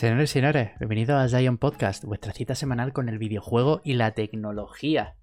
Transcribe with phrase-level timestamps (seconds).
[0.00, 4.12] Señores y señores, bienvenidos a Zion Podcast, vuestra cita semanal con el videojuego y la
[4.12, 5.14] tecnología.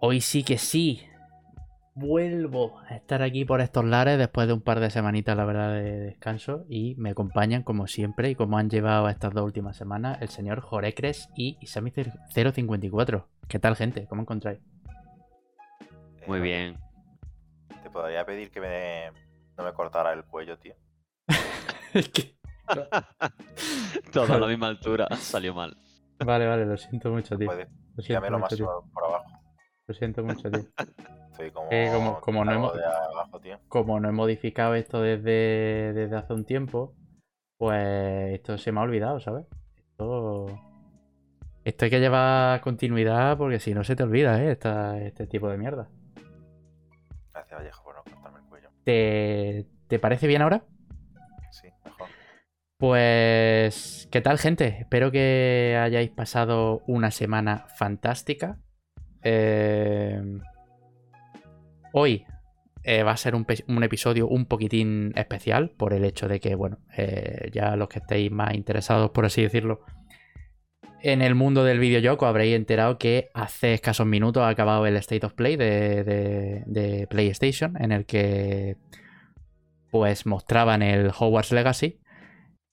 [0.00, 1.06] Hoy sí que sí,
[1.94, 5.72] vuelvo a estar aquí por estos lares después de un par de semanitas, la verdad,
[5.72, 6.64] de descanso.
[6.68, 10.60] Y me acompañan, como siempre, y como han llevado estas dos últimas semanas, el señor
[10.60, 13.26] Jorecres y Isami054.
[13.46, 14.08] ¿Qué tal, gente?
[14.08, 14.58] ¿Cómo encontráis?
[16.26, 16.76] Muy bien.
[17.84, 19.12] Te podría pedir que me...
[19.56, 20.74] no me cortara el cuello, tío.
[21.94, 22.41] Es que-
[24.12, 25.76] Todo a la misma altura, salió mal.
[26.24, 27.50] Vale, vale, lo siento mucho, tío.
[27.96, 28.84] Lo siento lo mucho, más tío.
[28.94, 29.24] por abajo.
[29.86, 30.60] Lo siento mucho, tío.
[31.32, 33.58] Estoy como, Eh, como- como no hemos- de abajo, tío.
[33.68, 36.94] Como no he modificado esto desde, desde hace un tiempo,
[37.58, 39.46] pues esto se me ha olvidado, ¿sabes?
[39.76, 40.46] Esto,
[41.64, 44.52] esto hay que llevar continuidad porque si no se te olvida, ¿eh?
[44.52, 45.88] Esta- este tipo de mierda.
[47.32, 48.68] Gracias, Vallejo, por no cortarme el cuello.
[48.84, 50.64] ¿Te, ¿Te parece bien ahora?
[52.82, 54.78] Pues, ¿qué tal, gente?
[54.80, 58.58] Espero que hayáis pasado una semana fantástica.
[59.22, 60.20] Eh,
[61.92, 62.24] Hoy
[62.82, 63.46] eh, va a ser un,
[63.84, 68.32] episodio un poquitín especial por el hecho de que, bueno, eh, ya los que estéis
[68.32, 69.82] más interesados, por así decirlo,
[71.02, 75.24] en el mundo del videojuego habréis enterado que hace escasos minutos ha acabado el State
[75.24, 78.76] of Play de, de- de PlayStation, en el que
[79.92, 82.00] pues mostraban el Hogwarts Legacy.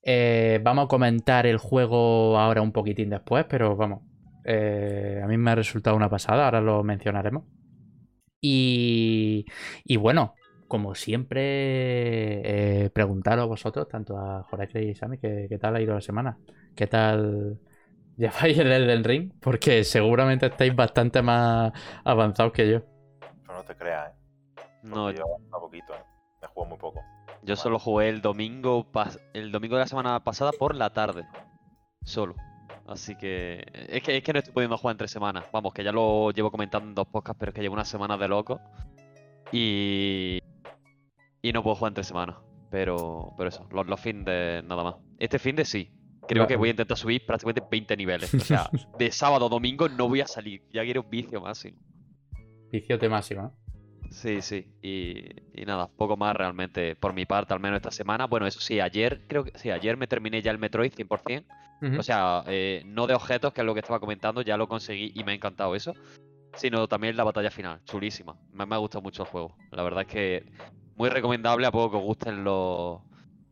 [0.01, 4.03] Eh, vamos a comentar el juego ahora un poquitín después, pero vamos,
[4.45, 7.43] eh, a mí me ha resultado una pasada, ahora lo mencionaremos.
[8.41, 9.45] Y,
[9.83, 10.35] y bueno,
[10.67, 15.95] como siempre, eh, preguntaros vosotros, tanto a Jorge y Sammy, que, qué tal ha ido
[15.95, 16.37] la semana.
[16.75, 17.59] ¿Qué tal
[18.17, 19.33] lleváis el Elden Ring?
[19.41, 21.73] Porque seguramente estáis bastante más
[22.05, 22.81] avanzados que yo.
[23.19, 24.15] Pero no te creas, ¿eh?
[24.83, 26.03] No, yo a poquito, ¿eh?
[26.41, 27.01] Me juego muy poco.
[27.43, 28.87] Yo solo jugué el domingo
[29.33, 31.25] el domingo de la semana pasada por la tarde.
[32.03, 32.35] Solo.
[32.87, 34.17] Así que es, que.
[34.17, 35.45] es que no estoy pudiendo jugar entre semanas.
[35.53, 38.17] Vamos, que ya lo llevo comentando en dos podcasts, pero es que llevo una semana
[38.17, 38.59] de loco.
[39.51, 40.39] Y.
[41.41, 42.37] Y no puedo jugar entre semanas.
[42.71, 43.33] Pero.
[43.37, 44.95] Pero eso, los, los fines de nada más.
[45.19, 45.91] Este fin de sí.
[46.27, 48.33] Creo que voy a intentar subir prácticamente 20 niveles.
[48.33, 50.63] O sea, de sábado a domingo no voy a salir.
[50.71, 51.77] Ya quiero un vicio máximo.
[52.71, 53.68] Viciote máximo, ¿no?
[54.11, 54.67] Sí, sí.
[54.81, 58.25] Y, y nada, poco más realmente por mi parte, al menos esta semana.
[58.25, 61.45] Bueno, eso sí, ayer creo que sí, ayer me terminé ya el Metroid 100%.
[61.81, 61.99] Ujú.
[61.99, 65.11] O sea, eh, no de objetos, que es lo que estaba comentando, ya lo conseguí
[65.15, 65.93] y me ha encantado eso.
[66.55, 68.35] Sino también la batalla final, chulísima.
[68.51, 69.55] Me, me ha gustado mucho el juego.
[69.71, 70.51] La verdad es que
[70.95, 73.01] muy recomendable a poco que os gusten los,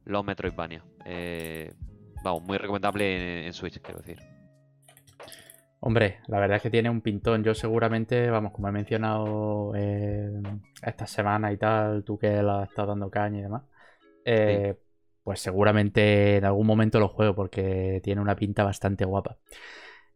[0.03, 0.83] los Metroidvania.
[1.05, 1.71] Eh,
[2.23, 4.17] vamos, muy recomendable en, en Switch, quiero decir.
[5.79, 7.43] Hombre, la verdad es que tiene un pintón.
[7.43, 10.41] Yo seguramente, vamos, como he mencionado eh,
[10.81, 13.63] esta semana y tal, tú que la estado dando caña y demás,
[14.25, 14.75] eh,
[15.23, 19.37] pues seguramente en algún momento lo juego porque tiene una pinta bastante guapa.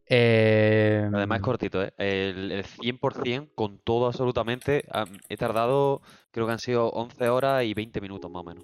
[0.08, 1.94] Eh, Además es cortito, ¿eh?
[1.98, 4.84] El, el 100% con todo absolutamente.
[4.92, 6.02] am, he tardado,
[6.32, 8.64] creo que han sido 11 horas y 20 minutos más o menos.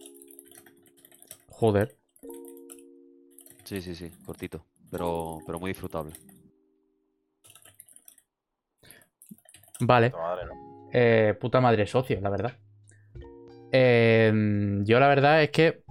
[1.48, 1.96] Joder.
[3.64, 4.66] Sí, sí, sí, cortito.
[4.90, 6.14] Pero, pero muy disfrutable.
[9.80, 10.10] Vale.
[10.12, 10.90] Madre, ¿no?
[10.94, 12.54] Eh, puta madre socio, la verdad.
[13.72, 15.82] Eh, yo la verdad es que,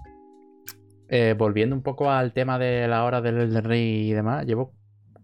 [1.08, 4.72] eh, volviendo un poco al tema de la hora del Elden Ring y demás, llevo,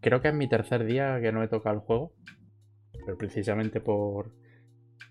[0.00, 2.12] creo que es mi tercer día que no he tocado el juego.
[3.04, 4.30] Pero precisamente por...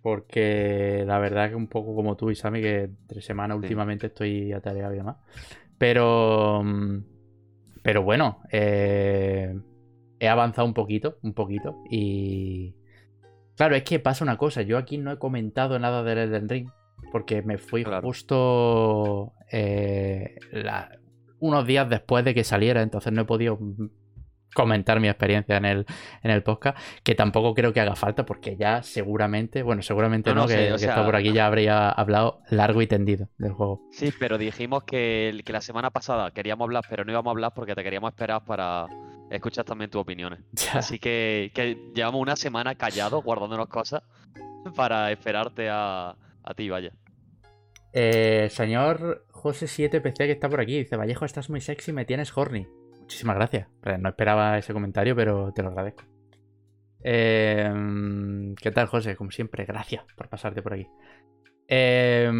[0.02, 3.64] Porque la verdad que un poco como tú y Sammy, que entre semanas Sí.
[3.64, 5.18] últimamente estoy atareado y demás.
[5.78, 6.62] Pero...
[6.64, 6.98] mm,
[7.84, 9.54] Pero bueno, eh,
[10.20, 11.84] he avanzado un poquito, un poquito.
[11.90, 12.76] Y...
[13.58, 14.62] Claro, es que pasa una cosa.
[14.62, 16.70] Yo aquí no he comentado nada del Elden Ring.
[17.12, 18.08] Porque me fui Claro.
[18.08, 20.98] justo eh, la-
[21.40, 22.82] unos días después de que saliera.
[22.82, 23.90] Entonces no he podido mm,
[24.54, 25.86] comentar mi experiencia en el,
[26.24, 26.78] en el podcast.
[27.04, 28.26] Que tampoco creo que haga falta.
[28.26, 31.90] Porque ya seguramente, bueno, seguramente No, no, no, que, sí, que por aquí ya habría
[31.90, 33.82] hablado largo y tendido del juego.
[33.92, 37.54] Sí, pero dijimos que, que la semana pasada queríamos hablar, pero no íbamos a hablar
[37.54, 38.86] porque te queríamos esperar para
[39.32, 40.40] escuchar también tus opiniones.
[40.74, 44.04] Así que, que llevamos una semana callados, guardándonos cosas,
[44.76, 46.92] para esperarte a, a ti, vaya.
[47.94, 52.36] Eh, señor José 7PC que está por aquí, dice, Vallejo, estás muy sexy, me tienes
[52.36, 52.68] horny.
[53.00, 53.68] Muchísimas gracias.
[54.00, 56.04] No esperaba ese comentario, pero te lo agradezco.
[57.04, 59.16] Eh, ¿Qué tal, José?
[59.16, 60.88] Como siempre, gracias por pasarte por aquí.
[61.68, 62.32] Eh,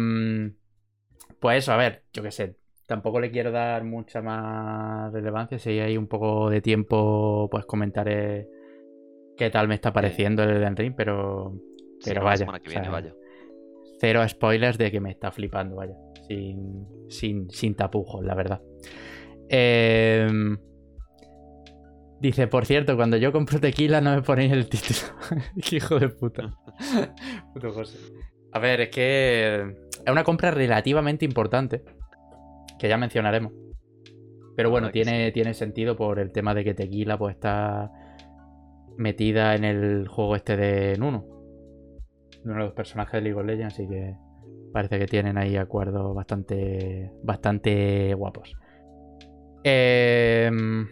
[1.40, 2.56] pues eso, a ver, yo qué sé.
[2.92, 5.58] Tampoco le quiero dar mucha más relevancia.
[5.58, 8.46] Si hay un poco de tiempo, pues comentaré
[9.34, 11.54] qué tal me está pareciendo el Elden Ring, pero,
[12.00, 12.36] Sí, pero la vaya.
[12.36, 13.14] semana que o viene, sea, vaya.
[13.98, 15.94] cero spoilers de que me está flipando, vaya.
[16.28, 18.60] Sin, sin, sin tapujos, la verdad.
[19.48, 20.58] Em,
[22.20, 25.00] dice, por cierto, cuando yo compro tequila no me ponéis el título.
[25.66, 26.52] Qué hijo de puta.
[27.54, 27.96] Puto José.
[28.52, 29.62] A ver, es que
[30.04, 31.82] es una compra relativamente importante.
[32.82, 33.52] Que ya mencionaremos.
[34.56, 37.92] Pero bueno, tiene, tiene sentido por el tema de que Tequila pues está
[38.96, 41.24] metida en el juego este de Nuno.
[42.44, 44.16] Uno de los personajes de League of Legends, así que
[44.72, 48.52] parece que tienen ahí acuerdos bastante, bastante guapos.
[49.62, 50.88] Em,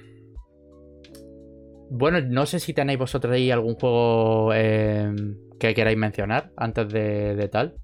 [1.91, 7.35] bueno, no sé si tenéis vosotros ahí algún juego em, que queráis mencionar antes de,
[7.35, 7.75] de tal.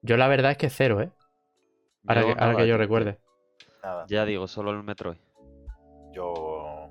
[0.00, 1.10] Yo la verdad es que cero, ¿eh?
[2.06, 3.18] Ahora, Yo que, ahora que yo recuerde.
[3.84, 5.18] Nada, Ya digo, solo el Metroid.
[6.12, 6.88] yo.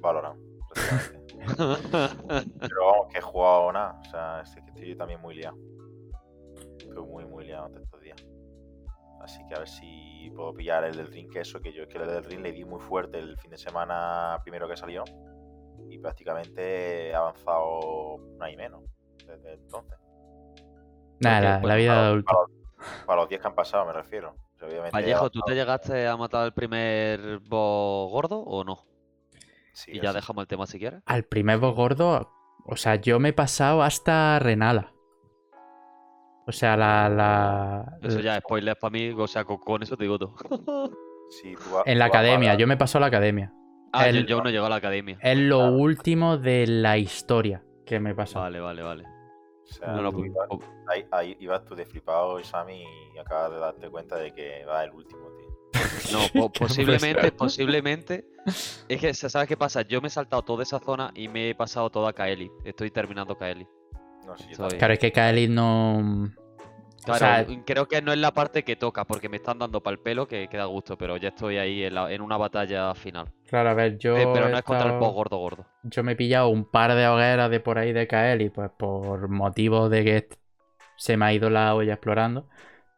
[0.00, 0.36] Valorant,
[0.74, 1.36] prácticamente.
[2.60, 4.00] Pero vamos, que he jugado nada.
[4.00, 5.56] O sea, es que estoy también muy liado.
[6.78, 8.16] Estoy muy, muy liado estos días.
[9.20, 11.88] Así que a ver si puedo pillar el del ring, que eso, que yo es
[11.88, 15.04] que el del ring le di muy fuerte el fin de semana primero que salió.
[15.88, 18.82] Y prácticamente he avanzado un año y menos
[19.24, 19.98] desde entonces.
[21.20, 22.32] Nada, la, pues la vida de Para, adulto.
[22.32, 24.34] para- para los días que han pasado, me refiero.
[24.62, 28.84] Obviamente Vallejo, ¿tú te llegaste a matar al primer boss gordo o no?
[29.72, 31.02] sí, y ya dejamos el tema si quieres.
[31.06, 32.30] Al primer boss gordo,
[32.66, 34.92] o sea, yo me he pasado hasta Renala.
[36.46, 37.08] O sea, la.
[37.08, 40.34] la Eso ya, spoiler para mí, o sea, con, con eso te digo todo.
[41.30, 43.52] Sí, tú en la tú academia, para- yo me paso a la academia.
[43.94, 45.18] Ah, El- yo, yo no llego a la academia.
[45.22, 45.72] Es lo Claro.
[45.76, 48.40] último de la historia que me pasa.
[48.40, 49.04] Vale, vale, vale.
[49.72, 50.48] O sea, No, no, pues- ibas-
[50.88, 52.84] ahí, ahí ibas tú de flipado, Isami,
[53.14, 55.48] y acabas de darte cuenta de que va el último, tío.
[56.12, 58.26] No, posiblemente, posiblemente.
[58.88, 59.82] Es que, ¿sabes qué pasa?
[59.82, 62.50] Yo me he saltado toda esa zona y me he pasado toda Kaeli.
[62.64, 63.66] Estoy terminando Kaeli.
[64.26, 64.78] No también.
[64.78, 66.30] Claro, es que Kaelid no.
[67.04, 69.94] Claro, sea- creo que no es la parte que toca, porque me están dando para
[69.94, 73.26] el pelo que queda gusto, pero ya estoy ahí en, la- en una batalla final.
[73.48, 74.16] Claro, a ver, yo.
[74.16, 75.66] Eh, pero no es contra el boss gordo gordo.
[75.82, 79.28] Yo me he pillado un par de hogueras de por ahí de Kaelid, pues por
[79.28, 80.28] motivo de que
[80.96, 82.46] se me ha ido la olla explorando.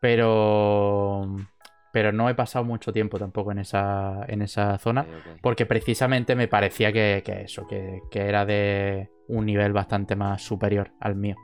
[0.01, 1.27] Pero.
[1.93, 5.07] Pero no he pasado mucho tiempo tampoco en esa, en esa zona.
[5.41, 10.43] Porque precisamente me parecía que, que eso, que, que era de un nivel bastante más
[10.43, 11.37] superior al mío.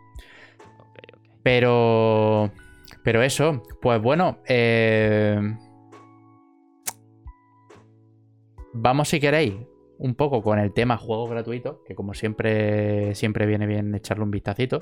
[1.50, 2.52] Pero.
[3.02, 4.38] Pero eso, pues bueno.
[4.46, 5.36] eh,
[8.72, 9.56] Vamos si queréis.
[9.98, 11.78] Un poco con el tema juegos gratuitos.
[11.84, 13.16] Que como siempre.
[13.16, 14.80] Siempre viene bien echarle un vistacito.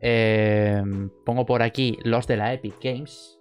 [0.00, 0.82] Eh,
[1.26, 3.38] pongo por aquí los de la Epic Games.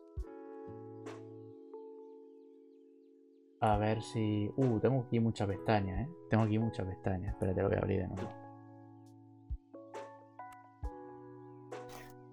[3.61, 4.51] A ver si.
[4.57, 6.09] Uh, tengo aquí muchas pestañas, ¿eh?
[6.29, 7.35] Tengo aquí muchas pestañas.
[7.35, 8.42] Espérate, lo voy a abrir de nuevo.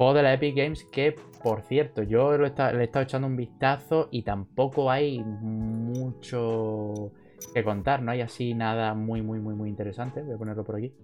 [0.00, 3.26] Juego de la Epic Games que, por cierto, yo lo he le he estado echando
[3.26, 7.12] un vistazo y tampoco hay mucho
[7.52, 8.00] que contar.
[8.00, 10.22] No hay así nada muy, muy, muy, muy interesante.
[10.22, 10.94] Voy a ponerlo por aquí.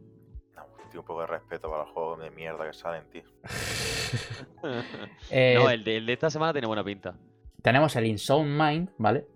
[0.56, 3.22] No, tío, un poco de respeto para los juegos de mierda que salen, tío.
[5.30, 7.18] Eh, no, el de, el de esta semana tiene buena pinta.
[7.60, 9.26] Tenemos el Insound Mind, ¿vale?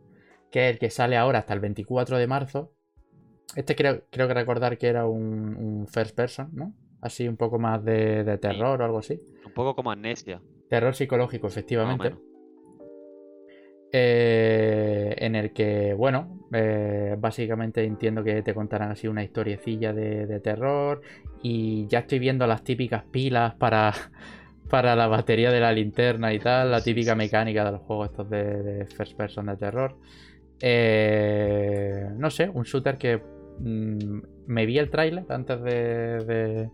[0.51, 2.73] Que es el que sale ahora hasta el 24 de marzo.
[3.55, 6.73] Este creo, creo que recordar que era un, un first person, ¿no?
[7.03, 9.21] Así un poco más de, de terror o algo así.
[9.47, 10.41] Un poco como amnesia.
[10.69, 12.15] Terror psicológico, efectivamente.
[13.93, 20.27] Eh, en el que, bueno, eh, básicamente entiendo que te contarán así una historiecilla de,
[20.27, 21.01] de terror.
[21.43, 23.93] Y ya estoy viendo las típicas pilas para,
[24.71, 26.71] para la batería de la linterna y tal.
[26.71, 29.97] La típica mecánica de los juegos estos de, de first person de terror.
[30.61, 36.71] Eh, no sé, un shooter que mm, me vi el tráiler antes de, de-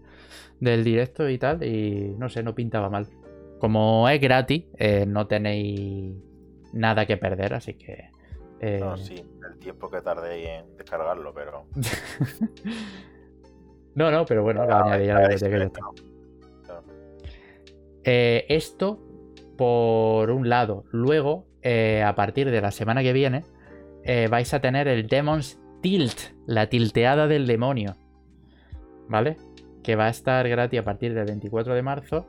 [0.61, 1.63] del directo y tal.
[1.63, 3.07] Y no sé, no pintaba mal.
[3.59, 6.15] Como es gratis, eh, no tenéis
[6.73, 8.11] nada que perder, así que.
[8.61, 11.67] eh, No, sí, el tiempo que tardé en descargarlo, pero.
[13.95, 15.81] no, no, pero bueno, lo Ah, añadí a la biblioteca.
[18.05, 19.01] Eh, esto,
[19.57, 20.85] por un lado.
[20.93, 23.45] Luego, eh, a partir de la semana que viene,
[24.31, 27.97] vais a tener el Demon's Tilt, la tilteada del demonio.
[29.09, 29.37] ¿Vale?
[29.87, 32.27] Que va a estar gratis a partir del 24 de marzo.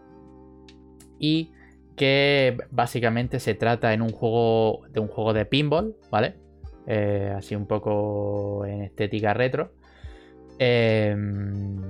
[1.17, 1.51] Y
[1.95, 6.35] que básicamente se trata en un juego de un juego de pinball, ¿vale?
[6.85, 9.71] Eh, así un poco en estética retro.
[10.59, 11.81] Em,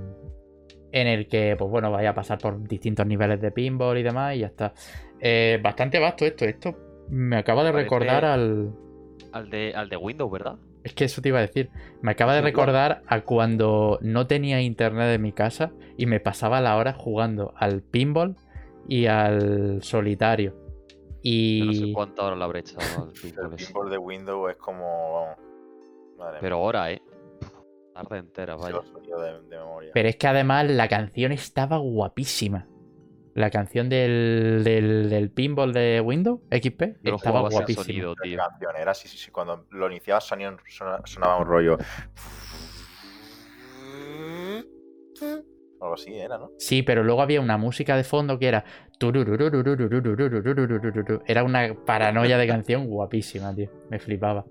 [0.90, 4.34] en el que, pues bueno, vaya a pasar por distintos niveles de pinball y demás,
[4.36, 4.72] y ya está.
[5.20, 6.46] Eh, bastante vasto esto.
[6.46, 6.74] Esto
[7.10, 8.70] me acaba de Parece- recordar al.
[9.32, 10.56] Al de, al de Windows, ¿verdad?
[10.88, 11.68] Es que eso te iba a decir.
[12.00, 16.62] Me acaba de recordar a cuando no tenía internet en mi casa y me pasaba
[16.62, 18.36] la hora jugando al pinball
[18.88, 20.56] y al solitario.
[21.20, 21.58] Y...
[21.60, 23.66] Yo no sé cuánta hora le habré echado al El pinball ese.
[23.66, 25.12] pinball de Windows es como.
[25.12, 25.38] Vamos.
[26.16, 27.02] Madre Pero hora, ¿eh?
[27.92, 28.76] Tarde entera, vaya.
[28.76, 29.90] los sonidos de, de memoria.
[29.92, 32.66] Pero es que además la canción estaba guapísima.
[33.38, 37.84] La canción del, del, del pinball de Windows XP Yo estaba guapísima.
[37.84, 38.36] Sonido, tío.
[38.76, 39.30] Era sí, sí, sí.
[39.30, 40.56] Cuando lo iniciabas sonía,
[41.04, 41.78] sonaba un rollo.
[45.80, 46.50] algo así era, ¿no?
[46.58, 48.64] Sí, pero luego había una música de fondo que era
[51.26, 54.44] era una paranoia de canción guapísima, tío, me flipaba.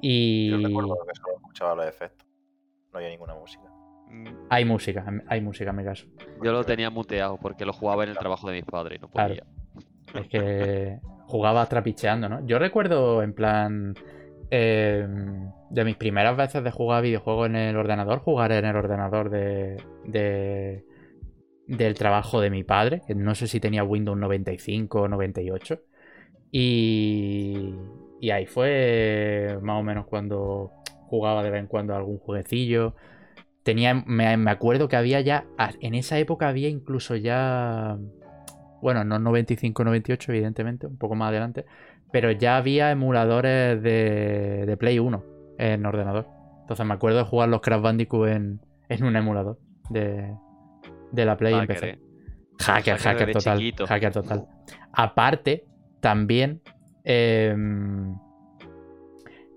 [0.00, 2.26] Y Yo recuerdo que solo escuchaba los efectos.
[2.92, 3.75] No había ninguna música.
[4.10, 6.06] Mm, Hay música, hay música en mi caso.
[6.42, 9.08] Yo lo tenía muteado porque lo jugaba en el trabajo de mis padres y no
[9.08, 9.34] Claro.
[9.34, 10.22] podía.
[10.22, 12.46] Es que jugaba trapicheando, ¿no?
[12.46, 13.94] Yo recuerdo en plan.
[14.50, 15.04] eh,
[15.70, 19.76] de mis primeras veces de jugar videojuegos en el ordenador, jugar en el ordenador de,
[20.04, 20.84] de-
[21.66, 25.80] del trabajo de mi padre, que no sé si tenía Windows 95 o 98.
[26.52, 27.74] Y,
[28.20, 30.70] y ahí fue más o menos cuando
[31.08, 32.94] jugaba de vez en cuando algún jueguecillo.
[33.66, 35.44] Tenía, me, me acuerdo que había ya,
[35.80, 37.98] en esa época había incluso ya
[38.80, 41.64] bueno, no 95-98, evidentemente, un poco más adelante.
[42.12, 45.24] Pero ya había emuladores de, de Play 1
[45.58, 46.28] en ordenador.
[46.60, 49.58] Entonces me acuerdo de jugar los Crash Bandicoot en, en un emulador
[49.90, 50.32] de,
[51.10, 51.88] de la Play en PC.
[51.88, 51.98] ¿eh?
[52.60, 53.58] Hacker, Hacker total.
[53.58, 53.86] chiquito.
[53.88, 54.46] Hacker total.
[54.92, 55.64] Aparte,
[56.00, 56.62] también.
[57.02, 58.16] em,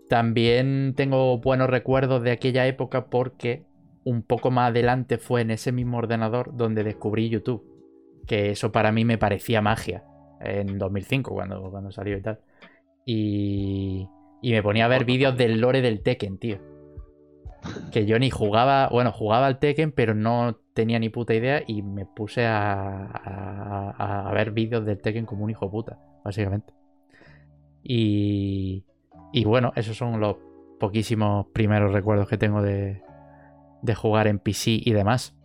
[0.10, 3.69] también tengo buenos recuerdos de aquella época porque
[4.10, 7.64] un poco más adelante fue en ese mismo ordenador donde descubrí YouTube.
[8.28, 10.04] Que eso para mí me parecía magia.
[10.42, 12.40] En 2005, cuando, cuando salió y tal.
[13.06, 14.08] Y,
[14.42, 16.58] y me ponía a ver vídeos del lore del Tekken, tío.
[17.92, 21.82] Que yo ni jugaba, bueno, jugaba al Tekken, pero no tenía ni puta idea y
[21.82, 26.74] me puse a, a- a ver vídeos del Tekken como un hijo de puta, básicamente.
[27.84, 28.86] Y,
[29.34, 30.38] y bueno, esos son los
[30.80, 33.02] poquísimos primeros recuerdos que tengo de,
[33.82, 35.36] de jugar en PC y demás.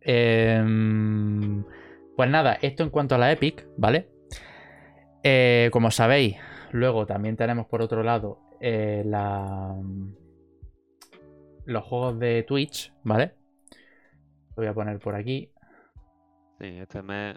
[0.00, 1.64] Em,
[2.16, 4.08] pues nada, esto en cuanto a la Epic, ¿vale?
[5.22, 6.36] Eh, como sabéis,
[6.72, 9.74] luego también tenemos por otro lado eh, la,
[11.64, 13.34] los juegos de Twitch, ¿vale?
[14.50, 15.50] Lo voy a poner por aquí.
[16.60, 17.36] Sí, este mes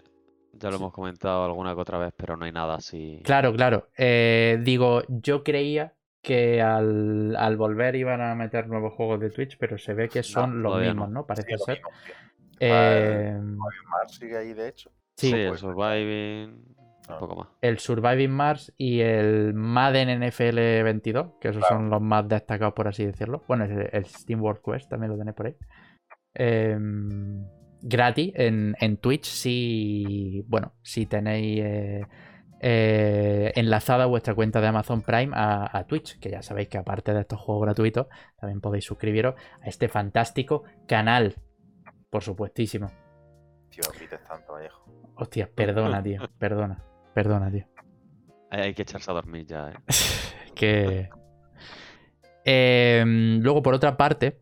[0.52, 3.20] ya lo hemos comentado alguna que otra vez, pero no hay nada así.
[3.24, 3.88] Claro, claro.
[3.96, 9.56] Eh, digo, yo creía que al, al volver iban a meter nuevos juegos de Twitch,
[9.58, 11.20] pero se ve que son los mismos, no.
[11.20, 11.26] ¿no?
[11.26, 11.80] Parece Sí, ser.
[12.60, 14.90] Eh, Mars sigue ahí, de hecho.
[15.16, 16.64] sí, Sí, el pues, Surviving.
[17.08, 17.14] Ah.
[17.14, 17.48] Un poco más.
[17.62, 21.76] el Surviving Mars y el Madden NFL 22, que esos Claro.
[21.76, 23.42] son los más destacados, por así decirlo.
[23.48, 25.56] Bueno, el, el Steam World Quest también lo tenéis por ahí.
[26.34, 27.44] Em,
[27.82, 32.06] gratis en, en Twitch si, bueno, si tenéis eh,
[32.62, 37.14] eh, enlazada vuestra cuenta de Amazon Prime a, a Twitch, que ya sabéis que aparte
[37.14, 38.06] de estos juegos gratuitos,
[38.38, 41.36] también podéis suscribiros a este fantástico canal,
[42.10, 42.90] por supuestísimo.
[43.70, 44.84] Tío, no grites tanto, Vallejo.
[45.16, 47.66] Hostia, perdona, tío, perdona, perdona, tío.
[48.50, 49.74] Hay, hay que echarse a dormir ya, ¿eh?
[50.54, 51.08] que.
[52.44, 54.40] Em, luego, por otra parte,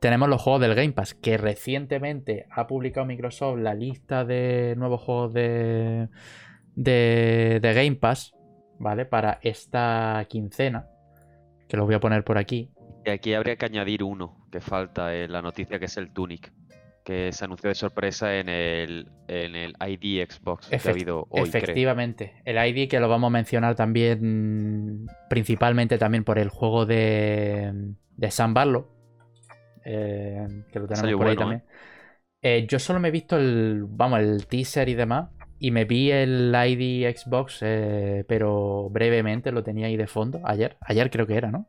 [0.00, 5.02] tenemos los juegos del Game Pass, que recientemente ha publicado Microsoft la lista de nuevos
[5.02, 6.08] juegos de,
[6.80, 8.32] de, de Game Pass,
[8.78, 9.04] ¿vale?
[9.04, 10.86] Para esta quincena,
[11.68, 12.70] que los voy a poner por aquí.
[13.04, 16.52] Y aquí habría que añadir uno que falta en la noticia, que es el Tunic,
[17.04, 21.52] que se anunció de sorpresa en el, en el ID Xbox que ha habido hoy,
[21.52, 21.62] creo.
[21.64, 27.94] Efectivamente, el ID que lo vamos a mencionar también, principalmente también por el juego de,
[28.16, 28.86] de San Barlow,
[29.84, 31.62] eh, que lo tenemos por ahí también.
[32.42, 35.28] Eh, yo solo me he visto el, vamos, el teaser y demás,
[35.60, 40.76] y me vi el ID Xbox, eh, pero brevemente lo tenía ahí de fondo, ayer,
[40.80, 41.68] ayer creo que era, ¿no?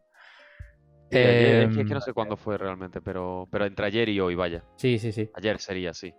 [1.10, 4.20] Sí, es, que, que Em, no sé cuándo fue realmente, pero, pero entre ayer y
[4.22, 4.64] hoy, vaya.
[4.78, 5.30] Sí, sí, sí.
[5.34, 6.14] Ayer sería, sí.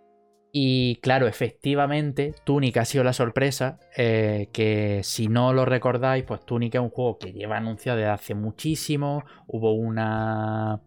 [0.55, 3.79] Y claro, efectivamente, Tunic ha sido la sorpresa.
[3.97, 8.11] eh, que si no lo recordáis, pues Tunic es un juego que lleva anunciado desde
[8.11, 9.25] hace muchísimo.
[9.47, 10.83] Hubo una,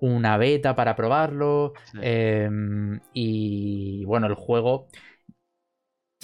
[0.00, 1.74] una beta para probarlo.
[1.92, 1.98] Sí.
[2.02, 4.88] em, y bueno, el juego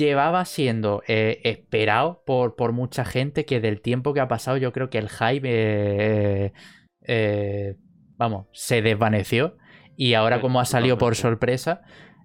[0.00, 3.44] llevaba siendo eh, esperado por, por mucha gente.
[3.44, 6.52] Que del tiempo que ha pasado, yo creo que el hype, eh,
[7.02, 7.76] eh,
[8.16, 9.56] vamos, se desvaneció.
[9.96, 11.82] Y ahora, como ha salido por sorpresa,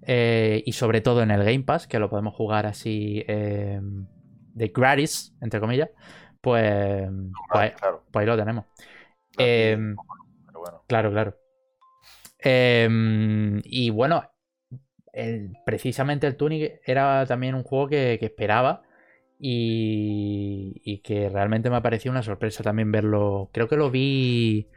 [0.08, 5.60] y sobre todo en el Game Pass, que lo podemos jugar así de gratis, entre
[5.60, 5.90] comillas,
[6.40, 7.10] pues,
[7.52, 8.06] pues, claro.
[8.12, 8.66] pues ahí lo tenemos.
[9.38, 9.96] Em,
[10.46, 10.84] pero bueno.
[10.88, 11.36] Claro, claro.
[12.40, 14.24] Em, y bueno,
[15.16, 18.84] el- precisamente el Tunic era también un juego que, que esperaba
[19.40, 23.50] Y, y que realmente me ha parecido una sorpresa también verlo.
[23.54, 24.70] Creo que lo vi.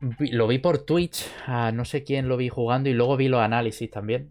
[0.00, 3.28] vi- Lo vi por Twitch, a no sé quién lo vi jugando y luego vi
[3.28, 4.30] los análisis también.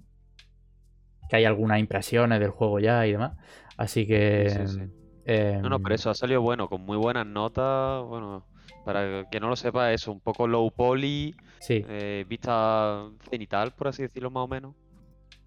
[1.29, 3.33] Que hay algunas impresiones del juego ya y demás.
[3.77, 4.49] Así que.
[4.49, 4.81] Sí, sí, sí.
[5.25, 8.03] eh, No, no, pero eso ha salido bueno, con muy buenas notas.
[8.05, 8.45] Bueno,
[8.85, 13.87] para que no lo sepa, eso, un poco low poly, Sí, eh, vista cenital, por
[13.87, 14.75] así decirlo, más o menos.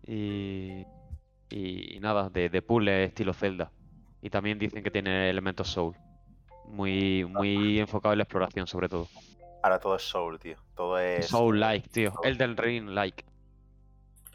[0.06, 0.84] Y,
[1.50, 3.70] y, y nada, de, de puzzle estilo Zelda.
[4.22, 5.94] Y también dicen que tiene elementos Soul.
[6.66, 9.08] Muy, muy enfocado en la exploración, sobre todo.
[9.62, 10.56] Ahora todo es Soul, tío.
[10.74, 11.26] Todo es.
[11.26, 12.12] Soul-like, tío.
[12.22, 13.24] Elden Ring-like.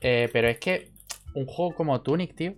[0.02, 0.92] Eh, pero es que
[1.34, 2.56] un juego como Tunic, tío,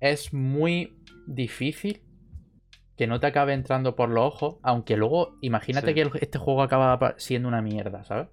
[0.00, 2.02] es muy difícil
[2.96, 5.94] que no te acabe entrando por los ojos, aunque luego imagínate Sí.
[5.94, 8.28] que el- este juego acaba siendo una mierda, ¿sabes?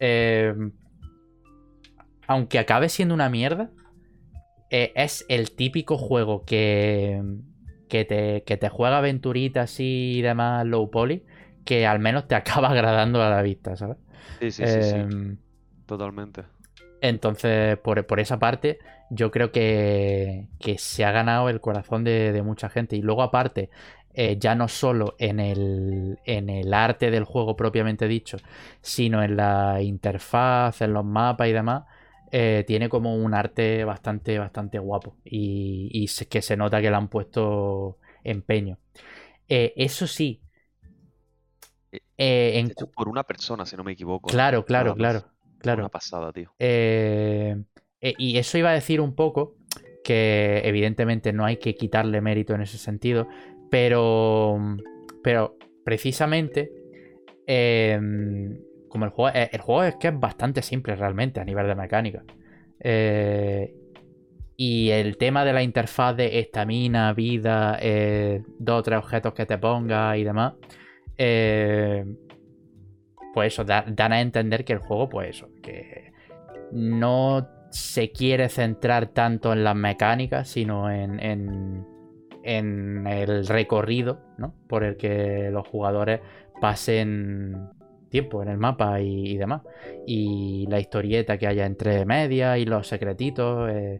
[0.00, 0.54] Eh,
[2.26, 3.70] aunque acabe siendo una mierda,
[4.70, 7.22] eh, es el típico juego que,
[7.88, 11.24] que, te, que te juega aventuritas así y demás low poly,
[11.64, 13.98] que al menos te acaba agradando a la vista, ¿sabes?
[14.40, 14.96] Sí, sí, sí, sí.
[14.96, 15.36] Em,
[15.86, 16.44] Totalmente.
[17.00, 18.78] entonces, por, por esa parte,
[19.14, 22.96] yo creo que, que se ha ganado el corazón de, de mucha gente.
[22.96, 23.70] Y luego, aparte,
[24.14, 28.38] eh, ya no solo en el, en el arte del juego propiamente dicho,
[28.80, 31.84] sino en la interfaz, en los mapas y demás,
[32.32, 35.16] eh, tiene como un arte bastante, bastante guapo.
[35.24, 38.78] Y, y se- que se nota que le han puesto empeño.
[39.48, 40.40] Eh, eso sí.
[42.16, 44.30] En Hecho cu- por una persona, si no me equivoco.
[44.30, 45.24] claro, claro, claro,
[45.58, 45.84] claro.
[45.84, 46.54] Una pasada, tío.
[46.58, 47.56] Eh,
[48.04, 49.56] eh, y eso iba a decir un poco
[50.04, 53.26] que evidentemente no hay que quitarle mérito en ese sentido,
[53.70, 54.58] pero,
[55.22, 56.70] pero precisamente
[57.46, 57.98] eh,
[58.88, 61.74] como el juego, eh, el juego es que es bastante simple realmente a nivel de
[61.74, 62.22] mecánica.
[62.80, 63.74] Eh,
[64.56, 67.80] y el tema de la interfaz de estamina, vida,
[68.58, 70.52] dos o tres objetos que te ponga y demás,
[73.32, 76.12] pues eso, da- dan a entender que el juego, pues eso, que
[76.70, 81.84] no se quiere centrar tanto en las mecánicas, sino en, en,
[82.44, 84.54] en el recorrido, ¿no?
[84.68, 86.20] Por el que los jugadores
[86.60, 87.70] pasen
[88.10, 89.62] tiempo en el mapa y, y demás.
[90.06, 93.68] Y la historieta que haya entre medias y los secretitos.
[93.72, 93.98] eh,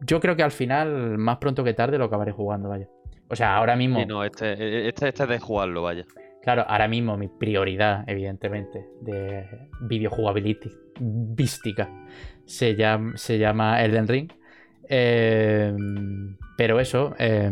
[0.00, 2.86] Yo creo que al final, más pronto que tarde, lo acabaré jugando, vaya.
[3.28, 4.06] O sea, ahora mismo.
[4.06, 4.52] No, este,
[4.88, 6.04] este, este es de jugarlo, vaya.
[6.40, 9.44] Claro, ahora mismo mi prioridad, evidentemente, de
[9.80, 11.88] videojugabilística
[12.52, 14.30] se llama, se llama Elden Ring.
[14.88, 15.74] Eh,
[16.56, 17.50] pero eso, eh,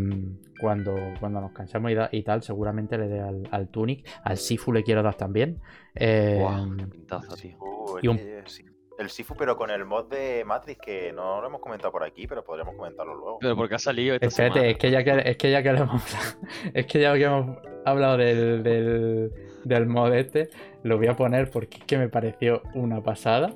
[0.60, 4.06] cuando, cuando nos cansamos y, da- y tal, seguramente le dé al, al Tunic.
[4.24, 5.58] Al Sifu le quiero dar también.
[5.94, 7.56] Eh, Guau, qué pintaza, tío.
[8.02, 8.64] Y un- el, sí-
[8.98, 12.26] el Sifu, pero con el mod de Matrix, que no lo hemos comentado por aquí,
[12.26, 13.38] pero podríamos comentarlo luego.
[13.40, 14.70] Pero porque ha salido esta Espérate, semana.
[14.72, 16.38] es que ya que, es que ya que lo hemos hablado,
[16.74, 19.32] es que ya que hemos hablado del, del,
[19.64, 20.50] del mod este,
[20.82, 23.50] lo voy a poner porque es que me pareció una pasada.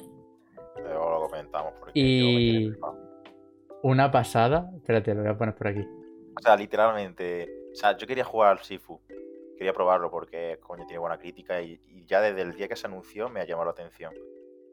[1.39, 1.73] Comentamos.
[1.81, 2.95] Porque Y- yo me.
[3.83, 4.71] Una pasada.
[4.77, 5.81] Espérate, lo voy a poner por aquí.
[6.37, 7.49] O sea, literalmente.
[7.73, 9.01] O sea, yo quería jugar al Sifu.
[9.57, 11.61] Quería probarlo porque, coño, tiene buena crítica.
[11.61, 14.13] Y, y ya desde el día que se anunció me ha llamado la atención.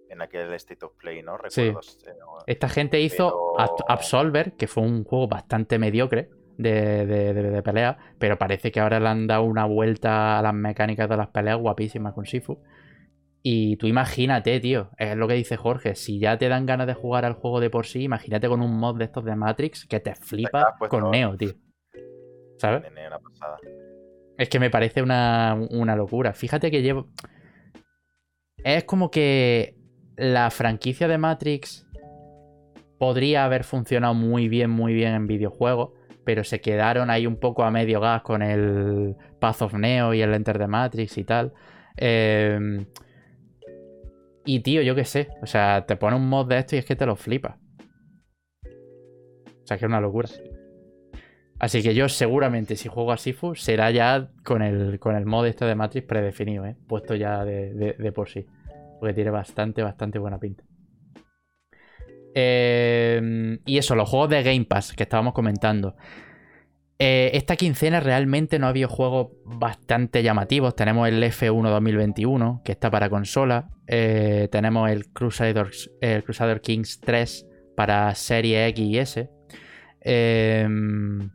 [0.09, 1.37] En aquel State of Play, ¿no?
[1.49, 1.61] Sí.
[1.67, 1.79] Recuerdo.
[2.07, 2.13] eh,
[2.47, 7.63] Esta gente hizo Pero- Absolver, que fue un juego bastante mediocre de, de- de- de
[7.63, 11.29] pelea, pero parece que ahora le han dado una vuelta a las mecánicas de las
[11.29, 12.59] peleas guapísimas con Sifu.
[13.43, 16.93] Y tú imagínate, tío, es lo que dice Jorge, si ya te dan ganas de
[16.93, 19.99] jugar al juego de por sí, imagínate con un mod de estos de Matrix que
[19.99, 21.53] te flipa con Neo, tío.
[22.57, 22.83] ¿Sabes?
[22.91, 23.57] Una pasada.
[24.37, 26.33] Es que me parece una, una locura.
[26.33, 27.09] Fíjate que llevo.
[28.63, 29.75] Es como que
[30.17, 31.87] la franquicia de Matrix
[32.99, 37.63] podría haber funcionado muy bien, muy bien en videojuegos, pero se quedaron ahí un poco
[37.63, 41.53] a medio gas con el Path of Neo y el Enter the Matrix y tal.
[41.97, 42.85] Eh,
[44.45, 45.29] y tío, yo qué sé.
[45.41, 47.55] O sea, te pone un mod de esto y es que te lo flipas.
[48.65, 50.29] O sea, que es una locura.
[51.59, 55.45] Así que yo seguramente si juego a Sifu será ya con el, con el mod
[55.45, 56.75] este de Matrix predefinido, ¿eh?
[56.87, 58.45] puesto ya de, de- por sí.
[58.99, 60.63] Porque tiene bastante, bastante buena pinta.
[62.33, 65.95] Eh, y eso, los juegos de Game Pass que estábamos comentando.
[67.03, 70.75] Eh, esta quincena realmente no ha habido juegos bastante llamativos.
[70.75, 73.71] Tenemos el F1 2021, que está para consola.
[73.87, 79.29] Eh, tenemos el Crusader, el Crusader Kings 3 para serie X y S.
[80.01, 81.31] Em,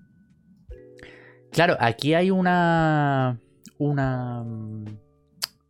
[1.50, 3.40] claro, aquí hay una.
[3.78, 4.44] Una.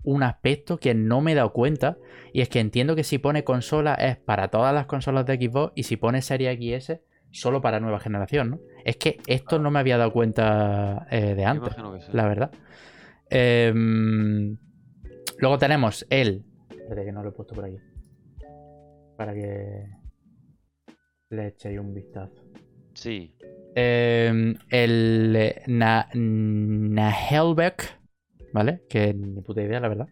[0.03, 1.97] Un aspecto que no me he dado cuenta.
[2.35, 5.73] Y es que entiendo que si pone consola es para todas las consolas de Xbox.
[5.75, 8.61] Y si pone serie X y S solo para nueva generación, ¿no?
[8.85, 12.11] Es que esto no me había dado cuenta eh, de antes, sí.
[12.13, 12.51] la verdad.
[13.29, 14.57] Em,
[15.39, 16.45] luego tenemos el.
[16.71, 17.79] Espérate que no lo he puesto por aquí.
[19.17, 19.87] Para que
[21.31, 22.45] le echéis un vistazo.
[22.95, 23.35] Sí.
[23.75, 28.01] Em, el Na- Nahelbeck,
[28.53, 28.83] ¿vale?
[28.89, 30.09] Que ni puta idea, la verdad.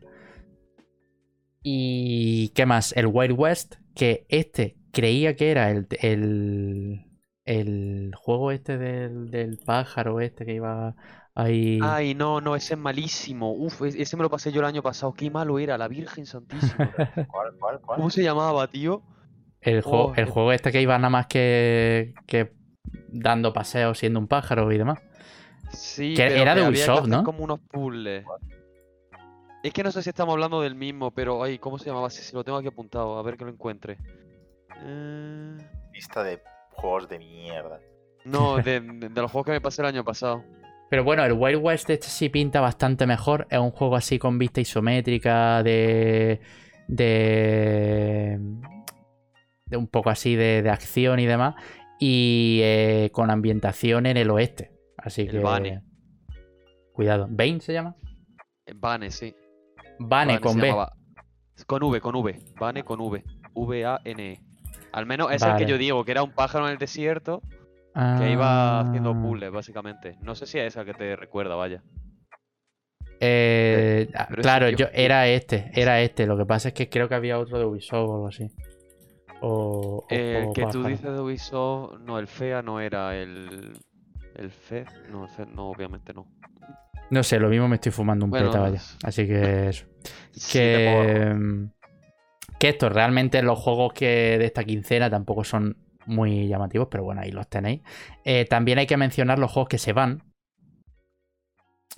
[1.63, 2.95] Y ¿qué más?
[2.97, 7.05] El Wild West, que este creía que era el, el,
[7.45, 10.95] el juego este del, del pájaro este que iba
[11.35, 11.79] ahí.
[11.83, 13.53] Ay, no, no, ese es malísimo.
[13.53, 15.13] Uf, e- ese me lo pasé yo el año pasado.
[15.13, 16.91] Qué malo era, la Virgen Santísima.
[17.29, 17.97] ¿Cuál, cuál, cuál?
[17.99, 19.03] ¿Cómo se llamaba, tío?
[19.61, 20.31] El, juego, Oh, el eh.
[20.31, 22.53] juego este que iba nada más que, que
[23.09, 24.99] dando paseos siendo un pájaro y demás.
[25.73, 27.25] Sí, Que pero era de que había que Ubisoft, hacer ¿no?
[27.25, 28.25] como unos puzzles.
[29.63, 32.11] Es que no sé si estamos hablando del mismo, pero ay, ¿cómo se llamaba?
[32.11, 33.97] Si, si lo tengo aquí apuntado, a ver que lo encuentre.
[34.85, 35.57] Eh,
[35.93, 36.41] Lista de
[36.73, 37.81] juegos de mierda.
[38.25, 40.43] No, de, de- de los juegos que me pasé el año pasado.
[40.91, 43.47] Pero bueno, el Wild West este sí pinta bastante mejor.
[43.51, 46.41] Es un juego así con vista isométrica, de.
[46.89, 48.39] de.
[49.67, 51.55] de un poco así de, de acción y demás.
[51.99, 54.71] Y eh, con ambientación en el oeste.
[54.99, 55.39] Así El que.
[55.41, 55.83] Bane.
[56.93, 57.27] Cuidado.
[57.31, 57.97] ¿Bane se llama?
[58.77, 59.35] Bane, sí.
[59.99, 60.67] Bane Bane con B.
[60.69, 60.93] llamaba.
[61.67, 62.39] Con V, con V.
[62.59, 63.25] Bane con V.
[63.55, 64.41] V-A-N-E.
[64.95, 67.43] Al menos es el que yo digo, que era un pájaro en el desierto
[67.95, 69.21] que iba haciendo Ah.
[69.21, 70.17] puzzles, básicamente.
[70.23, 71.83] No sé si es esa que te recuerda, vaya.
[73.21, 76.27] Eh, pero claro, yo, era este, era este.
[76.27, 78.49] Lo que pasa es que creo que había otro de Ubisoft o algo así.
[79.41, 83.73] O, El juego que tú dices de Ubisoft, no, el FEA no era el.
[84.37, 86.27] El FED, no, el FED no, obviamente no.
[87.11, 88.81] No sé, lo mismo me estoy fumando un Bueno, peta, vaya.
[89.03, 89.87] Así que eso.
[90.33, 91.35] Sí, Que,
[92.65, 97.21] que esto, realmente los juegos que de esta quincena tampoco son muy llamativos, pero bueno,
[97.21, 97.83] ahí los tenéis.
[98.25, 100.23] Eh, también hay que mencionar los juegos que se van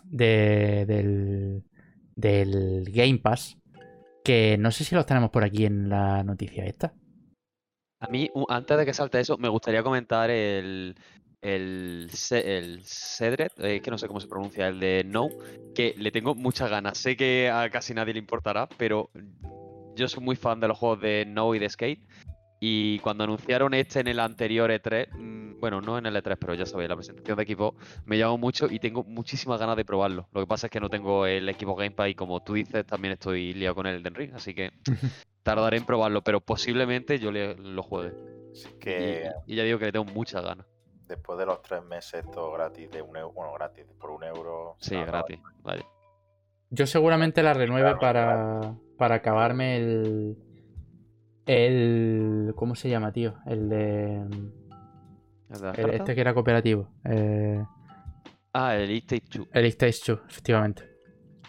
[0.02, 1.62] de- del,
[2.16, 3.58] del Game Pass,
[4.24, 6.94] que no sé si los tenemos por aquí en la noticia esta.
[8.00, 10.96] A mí, antes de que salte eso, me gustaría comentar el.
[11.42, 15.28] El, el Cedret, eh, que no sé cómo se pronuncia, el de No,
[15.76, 16.98] que le tengo muchas ganas.
[16.98, 19.10] Sé que a casi nadie le importará, pero
[19.96, 22.06] yo soy muy fan de los juegos de No y de Skate.
[22.60, 26.54] Y cuando anunciaron este en el anterior E3, mm, bueno, no en el E3, pero
[26.54, 30.28] ya sabéis, la presentación de equipo me llamó mucho y tengo muchísimas ganas de probarlo.
[30.32, 33.12] Lo que pasa es que no tengo el equipo Gamepad y como tú dices, también
[33.12, 34.72] estoy liado con el Elden Ring, así que
[35.42, 38.14] tardaré en probarlo, pero posiblemente yo le, lo juegue.
[38.52, 40.66] Así Y, que y ya digo que le tengo muchas ganas.
[41.08, 44.76] después de los tres meses todo gratis de un euro, bueno, gratis, por un euro.
[44.80, 45.40] Sí, gratis.
[45.62, 45.84] Vale.
[46.70, 50.36] Yo seguramente la renueve para, para acabarme el.
[51.46, 52.52] El.
[52.56, 53.36] ¿Cómo se llama, tío?
[53.46, 54.24] El de.
[55.92, 56.88] Este que era cooperativo.
[57.04, 57.62] Eh,
[58.58, 59.46] Ah, el It Takes Two.
[59.52, 60.82] el It Takes Two, efectivamente.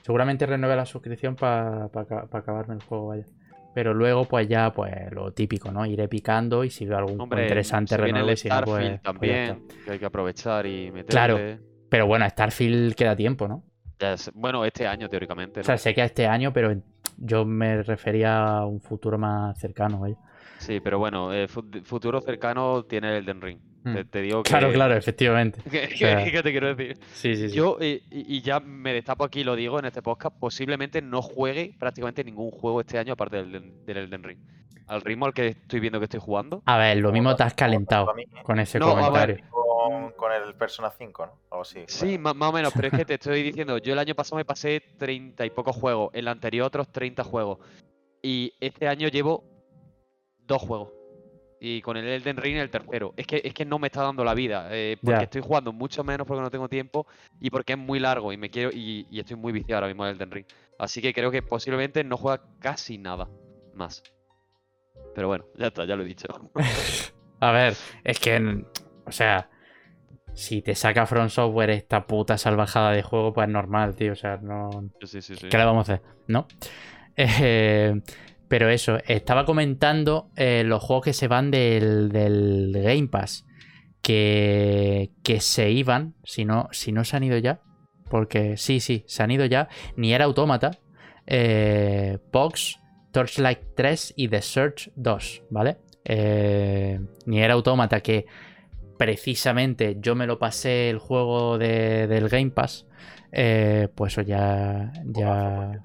[0.01, 3.23] Seguramente renueve la suscripción para acabarme el juego, vaya.
[3.73, 5.86] Pero luego, pues ya, pues lo típico, ¿no?
[5.86, 8.89] Iré picando y si veo algún Hombre, interesante, el y si no, pues.
[8.89, 11.06] Pues también, que hay que aprovechar y meterle.
[11.06, 11.38] Claro.
[11.88, 13.63] Pero bueno, Starfield queda tiempo, ¿no?
[13.99, 16.75] Ya es- bueno, este año teóricamente, O sea, sé que a este año, pero
[17.17, 20.15] yo me refería a un futuro más cercano, vaya.
[20.60, 23.60] Sí, pero bueno, eh, fu- futuro cercano tiene el Elden Ring.
[23.83, 23.93] Mm.
[23.93, 24.49] Te, te digo que...
[24.49, 25.62] Claro, claro, efectivamente.
[25.71, 26.97] ¿Qué, sea- qué- qué te quiero decir?
[27.13, 27.55] Sí, sí, sí.
[27.55, 31.21] Yo, eh, y, y ya me destapo aquí, lo digo en este podcast, posiblemente no
[31.21, 34.39] juegue prácticamente ningún juego este año aparte del, del Elden Ring.
[34.88, 36.63] Al ritmo al que estoy viendo que estoy jugando.
[36.65, 39.38] A ver, lo mismo te has calentado con ese No, a ver, comentario.
[39.89, 41.32] Con, con el Persona 5, ¿no?
[41.52, 41.84] Algo así.
[41.88, 44.38] Sí, ma- más o menos, pero es que te estoy diciendo, yo el año pasado
[44.38, 47.60] me pasé 30 y pocos juegos, el anterior otros 30 juegos.
[48.21, 49.43] Y este año llevo
[50.45, 50.89] dos juegos.
[51.60, 53.13] Y con el Elden Ring el tercero.
[53.17, 54.67] Es que, es que no me está dando la vida.
[54.71, 57.08] eh, porque estoy jugando mucho menos porque no tengo tiempo.
[57.39, 58.69] Y porque es muy largo y me quiero.
[58.71, 60.45] Y, y estoy muy viciado ahora mismo en Elden Ring.
[60.78, 63.28] Así que creo que posiblemente no juega casi nada
[63.73, 64.04] más.
[65.15, 66.28] Pero bueno, ya está, ya lo he dicho.
[67.39, 68.63] A ver, es que,
[69.06, 69.50] o sea,
[70.38, 74.13] si te saca From Software esta puta salvajada de juego, pues es normal, tío.
[74.13, 74.69] O sea, no.
[75.02, 75.47] Sí, sí, sí.
[75.50, 76.06] ¿Qué le vamos a hacer?
[76.28, 76.47] ¿No?
[77.19, 78.00] Eh,
[78.47, 83.43] pero eso, estaba comentando eh, los juegos que se van del, del Game Pass.
[84.04, 87.60] Que, que se iban, si no, si no se han ido ya.
[88.08, 89.67] Porque sí, sí, se han ido ya.
[89.95, 90.78] Ni era Autómata,
[91.26, 92.80] eh, Box,
[93.12, 95.78] Torchlight 3 y The Search 2, ¿vale?
[96.06, 98.28] Eh, ni era Autómata que
[98.97, 102.86] precisamente yo me lo pasé el juego de- del Game Pass.
[103.31, 105.81] eh, pues eso ya, ya,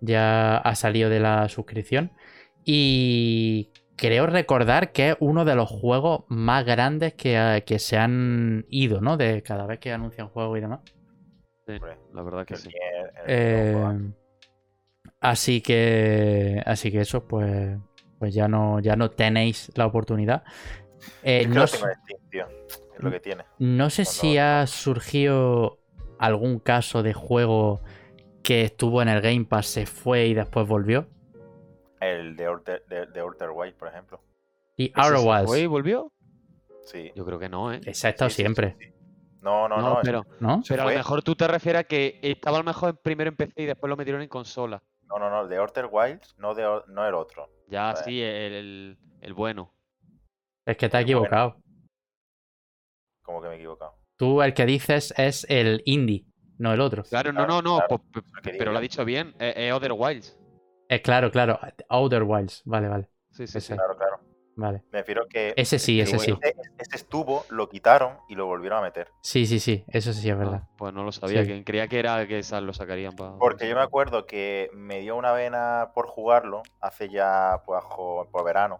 [0.00, 2.10] ya ha salido de la suscripción.
[2.64, 8.66] Y creo recordar que es uno de los juegos más grandes que, que se han
[8.70, 9.16] ido, ¿no?
[9.16, 10.80] De cada vez que anuncian juegos y demás.
[11.66, 11.74] Sí,
[12.12, 12.70] la verdad que el sí.
[13.26, 14.16] Eh, Automata.
[15.20, 16.60] así que.
[16.66, 17.78] Así que eso, pues.
[18.18, 20.44] Pues ya no, ya no tenéis la oportunidad.
[21.22, 21.78] Eh, no, sé-
[22.38, 22.46] tío.
[22.96, 23.44] Es lo que tiene.
[23.58, 25.78] no sé cuando- si ha surgido
[26.18, 27.80] algún caso de juego
[28.42, 31.06] que estuvo en el Game Pass, se fue y después volvió.
[32.00, 34.20] El de Outer, de, de Outer Wilds, por ejemplo.
[34.76, 35.46] Y ¿Ese Outer se Wilds.
[35.46, 36.12] fue y volvió?
[36.82, 37.12] Sí.
[37.14, 37.80] Yo creo que no, ¿eh?
[37.84, 38.92] Ese ha estado Sí, sí, sí, siempre, sí.
[39.40, 39.92] No, no, No, no.
[40.00, 40.62] es- pero, ¿no?
[40.68, 43.36] pero a lo mejor tú te refieres a que estaba a lo mejor primero en
[43.36, 44.82] PC y después lo metieron en consola.
[45.08, 45.42] No, no, no.
[45.42, 47.48] El de Outer Wilds, no, de, no el otro.
[47.68, 49.70] Ya sí, el, el- bueno.
[50.66, 51.56] Es que te has equivocado.
[53.24, 53.94] Como que me he equivocado.
[54.16, 56.24] Tú el que dices es el indie,
[56.58, 57.02] no el otro.
[57.02, 58.24] Claro, no, no, no, claro, pues,
[58.56, 59.34] pero lo ha dicho bien.
[59.40, 60.38] Es, es Other Wilds.
[60.88, 61.58] Eh, claro, claro.
[61.88, 62.62] Outer Wilds.
[62.64, 63.08] Vale, vale.
[63.30, 63.72] Sí, sí, Ese.
[63.72, 63.74] sí.
[63.74, 64.20] Claro, claro.
[64.56, 64.84] Vale.
[64.92, 65.52] Me refiero que.
[65.56, 66.32] Ese sí, ese sí.
[66.40, 69.08] Ese, ese estuvo, lo quitaron y lo volvieron a meter.
[69.20, 69.84] Sí, sí, sí.
[69.88, 70.60] Eso sí es verdad.
[70.62, 71.64] Ah, pues no lo sabía, Sí.
[71.64, 73.36] creía que era que esa lo sacarían para.
[73.38, 77.82] Porque yo me acuerdo que me dio una vena por jugarlo hace ya, pues,
[78.30, 78.78] por verano.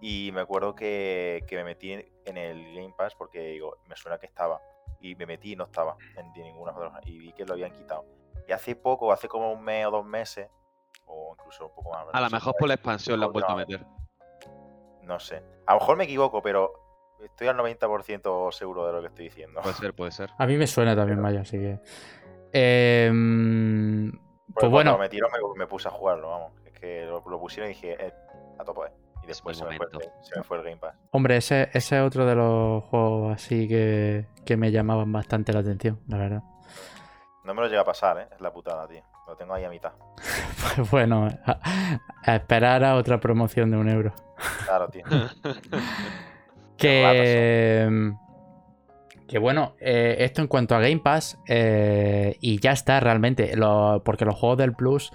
[0.00, 4.18] Y me acuerdo que, que me metí en el Game Pass porque digo, me suena
[4.18, 4.60] que estaba.
[5.00, 8.04] Y me metí y no estaba en ninguna las- Y vi que lo habían quitado.
[8.48, 10.48] Y hace poco, hace como un mes o dos meses,
[11.06, 12.06] o incluso un poco más.
[12.12, 13.86] A lo mejor por la expansión la han vuelto a meter.
[15.02, 15.42] No sé.
[15.66, 16.72] A lo mejor me equivoco, pero
[17.22, 19.60] estoy al 90% seguro de lo que estoy diciendo.
[19.62, 20.30] Puede ser, puede ser.
[20.38, 21.80] A mí me suena también, vaya, así que.
[22.52, 24.20] Em, pues
[24.54, 26.52] cuando bueno, metieron me, me puse a jugarlo, vamos.
[26.64, 28.12] Es que lo, lo pusieron y dije, eh,
[28.58, 28.90] a tope.
[29.26, 29.92] Y después se me, fue, el.
[29.98, 30.94] Game- se me fue el Game Pass.
[31.10, 35.58] hombre, ese, ese es otro de los juegos así que, que me llamaban bastante la
[35.60, 36.42] atención, la verdad.
[37.44, 38.28] No me lo llega a pasar, ¿eh?
[38.32, 39.02] Es la putada, tío.
[39.26, 39.92] Lo tengo ahí a mitad.
[40.76, 41.58] Pues bueno, a,
[42.24, 44.12] a esperar a otra promoción de un euro.
[44.64, 45.02] Claro, tío.
[46.76, 47.82] Que.
[47.82, 48.16] em,
[49.28, 54.02] Que bueno, eh, esto en cuanto a Game Pass, eh, y ya está realmente, lo-
[54.04, 55.10] porque los juegos del Plus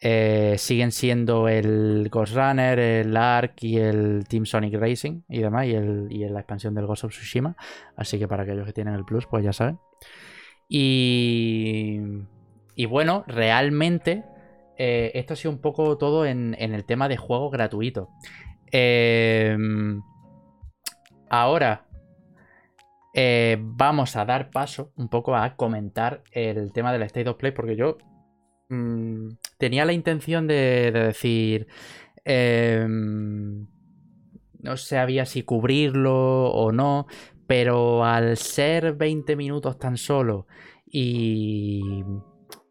[0.00, 5.66] eh, siguen siendo el Ghost Runner, el Ark y el Team Sonic Racing y demás,
[5.66, 7.56] y, el, y la expansión del Ghost of Tsushima.
[7.96, 9.78] Así que para aquellos que tienen el Plus, pues ya saben.
[10.68, 12.00] Y,
[12.74, 14.24] y bueno, realmente
[14.76, 18.08] eh, esto ha sido un poco todo en, el tema de juegos gratuitos.
[18.70, 20.02] Em,
[21.30, 21.86] ahora
[23.14, 27.52] eh, vamos a dar paso un poco a comentar el tema del State of Play,
[27.52, 27.96] porque yo
[28.68, 31.66] mm, tenía la intención de, de decir.
[32.24, 33.66] em,
[34.60, 37.06] no sabía si cubrirlo o no,
[37.46, 40.46] pero al ser 20 minutos tan solo
[40.86, 42.04] y,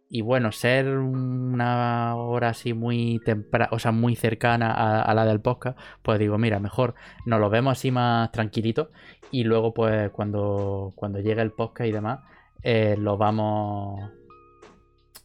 [0.09, 5.25] y bueno, ser una hora así muy temprana, o sea, muy cercana a, a la
[5.25, 8.91] del podcast, pues digo, mira, mejor nos lo vemos así más tranquilito
[9.31, 12.19] y luego pues cuando, cuando llegue el podcast y demás,
[12.61, 14.11] eh, lo vamos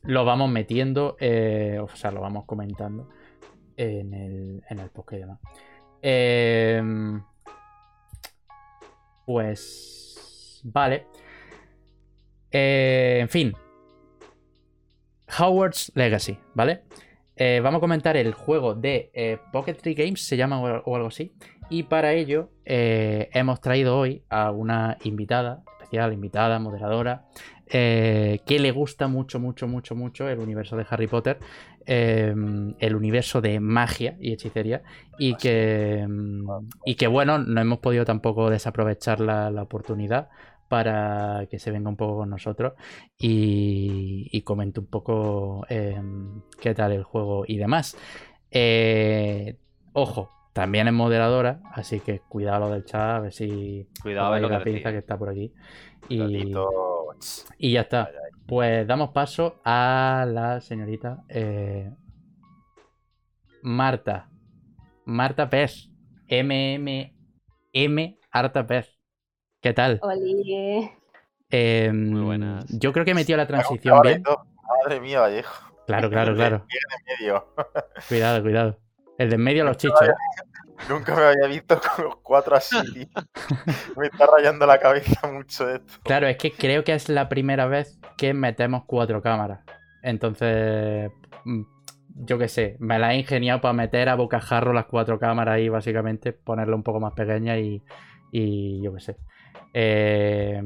[0.02, 3.08] lo vamos metiendo, eh, o sea, lo vamos comentando
[3.76, 5.38] en el, en el podcast y demás.
[6.02, 7.22] Em,
[9.26, 11.06] pues vale.
[12.50, 13.54] Eh, en fin.
[15.38, 16.82] Howard's Legacy, ¿vale?
[17.36, 21.08] Eh, vamos a comentar el juego de eh, Pocket Tree Games, se llama o, algo
[21.08, 21.32] así.
[21.70, 27.24] Y para ello hemos traído hoy a una invitada, especial, invitada, moderadora,
[27.66, 31.38] eh, que le gusta mucho, mucho, mucho, mucho el universo de Harry Potter,
[31.84, 32.32] eh,
[32.78, 34.82] el universo de magia y hechicería,
[35.18, 36.06] y que,
[36.84, 40.28] y que bueno, no hemos podido tampoco desaprovechar la, la oportunidad
[40.68, 42.74] para que se venga un poco con nosotros
[43.18, 46.00] y, y comente un poco eh,
[46.60, 47.96] qué tal el juego y demás.
[49.92, 54.46] Ojo, también es moderadora, así que cuidado lo del chat, a ver si Cuidado, lo
[54.50, 54.92] la que pinza decía.
[54.92, 55.54] que está por aquí.
[56.10, 56.52] Y,
[57.56, 58.10] y ya está.
[58.46, 61.90] Pues damos paso a la señorita eh,
[63.62, 64.28] Marta.
[65.06, 65.88] Marta Pez.
[66.28, 68.98] MMM Arta Pez.
[69.62, 69.98] ¿Qué tal?
[70.02, 70.90] Oli.
[71.48, 72.66] Em, Muy buenas.
[72.68, 74.24] Yo creo que he metido la transición Ahora bien.
[74.84, 75.72] Madre mía, Vallejo.
[75.86, 76.66] Claro, claro, claro.
[77.18, 77.46] Medio.
[78.10, 78.78] Cuidado, cuidado.
[79.16, 80.00] El de en medio los chichos.
[80.88, 83.06] Nunca me había visto con los cuatro así, tío.
[83.96, 85.92] Me está rayando la cabeza mucho esto.
[86.04, 89.60] Claro, es que creo que es la primera vez que metemos cuatro cámaras.
[90.02, 91.10] Entonces,
[91.44, 91.62] mm,
[92.24, 95.68] yo qué sé, me la he ingeniado para meter a bocajarro las cuatro cámaras ahí,
[95.68, 97.82] básicamente, ponerla un poco más pequeña y,
[98.32, 99.16] y yo qué sé.
[99.74, 100.60] Eh,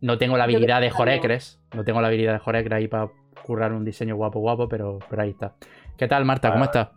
[0.00, 0.90] no tengo la habilidad de.
[0.90, 3.10] Jorecres, no tengo la habilidad de Jorecres ahí para
[3.44, 5.54] currar un diseño guapo, guapo, pero, pero ahí está.
[5.96, 6.50] ¿Qué tal, Marta?
[6.50, 6.88] ¿Cómo Ah, estás?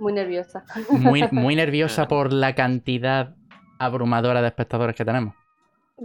[0.00, 0.64] Muy nerviosa.
[0.90, 3.34] Muy, muy nerviosa por la cantidad
[3.78, 5.34] abrumadora de espectadores que tenemos.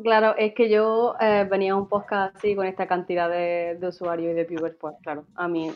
[0.04, 3.88] Claro, es que yo eh, venía a un podcast así con esta cantidad de, de
[3.88, 5.72] usuarios y de viewers, pues claro, a mí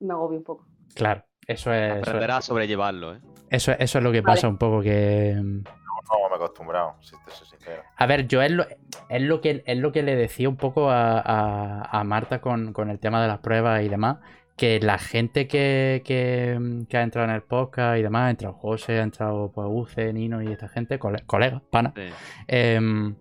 [0.00, 0.64] me agobia un poco.
[0.94, 1.92] Claro, eso es.
[1.94, 3.20] Eso, Aprenderás a sobrellevarlo, ¿eh?
[3.50, 4.36] eso, eso es lo que Vale.
[4.36, 5.34] pasa un poco que.
[5.36, 7.82] No, no me he acostumbrado, si te soy sincero.
[7.96, 8.66] A ver, yo es lo,
[9.08, 12.72] es lo, que, es lo que le decía un poco a, a- a Marta con,
[12.72, 14.18] con el tema de las pruebas y demás,
[14.56, 18.54] que la gente que, que- que ha entrado en el podcast y demás, ha entrado
[18.54, 22.02] José, ha entrado pues, Uce, Nino y esta gente, cole- colegas, pana, Sí.
[22.46, 23.16] em,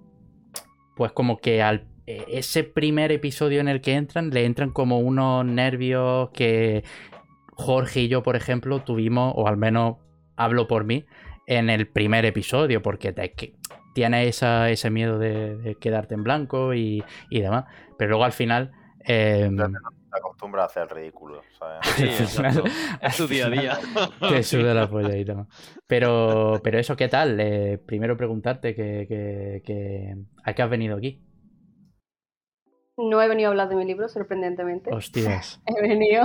[0.96, 5.00] pues como que al e- ese primer episodio en el que entran, le entran como
[5.00, 6.84] unos nervios que
[7.54, 9.98] Jorge y yo, por ejemplo, tuvimos, o al menos
[10.36, 11.06] hablo por mí,
[11.48, 13.56] en el primer episodio, porque te, que-
[13.96, 17.66] tienes esa- ese miedo de, de quedarte en blanco y, y demás.
[17.98, 18.72] Pero luego al final...
[19.06, 19.58] em,
[20.14, 21.80] Te acostumbras a hacer el ridículo, ¿sabes?
[21.96, 22.64] Sí, exacto.
[23.02, 23.80] Es su día a día.
[24.20, 25.48] te suda la polla y demás.
[25.88, 27.40] Pero, pero eso, ¿qué tal?
[27.40, 31.22] Eh, primero preguntarte que, que- que- a qué has venido aquí.
[32.98, 34.94] No he venido a hablar de mi libro, sorprendentemente.
[34.94, 35.60] Hostias.
[35.66, 36.24] He venido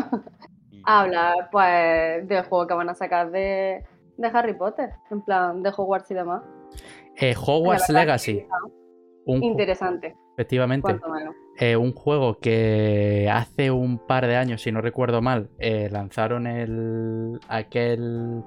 [0.85, 3.85] a hablar, pues, del juego que van a sacar de,
[4.19, 6.43] de Harry Potter, en plan, de Hogwarts y demás.
[7.17, 8.47] Eh, Hogwarts Legacy.
[9.25, 10.97] Un, Interesante, efectivamente.
[11.59, 16.47] eh, un juego que hace un par de años, si no recuerdo mal, eh, lanzaron
[16.47, 18.45] el aquel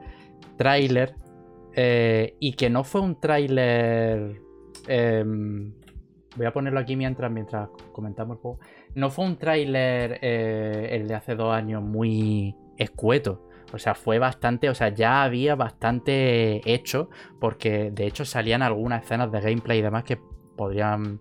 [0.55, 1.15] tráiler
[1.75, 4.41] eh, y que no fue un tráiler.
[4.87, 5.73] em,
[6.37, 8.59] voy a ponerlo aquí mientras, mientras comentamos el juego.
[8.95, 13.49] No fue un tráiler el de hace dos años muy escueto.
[13.73, 19.03] O sea, fue bastante, o sea, ya había bastante hecho, porque de hecho salían algunas
[19.03, 20.17] escenas de gameplay y demás que
[20.57, 21.19] podrían,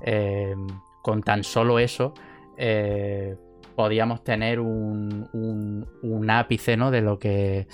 [0.00, 0.54] eh,
[1.02, 2.14] con tan solo eso,
[2.56, 3.36] eh,
[3.74, 6.90] podíamos tener un, ápice, ¿no?
[6.90, 7.68] De lo que,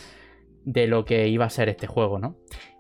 [0.65, 2.37] de lo que iba a ser este juego, ¿no?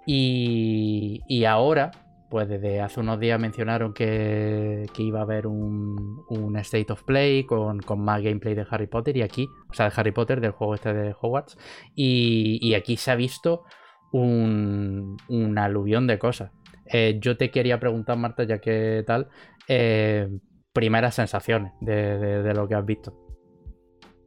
[0.06, 1.90] Y, ahora,
[2.30, 7.80] pues desde hace unos días mencionaron que, iba a haber un, State of Play con,
[7.98, 10.92] más gameplay de Harry Potter y aquí, o sea, de Harry Potter, del juego este
[10.92, 11.58] de Hogwarts,
[11.94, 13.64] y, aquí se ha visto
[14.12, 16.52] un aluvión de cosas.
[16.86, 19.28] Eh, yo te quería preguntar, Marta, ya que tal,
[19.68, 20.28] eh,
[20.72, 23.12] primeras sensaciones de, de- de lo que has visto.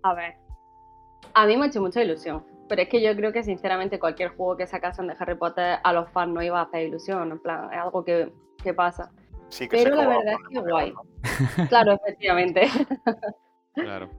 [0.03, 0.35] A ver,
[1.33, 4.29] a mí me ha hecho mucha ilusión, pero es que yo creo que sinceramente cualquier
[4.29, 7.39] juego que sacasen de Harry Potter a los fans no iba a hacer ilusión, en
[7.39, 8.31] plan, es algo que,
[8.63, 9.11] que pasa.
[9.49, 10.91] Sí, que Pero la verdad es que el guay.
[10.93, 11.01] ¿no?
[11.69, 12.67] Claro, efectivamente.
[13.75, 14.09] Claro.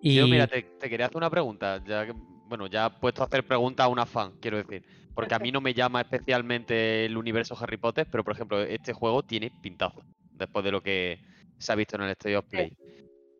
[0.00, 1.82] Y Yo, mira, te, te quería hacer una pregunta.
[1.84, 2.12] Ya que,
[2.46, 4.84] bueno, ya he puesto a hacer preguntas a una fan, quiero decir.
[5.16, 8.92] Porque a mí no me llama especialmente el universo Harry Potter, pero por ejemplo, este
[8.92, 10.02] juego tiene pintazo.
[10.34, 11.18] Después de lo que
[11.58, 12.76] se ha visto en el State of Play.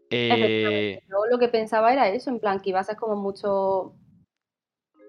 [0.08, 1.04] Eh, Efectivamente.
[1.06, 3.94] Yo lo que pensaba era eso, en plan, que iba a ser como mucho,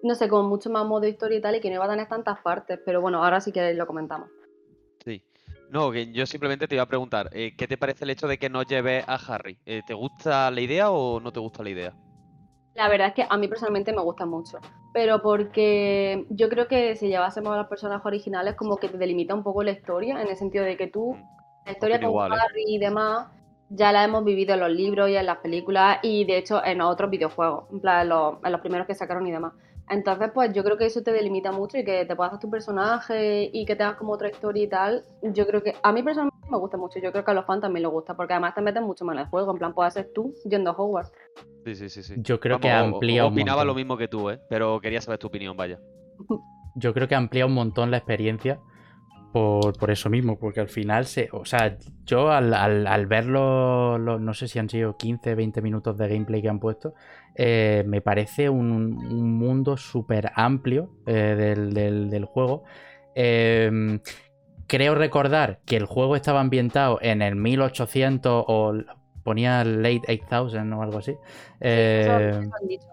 [0.03, 2.09] no sé, como mucho más modo historia y tal, y que no iba a tener
[2.09, 4.29] tantas partes, pero bueno, ahora sí que lo comentamos.
[5.05, 5.23] sí.
[5.69, 8.37] No, que yo simplemente te iba a preguntar, eh, ¿qué te parece el hecho de
[8.37, 9.57] que no lleves a Harry?
[9.65, 11.93] Eh, ¿Te gusta la idea o no te gusta la idea?
[12.77, 14.59] La verdad es que a mí personalmente me gusta mucho,
[14.93, 19.33] pero porque yo creo que si llevásemos a los personajes originales como que te delimita
[19.33, 21.17] un poco la historia, en el sentido de que tú,
[21.65, 22.35] la historia con igual, ¿eh?
[22.39, 23.29] Harry y demás,
[23.69, 26.81] ya la hemos vivido en los libros y en las películas y de hecho en
[26.81, 29.53] otros videojuegos, en plan en los, en los primeros que sacaron y demás.
[29.89, 32.51] Entonces, pues yo creo que eso te delimita mucho y que te puedas hacer tu
[32.51, 35.03] personaje y que tengas como otra historia y tal.
[35.23, 36.99] Yo creo que a mí personalmente me gusta mucho.
[36.99, 39.15] Yo creo que a los fans también les gusta porque además te meten mucho más
[39.15, 39.51] en el juego.
[39.51, 41.11] En plan, puedes ser tú yendo a Hogwarts.
[41.65, 42.13] Sí, sí, sí, sí.
[42.17, 43.67] yo creo que Vamos, o- amplía un Opinaba montón.
[43.67, 44.39] lo mismo que tú, ¿eh?
[44.49, 45.79] Pero quería saber tu opinión, vaya.
[46.75, 48.59] Yo creo que amplía un montón la experiencia
[49.33, 51.27] por, por eso mismo, porque al final se.
[51.31, 55.33] O sea, yo al, al, al ver los, los- no sé si han sido 15,
[55.35, 56.93] 20 minutos de gameplay que han puesto,
[57.35, 62.63] eh, me parece un, un mundo súper amplio eh, del, del- del juego.
[63.15, 63.99] Eh,
[64.67, 68.73] creo recordar que el juego estaba ambientado en el 1800 o
[69.23, 71.13] ponía late 8000 o algo así.
[71.59, 72.87] Eh, eso han dicho.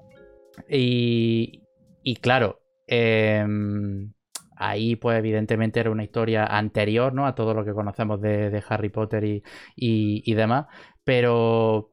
[0.68, 1.62] y,
[2.02, 4.12] y claro, em,
[4.56, 7.26] ahí pues evidentemente era una historia anterior, ¿no?
[7.26, 9.42] A todo lo que conocemos de, de Harry Potter y,
[9.76, 10.66] y- y demás.
[11.04, 11.92] Pero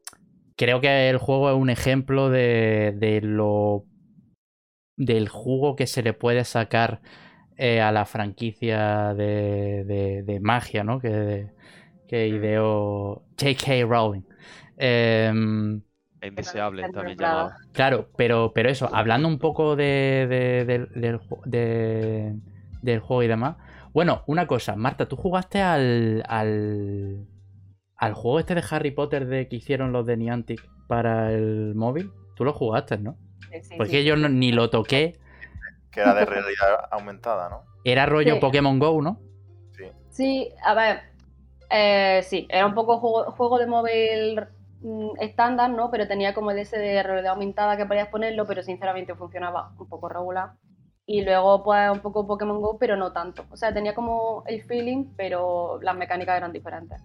[0.57, 3.85] creo que el juego es un ejemplo de, de lo
[4.97, 7.01] del jugo que se le puede sacar
[7.61, 10.99] eh, a la franquicia de, de- de magia, ¿no?
[10.99, 11.47] Que,
[12.07, 13.85] que ideó J.K.
[13.87, 14.23] Rowling.
[14.77, 15.81] Em,
[16.21, 17.51] Es indeseable también llamado.
[17.73, 22.35] Claro, pero, pero eso, hablando un poco de, de- del- del ju- de-
[22.81, 23.57] del juego y demás.
[23.93, 27.27] Bueno, una cosa, Marta, ¿tú jugaste al, al,
[27.97, 32.11] al juego este de Harry Potter de que hicieron los de Niantic para el móvil?
[32.35, 33.17] Tú lo jugaste, ¿no?
[33.51, 34.05] Sí, sí, Porque sí.
[34.05, 35.19] yo no- ni lo toqué.
[35.91, 37.63] Que era de realidad aumentada, ¿no?
[37.83, 38.39] Era rollo Sí.
[38.39, 39.19] Pokémon Go, ¿no?
[39.75, 39.85] Sí.
[40.09, 41.01] Sí, a ver,
[41.69, 44.41] eh, sí, era un poco juego, juego de móvil
[44.81, 45.89] mm, estándar, ¿no?
[45.89, 49.87] Pero tenía como el ese de realidad aumentada que podías ponerlo, pero sinceramente funcionaba un
[49.87, 50.51] poco regular.
[51.05, 53.45] Y luego, pues, un poco Pokémon Go, pero no tanto.
[53.51, 57.01] O sea, tenía como el feeling, pero las mecánicas eran diferentes.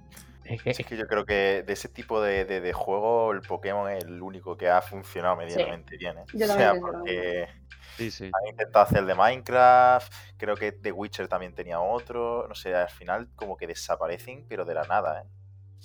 [0.49, 3.41] Es que, Es que yo creo que de ese tipo de, de- de juego el
[3.41, 6.19] Pokémon es el único que ha funcionado medianamente bien.
[6.19, 6.25] ¿eh?
[6.35, 7.49] Yo o sea, porque
[7.97, 8.25] Sí, sí.
[8.27, 12.75] han intentado hacer el de Minecraft, creo que The Witcher también tenía otro, no sé,
[12.75, 15.27] al final como que desaparecen, pero de la nada, ¿eh?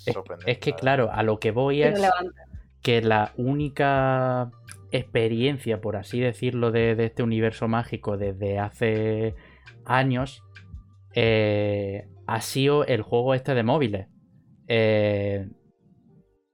[0.06, 0.52] es, Sorprendente.
[0.52, 2.02] es que, claro, a lo que voy es
[2.82, 4.52] que la única
[4.92, 9.36] experiencia, por así decirlo, de, de este universo mágico desde hace
[9.86, 10.44] años
[11.14, 14.08] eh, ha sido el juego este de móviles.
[14.74, 15.48] Eh,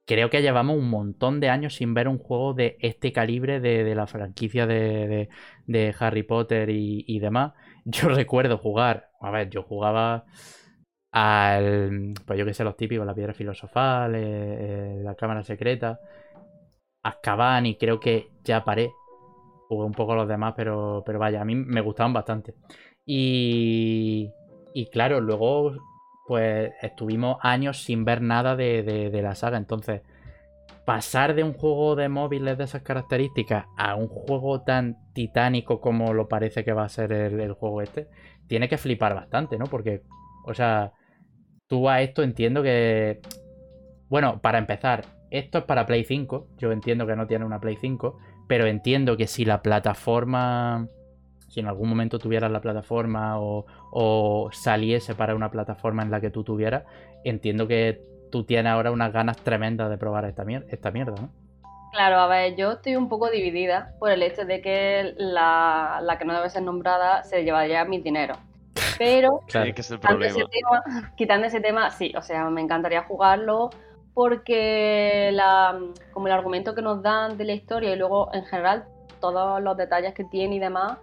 [0.05, 3.83] creo que llevamos un montón de años sin ver un juego de este calibre de,
[3.83, 5.29] de la franquicia de,
[5.65, 7.53] de- Harry Potter y, y demás.
[7.85, 10.25] Yo recuerdo jugar, a ver, yo jugaba
[11.11, 15.99] al, pues yo que sé, los típicos, la piedra filosofal, eh, la cámara secreta,
[17.03, 18.91] Azkaban y creo que ya paré.
[19.69, 22.55] Jugué un poco a los demás, pero, pero vaya, a mí me gustaban bastante.
[23.05, 24.31] Y,
[24.73, 25.73] y claro, luego
[26.27, 29.57] pues estuvimos años sin ver nada de, de- la saga.
[29.57, 30.01] Entonces,
[30.85, 36.13] pasar de un juego de móviles de esas características a un juego tan titánico como
[36.13, 38.07] lo parece que va a ser el, el juego este,
[38.47, 39.65] tiene que flipar bastante, ¿no?
[39.65, 40.03] Porque,
[40.45, 40.93] o sea,
[41.67, 43.21] tú a esto entiendo que...
[44.09, 46.47] Bueno, para empezar, esto es para Play 5.
[46.57, 48.17] Yo entiendo que no tiene una Play 5,
[48.47, 50.87] pero entiendo que si la plataforma...
[51.47, 56.19] Si en algún momento tuvieras la plataforma o, o saliese para una plataforma en la
[56.21, 56.83] que tú tuvieras,
[57.23, 61.29] entiendo que tú tienes ahora unas ganas tremendas de probar esta, mier- esta mierda, ¿no?
[61.93, 66.17] Claro, a ver, yo estoy un poco dividida por el hecho de que la, la
[66.17, 68.35] que no debe ser nombrada se llevaría mi dinero.
[68.99, 69.67] Pero Claro.
[69.67, 73.03] Sí, que es el quitando ese, tema, quitando ese tema, sí, o sea, me encantaría
[73.03, 73.69] jugarlo
[74.13, 75.79] porque la,
[76.11, 78.85] como el argumento que nos dan de la historia y luego en general
[79.21, 80.97] todos los detalles que tiene y demás,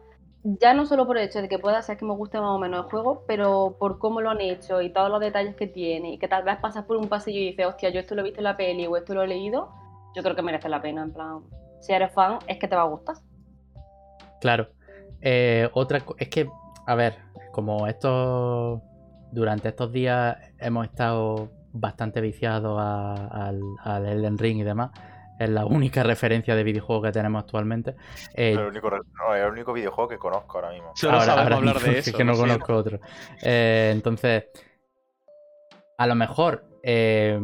[0.45, 2.59] ya no solo por el hecho de que pueda ser que me guste más o
[2.59, 6.13] menos el juego, pero por cómo lo han hecho y todos los detalles que tiene
[6.13, 8.25] y que tal vez pasas por un pasillo y dices, hostia, yo esto lo he
[8.25, 9.73] visto en la peli o esto lo he leído,
[10.15, 11.41] yo creo que merece la pena, en plan,
[11.81, 13.17] si eres fan es que te va a gustar.
[14.41, 14.69] Claro.
[15.23, 16.47] Eh, otra es que,
[16.87, 17.17] a ver,
[17.51, 18.83] como estos
[19.33, 24.91] durante estos días hemos estado bastante viciados al, al Elden Ring y demás,
[25.39, 27.97] es la única referencia de videojuego que tenemos actualmente.
[28.35, 30.93] Eh, Es el único, no, es el único videojuego que conozco ahora mismo.
[30.95, 32.16] Solo sabemos hablar mismo, de es eso.
[32.18, 33.01] que no conozco otro.
[33.43, 34.45] Eh, entonces,
[35.99, 37.39] a lo mejor eh,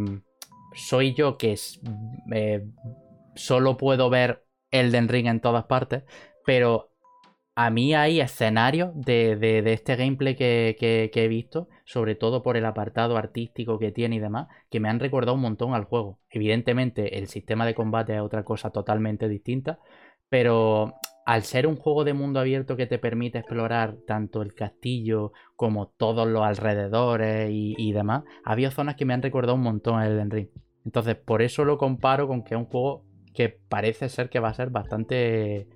[0.74, 1.80] soy yo que es-
[2.32, 2.64] eh,
[3.34, 6.04] solo puedo ver Elden Ring en todas partes,
[6.44, 6.89] pero
[7.62, 13.18] a mí hay escenarios de, este gameplay que, he visto, sobre todo por el apartado
[13.18, 16.18] artístico que tiene y demás, que me han recordado un montón al juego.
[16.30, 19.78] Evidentemente, el sistema de combate es otra cosa totalmente distinta,
[20.30, 20.94] pero
[21.26, 25.88] al ser un juego de mundo abierto que te permite explorar tanto el castillo como
[25.88, 30.50] todos los alrededores y, demás, había zonas que me han recordado un montón a Elden.
[30.86, 33.04] Entonces, por eso lo comparo con que es un juego
[33.34, 35.68] que parece ser que va a ser bastante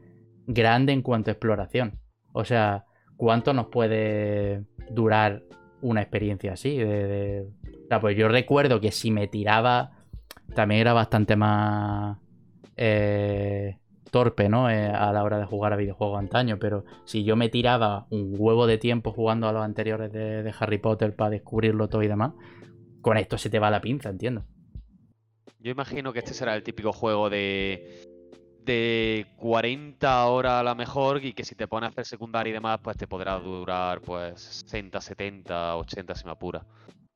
[0.47, 1.99] grande en cuanto a exploración.
[2.33, 2.85] O sea,
[3.17, 5.43] ¿cuánto nos puede durar
[5.81, 6.77] una experiencia así?
[6.77, 7.47] De,
[7.85, 9.93] O sea, pues yo recuerdo que si me tiraba,
[10.55, 12.19] también era bastante más
[12.77, 13.79] eh,
[14.11, 14.71] torpe, ¿no?
[14.71, 18.35] Eh, a la hora de jugar a videojuegos antaño, pero si yo me tiraba un
[18.37, 22.33] huevo de tiempo jugando a los anteriores de Harry Potter para descubrirlo todo y demás,
[23.01, 24.45] con esto se te va la pinza, entiendo.
[25.61, 28.05] Yo imagino que este será el típico juego de,
[28.65, 32.55] de 40 horas a lo mejor y que si te pones a hacer secundaria y
[32.55, 36.65] demás, pues te podrá durar pues 60, 70, 80 si me apura.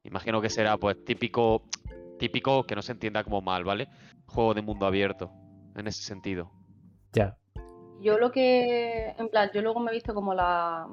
[0.05, 1.63] Imagino que será pues típico,
[2.19, 3.89] típico que no se entienda como mal, ¿vale?
[4.27, 5.31] Juego de mundo abierto,
[5.75, 6.51] en ese sentido.
[7.13, 7.37] Ya.
[8.01, 10.87] Yo lo que, en plan, yo luego me he visto como la,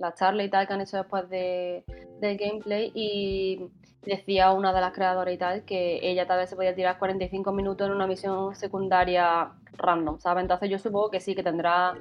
[0.00, 1.84] la charla y tal que han hecho después de,
[2.20, 3.60] del gameplay y
[4.02, 7.52] decía una de las creadoras y tal que ella tal vez se podía tirar 45
[7.52, 10.42] minutos en una misión secundaria random, ¿sabes?
[10.42, 11.94] Entonces yo supongo que sí, que tendrá,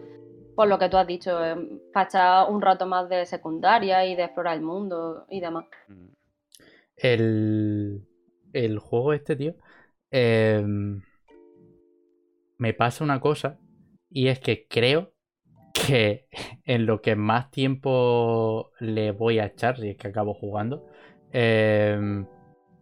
[0.56, 1.56] por lo que tú has dicho, eh,
[1.96, 5.66] echar un rato más de secundaria y de explorar el mundo y demás.
[5.88, 6.08] Mm.
[6.96, 8.08] El,
[8.54, 9.56] el juego este, tío,
[10.12, 11.02] em,
[12.58, 13.58] me pasa una cosa
[14.10, 15.14] y es que creo
[15.74, 16.28] que
[16.66, 20.86] en lo que más tiempo le voy a echar, si es que acabo jugando,
[21.32, 22.26] em,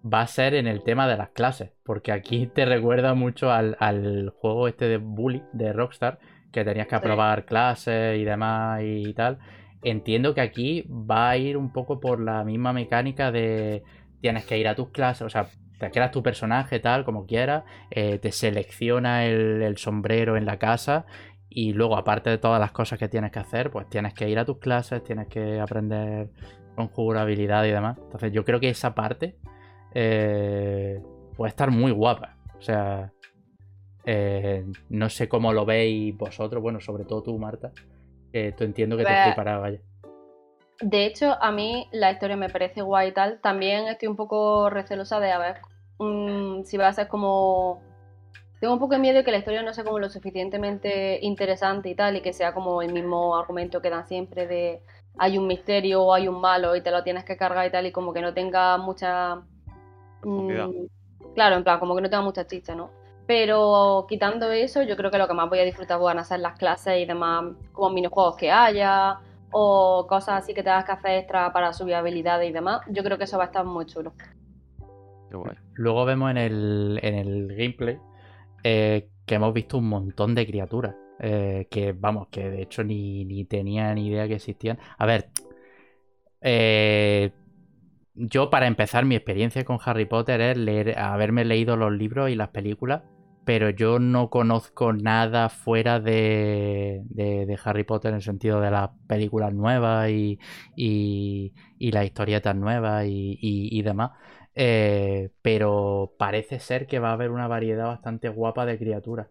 [0.03, 3.77] va a ser en el tema de las clases, porque aquí te recuerda mucho al,
[3.79, 6.19] al juego este de Bully de Rockstar,
[6.51, 9.37] que tenías que aprobar clases y demás y tal.
[9.83, 13.83] Entiendo que aquí va a ir un poco por la misma mecánica de
[14.21, 17.63] tienes que ir a tus clases, o sea, te creas tu personaje tal, como quieras,
[17.91, 21.05] eh, te selecciona el, el sombrero en la casa
[21.49, 24.37] y luego, aparte de todas las cosas que tienes que hacer, pues tienes que ir
[24.39, 26.29] a tus clases, tienes que aprender
[26.75, 27.97] conjurabilidad y demás.
[27.97, 29.37] Entonces, yo creo que esa parte
[29.93, 31.01] eh,
[31.35, 32.35] puede estar muy guapa.
[32.57, 33.11] O sea,
[34.05, 37.71] eh, no sé cómo lo veis vosotros, bueno, sobre todo tú, Marta.
[38.33, 39.79] Eh, tú entiendo que te Pues- flipará, vaya.
[40.79, 43.39] De hecho, a mí la historia me parece guay y tal.
[43.41, 45.55] También estoy un poco recelosa de a ver
[45.97, 47.81] mm, si va a ser como.
[48.59, 51.89] Tengo un poco de miedo de que la historia no sea como lo suficientemente interesante
[51.89, 54.81] y tal, y que sea como el mismo argumento que dan siempre de
[55.19, 57.85] hay un misterio o hay un malo y te lo tienes que cargar y tal,
[57.85, 59.41] y como que no tenga mucha.
[60.23, 60.87] Mm,
[61.35, 62.89] claro, en plan, como que no tenga mucha chicha, ¿no?
[63.27, 66.39] Pero quitando eso, yo creo que lo que más voy a disfrutar van a ser
[66.39, 69.19] las clases y demás, como minijuegos que haya,
[69.51, 72.81] o cosas así que tengas que hacer extra para subir habilidades y demás.
[72.87, 74.13] Yo creo que eso va a estar muy chulo.
[75.29, 75.57] Qué guay.
[75.73, 77.99] Luego vemos en el, en el gameplay
[78.63, 80.95] eh, que hemos visto un montón de criaturas.
[81.19, 84.77] eh, que vamos, que de hecho ni, ni tenía ni idea que existían.
[84.99, 85.29] A ver,
[86.41, 87.31] eh,
[88.15, 92.35] yo para empezar mi experiencia con Harry Potter es leer, haberme leído los libros y
[92.35, 93.03] las películas,
[93.45, 98.89] pero yo no conozco nada fuera de, de- Harry Potter en el sentido de las
[99.07, 100.39] películas nuevas y,
[100.75, 104.11] y, y las historietas nuevas y- y demás.
[104.59, 109.27] Eh, pero parece ser que va a haber una variedad bastante guapa de criaturas.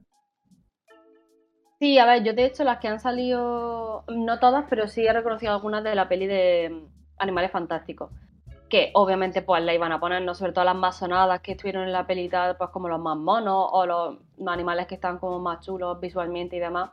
[1.81, 5.13] Sí, a ver, yo de hecho las que han salido, no todas, pero sí he
[5.13, 6.87] reconocido algunas de la peli de mm,
[7.19, 8.13] Animales Fantásticos.
[8.69, 10.33] Que obviamente pues la iban a poner, ¿no?
[10.37, 13.17] Sobre todo las más sonadas que estuvieron en la peli tal, pues como los más
[13.17, 16.91] monos o los animales que están como más chulos visualmente y demás.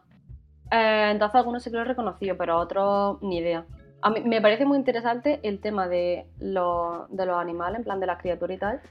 [0.72, 3.64] Eh, entonces algunos sí que los he reconocido, pero otros ni idea.
[4.04, 8.00] A mí me parece muy interesante el tema de los, de los animales, en plan
[8.00, 8.82] de las criaturas y tal,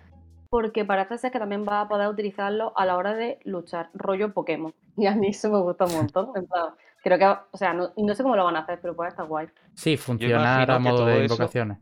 [0.49, 4.33] porque parece ser que también va a poder utilizarlo a la hora de luchar, rollo
[4.33, 4.73] Pokémon.
[4.97, 6.31] Y a mí eso me gusta un montón.
[6.37, 6.67] en plan,
[7.03, 9.27] creo que, o sea, no, no sé cómo lo van a hacer, pero puede estar
[9.27, 9.49] guay.
[9.75, 11.79] Sí, funcionar a modo de eso- invocaciones.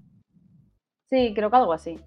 [1.08, 1.98] Sí, creo que algo así.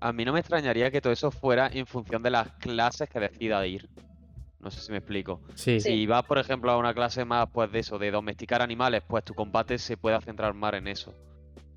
[0.00, 3.20] A mí no me extrañaría que todo eso fuera en función de las clases que
[3.20, 3.88] decida ir.
[4.66, 5.40] No sé si me explico.
[5.54, 5.90] Sí, Sí.
[5.90, 9.22] Si vas, por ejemplo, a una clase más pues de eso, de domesticar animales, pues
[9.22, 11.14] tu combate se puede centrar más en eso.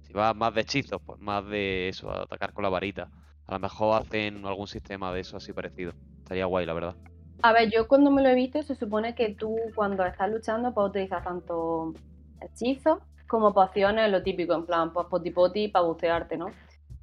[0.01, 3.07] Si vas más de hechizos, pues más de eso, atacar con la varita.
[3.45, 5.93] A lo mejor hacen algún sistema de eso así parecido.
[6.17, 6.95] Estaría guay, la verdad.
[7.43, 10.73] A ver, yo cuando me lo he visto, se supone que tú cuando estás luchando
[10.73, 11.93] puedes utilizar tanto
[12.41, 16.47] hechizos como pociones, lo típico, en plan, pues poti poti para bucearte, ¿no?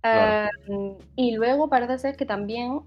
[0.01, 0.51] Claro.
[0.69, 2.81] Eh, y luego parece ser que también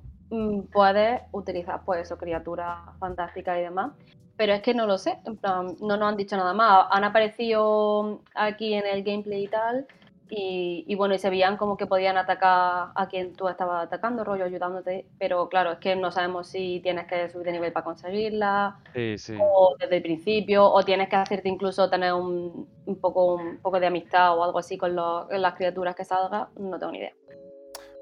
[0.71, 3.91] puedes utilizar, pues eso, criaturas fantásticas y demás.
[4.37, 6.87] Pero es que no lo sé, en plan, no nos han dicho nada más.
[6.91, 9.85] Han aparecido aquí en el gameplay y tal.
[10.31, 14.23] Y, y bueno, y se veían como que podían atacar a quien tú estabas atacando,
[14.23, 15.07] rollo ayudándote.
[15.17, 19.17] Pero claro, es que no sabemos si tienes que subir de nivel para conseguirla, Sí,
[19.17, 19.35] sí.
[19.41, 23.79] o desde el principio, o tienes que hacerte incluso tener un, un poco, un poco
[23.79, 26.47] de amistad o algo así con, los- con las criaturas que salga.
[26.57, 27.13] No tengo ni idea.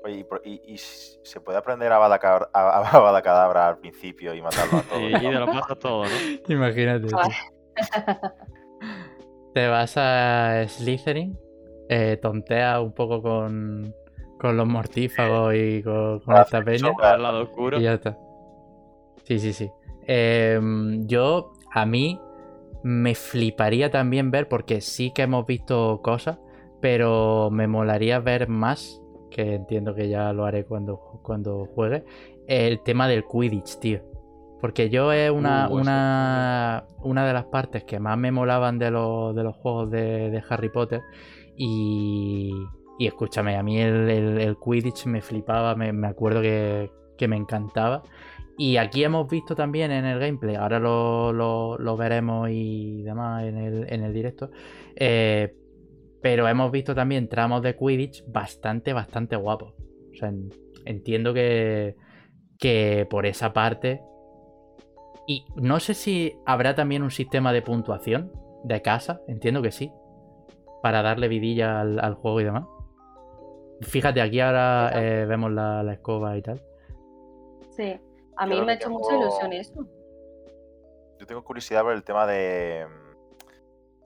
[0.04, 5.02] Oye, y, se puede aprender a Badacadabra al principio y matarlo a todos.
[5.02, 6.54] Y, y de los matas todos, ¿no?
[6.54, 7.08] Imagínate.
[9.54, 11.38] Te vas a Slytherin,
[11.90, 13.94] eh, tonteas un poco con,
[14.40, 16.80] con los mortífagos y con, con Ah, esta peña.
[16.80, 17.12] sombra.
[17.14, 17.80] Al lado oscuro.
[17.80, 18.18] Y ya está.
[19.24, 19.70] Sí, sí, sí.
[20.06, 22.20] Em, yo, a mí,
[22.84, 26.38] me fliparía también ver, porque sí que hemos visto cosas,
[26.82, 32.04] pero me molaría ver más, que entiendo que ya lo haré cuando, cuando juegue,
[32.48, 34.00] el tema del Quidditch, tío.
[34.60, 38.80] Porque yo es una, Uh, eso, una, una de las partes que más me molaban
[38.80, 41.02] de los, de los juegos de, de Harry Potter.
[41.56, 42.52] Y,
[43.00, 47.28] y escúchame, a mí el, el- el Quidditch me flipaba, me, me acuerdo que, que
[47.28, 48.04] me encantaba.
[48.58, 53.44] Y aquí hemos visto también en el gameplay, ahora lo, lo- lo veremos y demás
[53.44, 54.50] en el, en el directo.
[54.96, 55.54] eh,
[56.22, 59.74] pero hemos visto también tramos de Quidditch bastante, bastante guapos.
[60.12, 60.50] O sea, en-
[60.86, 61.96] entiendo que,
[62.60, 64.02] que por esa parte.
[65.28, 68.32] Y no sé si habrá también un sistema de puntuación
[68.64, 69.92] de casa, entiendo que sí,
[70.82, 72.66] para darle vidilla al, al juego y demás.
[73.82, 76.64] Fíjate, aquí ahora eh, vemos la, la escoba y tal.
[77.72, 78.00] Sí,
[78.38, 79.86] a mí Yo me ha hecho mucha ilusión eso.
[81.20, 82.86] Yo tengo curiosidad por el tema de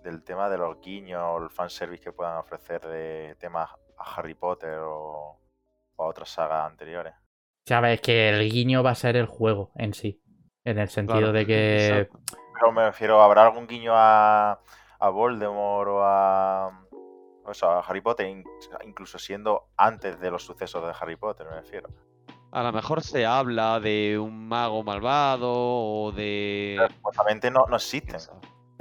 [0.04, 4.34] del tema de los guiños o el fanservice que puedan ofrecer de temas a Harry
[4.34, 5.40] Potter o,
[5.96, 7.14] o a otras sagas anteriores.
[7.68, 10.22] Sabes que el guiño va a ser el juego en sí.
[10.64, 11.88] En el sentido Claro, de que.
[11.88, 12.20] exacto.
[12.54, 14.60] Pero me refiero, ¿habrá algún guiño a,
[15.00, 16.86] a Voldemort o a,
[17.46, 18.44] o sea, a Harry Potter, in-
[18.86, 21.90] incluso siendo antes de los sucesos de Harry Potter, me refiero?
[22.52, 26.76] A lo mejor se habla de un mago malvado o de.
[26.78, 28.18] Pero Supuestamente no, no existen.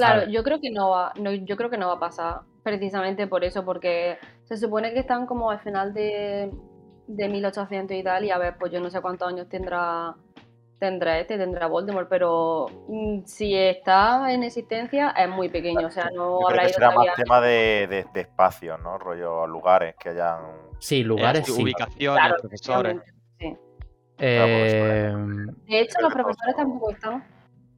[0.07, 3.26] Claro, yo creo que no va, no, yo creo que no va a pasar precisamente
[3.26, 6.51] por eso, porque se supone que están como al final de,
[7.07, 10.14] de 1800 y tal, y a ver, pues yo no sé cuántos años tendrá
[10.78, 16.07] tendrá este, tendrá Voldemort, pero mm, si está en existencia es muy pequeño, o sea,
[16.14, 17.11] no Yo creo habrá que ido será todavía.
[17.12, 18.96] más tema de, de, de espacios, ¿no?
[18.96, 20.40] Rollo lugares que hayan.
[20.78, 21.62] Sí, Eh, lugares sí.
[21.62, 22.96] Ubicaciones, Claro, profesores.
[23.38, 23.57] sí.
[24.18, 25.12] Eh,
[25.68, 27.24] De hecho, Creo los profesores tampoco están.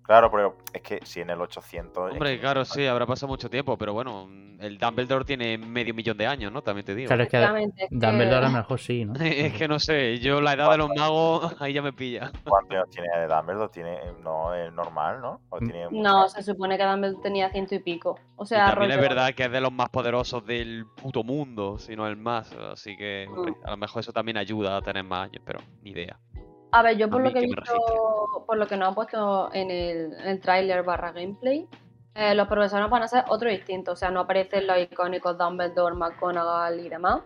[0.02, 2.08] Claro, pero es que si en el 800.
[2.08, 4.28] es Hombre, que- claro, sí, habrá pasado mucho tiempo, pero bueno,
[4.58, 6.60] el Dumbledore tiene medio millón de años, ¿no?
[6.62, 7.08] También te digo.
[7.08, 9.14] claro, es que Dumbledore a lo mejor sí, ¿no?
[9.20, 12.32] Es que no sé, yo la edad de los magos, ahí ya me pilla.
[12.44, 13.68] ¿Cuántos años tiene Dumbledore?
[13.72, 15.40] Tiene, no, es normal, ¿no?
[15.50, 15.68] ¿O Mm.
[15.68, 18.18] tiene No, se supone que Dumbledore tenía ciento y pico.
[18.36, 21.78] O Y sea, también es verdad que es de los más poderosos del puto mundo,
[21.78, 22.52] si no el más.
[22.52, 23.66] Así que, hombre, Mm.
[23.66, 26.18] a lo mejor eso también ayuda a tener más años, pero ni idea.
[26.72, 29.70] A ver, yo por lo que he visto, por lo que nos han puesto en
[29.70, 31.68] el, en el tráiler barra gameplay,
[32.14, 35.94] eh, los profesores van a ser otro distinto, o sea, no aparecen los icónicos Dumbledore,
[35.94, 37.20] McGonagall y demás.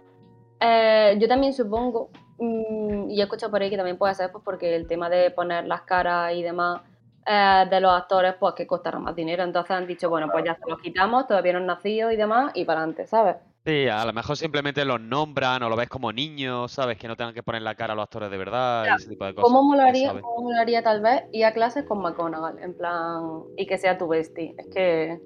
[0.61, 4.43] Eh, yo también supongo, mm, y he escuchado por ahí que también puede ser pues
[4.45, 6.81] porque el tema de poner las caras y demás
[7.25, 10.57] eh, de los actores, pues que costará más dinero, entonces han dicho, bueno, pues ya
[10.57, 13.37] se los quitamos, todavía no han nacido y demás, y para adelante, ¿sabes?
[13.67, 16.97] Sí, a lo mejor simplemente los nombran o lo ves como niños, ¿sabes?
[16.99, 19.25] Que no tengan que poner la cara a los actores de verdad y ese tipo
[19.25, 19.51] de cosas.
[19.51, 22.61] ¿Cómo molaría, cómo molaría tal vez ir a clases con McGonagall?
[22.61, 24.55] En plan, y que sea tu bestie.
[24.57, 25.21] Es que.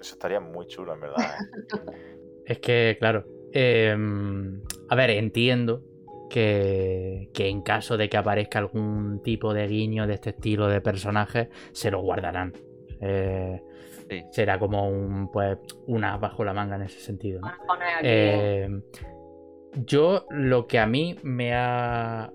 [0.00, 1.20] Eso estaría muy chulo, en verdad.
[1.20, 1.92] ¿eh?
[2.46, 3.24] Es que, claro.
[3.52, 5.82] em, a ver, entiendo
[6.30, 10.80] que, que en caso de que aparezca algún tipo de guiño de este estilo de
[10.80, 12.54] personaje, se lo guardarán.
[13.02, 13.62] Eh,
[14.12, 14.26] Sí.
[14.30, 15.56] Será como un, pues,
[15.86, 17.40] una bajo la manga en ese sentido.
[18.02, 18.68] Eh,
[19.86, 22.30] yo lo que a mí me ha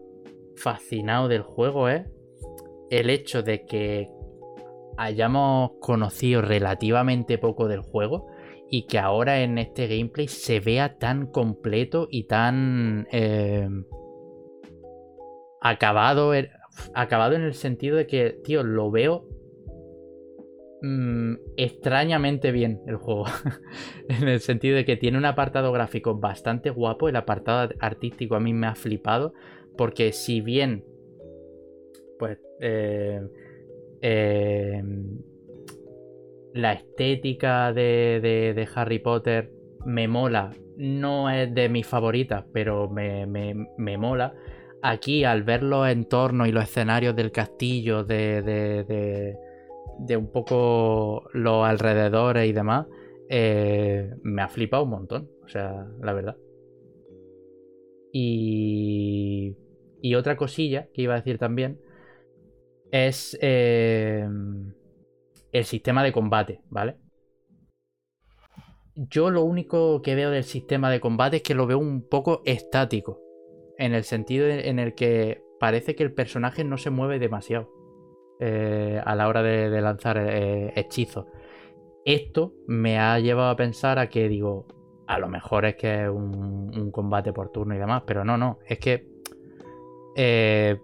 [0.55, 2.03] fascinado del juego es
[2.89, 4.09] el hecho de que
[4.97, 8.25] hayamos conocido relativamente poco del juego
[8.71, 13.69] y que ahora en este gameplay se vea tan completo y tan eh,
[15.61, 16.31] acabado,
[16.95, 19.26] acabado en el sentido de que, tío, lo veo
[20.81, 23.25] mm, extrañamente bien el juego.
[24.09, 27.09] en el sentido de que tiene un apartado gráfico bastante guapo.
[27.09, 29.33] El apartado artístico a mí me ha flipado.
[29.77, 30.83] Porque si bien.
[32.19, 32.37] Pues.
[32.59, 33.21] eh,
[34.01, 34.83] eh,
[36.53, 39.51] la estética de, Harry Potter
[39.85, 40.51] me mola.
[40.77, 44.33] No es de mis favoritas, pero me, me- me mola.
[44.81, 49.35] Aquí, al ver los entornos y los escenarios del castillo, de-
[49.99, 52.87] de- un poco los alrededores y demás,
[53.29, 55.29] eh, me ha flipado un montón.
[55.43, 56.37] O sea, la verdad.
[58.11, 59.55] Y,
[60.01, 61.79] y otra cosilla que iba a decir también
[62.91, 64.27] es eh,
[65.51, 66.97] el sistema de combate, ¿vale?
[68.95, 72.41] Yo lo único que veo del sistema de combate es que lo veo un poco
[72.45, 73.21] estático.
[73.77, 77.69] En el sentido en el que parece que el personaje no se mueve demasiado
[78.39, 81.25] eh, a la hora de, lanzar eh, hechizos.
[82.05, 84.65] Esto me ha llevado a pensar a que digo,
[85.07, 88.59] a lo mejor es que es un, combate por turno y demás, pero no, no,
[88.65, 89.07] es que
[90.15, 90.79] eh,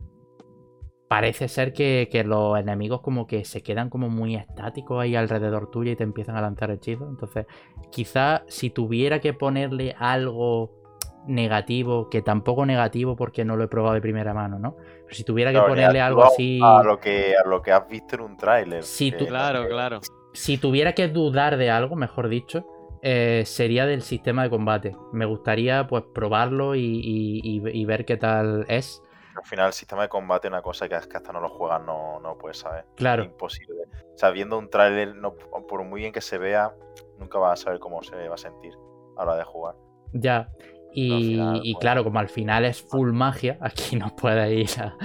[1.08, 5.70] parece ser que, que los enemigos como que se quedan como muy estáticos ahí alrededor
[5.72, 7.08] tuyo y te empiezan a lanzar hechizos.
[7.10, 7.46] Entonces,
[7.92, 10.83] quizá si tuviera que ponerle algo
[11.28, 14.76] negativo, que tampoco negativo porque no lo he probado de primera mano, ¿no?
[14.76, 16.60] Pero si tuviera que Claro, ponerle algo así...
[16.64, 18.84] A lo, que, a lo que has visto en un tráiler.
[18.84, 20.00] No- Claro, claro.
[20.34, 22.66] si tuviera que dudar de algo, mejor dicho,
[23.02, 24.96] eh, sería del sistema de combate.
[25.12, 29.02] Me gustaría pues probarlo y, y- y- y ver qué tal es.
[29.36, 31.82] Al final, el sistema de combate es una cosa que, que hasta no lo juegas,
[31.84, 32.86] no, no puedes saber.
[32.96, 33.82] Claro, Es imposible.
[34.14, 36.72] O sea, viendo un tráiler, no, por muy bien que se vea,
[37.18, 38.74] nunca vas a saber cómo se va a sentir
[39.18, 39.76] a la hora de jugar.
[40.14, 40.50] ya.
[40.96, 44.76] Y, Al final, y pues- claro, como al final es full magia, aquí no puedes
[44.78, 44.96] ir a,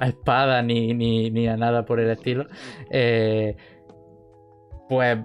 [0.00, 2.46] a espada ni, ni- ni a nada por el estilo.
[2.90, 3.56] eh,
[4.88, 5.18] pues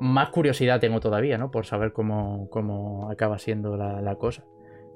[0.00, 1.50] más curiosidad tengo todavía, ¿no?
[1.50, 4.44] Por saber cómo, cómo acaba siendo la, la cosa.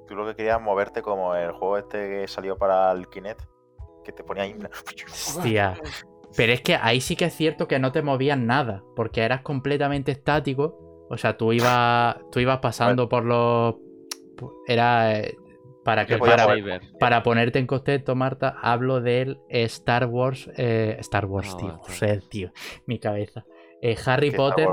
[0.07, 3.41] Tú lo que querías moverte como el juego este que salió para el Kinect,
[4.05, 4.55] que te ponía ahí.
[5.07, 5.75] Hostia.
[6.37, 9.43] Pero es que ahí sí que es cierto que no te movías nada, porque eras
[9.43, 11.07] completamente estático.
[11.11, 13.75] O sea, tú ibas, tú ibas pasando por los...
[14.66, 15.18] Era...
[15.20, 15.34] eh,
[15.84, 16.47] Para, que, para,
[17.01, 20.49] para ponerte en contexto, Marta, hablo del Star Wars.
[20.57, 21.68] eh, Star Wars, tío.
[21.68, 21.80] vale.
[21.99, 22.53] Joder, tío.
[22.86, 23.45] Mi cabeza.
[23.80, 24.68] Eh, Harry Potter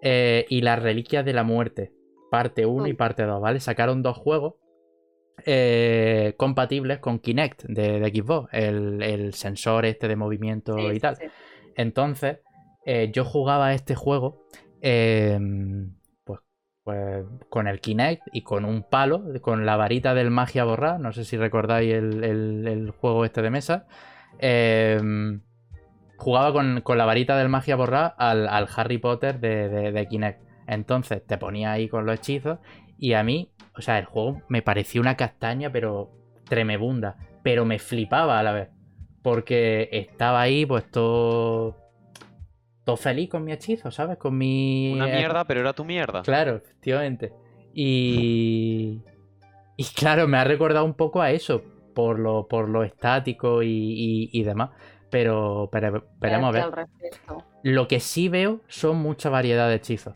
[0.00, 1.92] eh, y las Reliquias de la Muerte.
[2.30, 3.60] Parte 1 y parte 2, ¿vale?
[3.60, 4.54] Sacaron dos juegos
[5.46, 8.48] eh, compatibles con Kinect de, de Xbox.
[8.52, 11.16] El, el sensor este de movimiento Sí, y tal.
[11.16, 11.24] sí.
[11.76, 12.38] Entonces,
[12.84, 14.44] eh, yo jugaba este juego
[14.80, 15.38] eh,
[16.88, 20.96] pues, con el Kinect y con un palo, con la varita del magia borrada.
[20.98, 23.84] No sé si recordáis el, el- el juego este de mesa.
[24.38, 24.98] Eh,
[26.16, 30.08] jugaba con, con la varita del magia borrada al, al Harry Potter de, de- de
[30.08, 30.40] Kinect.
[30.66, 32.58] Entonces te ponía ahí con los hechizos
[32.98, 36.10] y a mí, o sea, el juego me pareció una castaña, pero
[36.48, 37.16] tremebunda.
[37.42, 38.68] Pero me flipaba a la vez.
[39.22, 41.76] Porque estaba ahí, pues todo.
[42.88, 44.16] Todo feliz con mi hechizo, ¿sabes?
[44.16, 44.92] Con mi.
[44.94, 46.22] Una mierda, pero era tu mierda.
[46.22, 47.34] Claro, efectivamente.
[47.74, 49.02] Y.
[49.76, 51.60] Y claro, me ha recordado un poco a eso.
[51.94, 54.70] Por lo, por lo estático y, y- y demás.
[55.10, 56.86] Pero, pero esperemos a ver.
[57.62, 60.14] Lo que sí veo son mucha variedad de hechizos.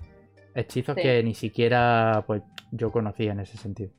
[0.54, 1.02] Hechizos Sí.
[1.02, 3.90] que ni siquiera pues yo conocía en ese sentido.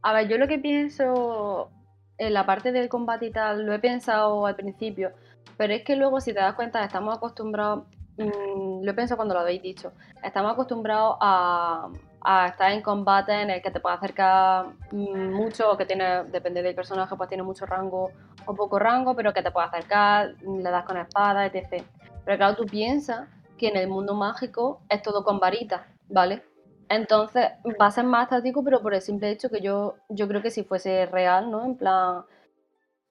[0.00, 1.70] A ver, yo lo que pienso
[2.16, 5.10] en la parte del combate y tal, lo he pensado al principio,
[5.56, 7.84] pero es que luego si te das cuenta estamos acostumbrados,
[8.16, 9.92] mm, lo pensado cuando lo habéis dicho,
[10.22, 11.88] estamos acostumbrados a,
[12.24, 16.24] a estar en combate en el que te puede acercar mm, mucho, o que tiene,
[16.24, 18.10] depende del personaje, pues tiene mucho rango
[18.46, 21.84] o poco rango, pero que te puede acercar, le das con espada, etc.
[22.24, 23.28] Pero claro, tú piensas
[23.58, 26.42] que en el mundo mágico es todo con varitas, ¿vale?
[26.88, 30.42] Entonces va a ser más estático, pero por el simple hecho que yo, yo creo
[30.42, 31.64] que si fuese real, ¿no?
[31.64, 32.24] En plan,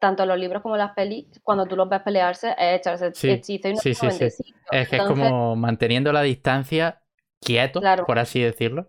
[0.04, 3.70] tanto los libros como las pelis, cuando tú los ves pelearse, es echarse Sí, hechizo
[3.70, 4.54] y no sí, sí, sí.
[4.70, 7.02] Es que Entonces, es como manteniendo la distancia
[7.40, 8.06] quieto, Claro.
[8.06, 8.88] por así decirlo.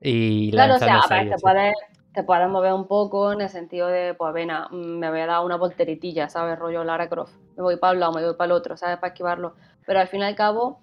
[0.00, 1.74] Y Claro, o sea, a ver, te puedes,
[2.12, 5.26] te puedes mover un poco en el sentido de, pues venga, mm, me voy a
[5.26, 6.58] dar una volteritilla, ¿sabes?
[6.58, 7.34] Rollo Lara Croft.
[7.56, 8.96] Me voy para un lado, me voy para el otro, ¿sabes?
[8.96, 9.54] Para esquivarlo.
[9.86, 10.80] Pero al fin y al cabo,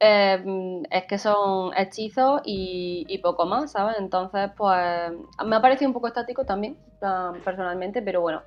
[0.00, 3.96] eh, mm, es que son hechizos y, y poco más, ¿sabes?
[4.00, 5.12] Entonces, pues
[5.46, 6.76] me ha parecido un poco estático también,
[7.44, 8.42] personalmente, pero bueno,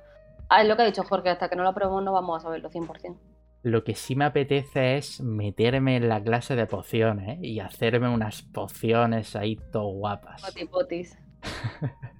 [0.50, 2.70] es lo que ha dicho Jorge, hasta que no lo probemos no vamos a saberlo
[2.70, 3.16] 100%.
[3.62, 7.46] Lo que sí me apetece es meterme en la clase de pociones ¿eh?
[7.46, 10.42] y hacerme unas pociones ahí todo guapas.
[10.42, 11.16] Potipotis.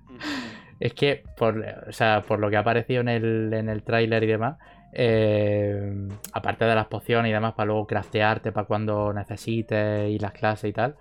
[0.83, 4.25] Es que, por, o sea, por lo que ha aparecido en el, en el tráiler
[4.25, 4.59] y demás,
[4.93, 10.33] eh, aparte de las pociones y demás, para luego craftearte para cuando necesites y las
[10.33, 10.97] clases y tal,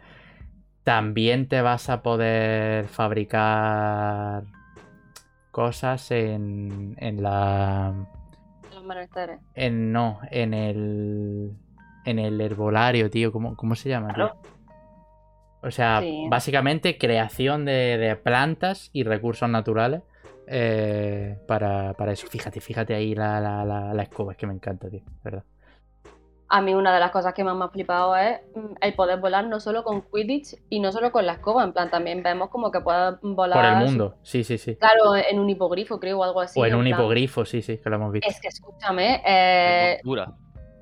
[0.83, 4.43] también te vas a poder fabricar
[5.51, 7.93] cosas en, en la...
[8.73, 9.39] Los menesteres.
[9.53, 11.51] En, no, en el...
[12.05, 13.31] En el herbolario, tío.
[13.31, 14.13] ¿Cómo, cómo se llama?
[14.13, 14.31] tío?
[15.61, 16.25] O sea, Sí.
[16.29, 20.01] básicamente creación de, de plantas y recursos naturales
[20.47, 22.25] eh, para, para eso.
[22.27, 25.43] Fíjate, fíjate ahí la, la, la, la escoba, es que me encanta, tío, ¿verdad?
[26.53, 29.21] A mí una de las cosas que más me ha flipado es mm, el poder
[29.21, 32.49] volar no solo con Quidditch y no solo con la escoba, en plan también vemos
[32.49, 34.75] como que puedes volar Por el mundo, sí, sí, sí.
[34.75, 36.59] Claro, en un hipogrifo creo o algo así.
[36.59, 38.29] o en un plan, hipogrifo, sí, sí, que lo hemos visto.
[38.29, 40.01] Es que escúchame, eh,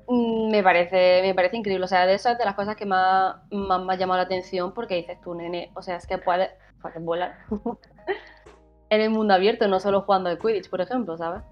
[0.08, 2.84] mm, me parece me parece increíble, o sea, de eso es de las cosas que
[2.84, 6.18] más, más me ha llamado la atención porque dices tú, nene, o sea, es que
[6.18, 6.50] puedes,
[6.82, 7.36] puedes volar
[8.90, 11.42] en el mundo abierto, no solo jugando al Quidditch, por ejemplo, ¿sabes?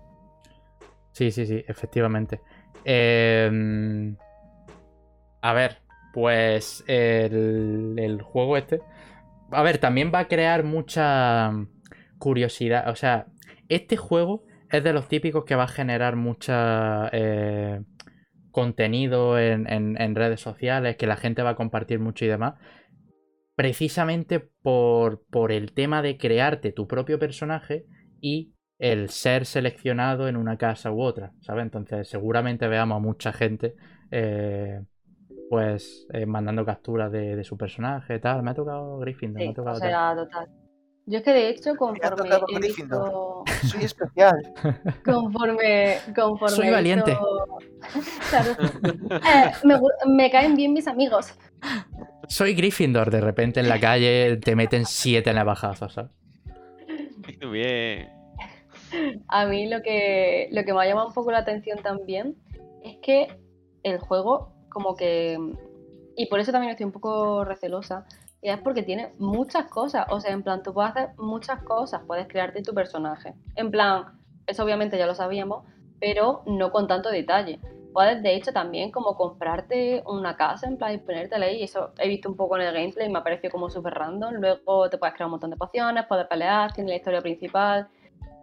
[1.12, 2.40] Sí, sí, sí, efectivamente.
[2.84, 3.50] Eh,
[5.42, 5.78] a ver,
[6.12, 8.80] pues el, el juego este.
[9.50, 11.52] A ver, también va a crear mucha
[12.18, 12.90] curiosidad.
[12.90, 13.26] O sea,
[13.68, 17.82] este juego es de los típicos que va a generar mucha eh,
[18.52, 22.54] contenido en, en- en redes sociales, que la gente va a compartir mucho y demás.
[23.54, 27.86] Precisamente por, por el tema de crearte tu propio personaje
[28.20, 31.62] y el ser seleccionado en una casa u otra, ¿sabes?
[31.64, 33.74] Entonces seguramente veamos a mucha gente
[34.10, 34.80] eh,
[35.50, 38.42] pues eh, mandando capturas de, de su personaje, tal.
[38.42, 39.88] Me ha tocado Gryffindor, me ha tocado o tal.
[39.90, 40.48] sea, total.
[41.06, 44.36] Yo es que de hecho, Me ha conforme he visto, Soy especial.
[45.04, 47.12] conforme, conforme Soy valiente.
[47.12, 47.58] visto-
[48.30, 48.50] Claro.
[49.10, 51.32] Eh, me, me caen bien mis amigos.
[52.28, 56.10] Soy Gryffindor, de repente en la calle te meten siete navajazos, ¿sabes?
[57.40, 58.08] Muy bien.
[59.28, 62.36] A mí lo que, lo que me ha llamado un poco la atención también
[62.82, 63.28] es que
[63.82, 65.38] el juego como que...
[66.16, 68.04] Y por eso también estoy un poco recelosa.
[68.40, 70.06] Y es porque tiene muchas cosas.
[70.10, 72.02] O sea, en plan, tú puedes hacer muchas cosas.
[72.06, 73.34] Puedes crearte tu personaje.
[73.56, 75.64] En plan, eso obviamente ya lo sabíamos,
[76.00, 77.60] pero no con tanto detalle.
[77.92, 81.62] puedes de hecho también como comprarte una casa en plan y ponértela ahí.
[81.62, 84.34] Eso he visto un poco en el gameplay y me ha parecido como súper random.
[84.34, 87.88] Luego te puedes crear un montón de pociones, puedes pelear, tiene la historia principal.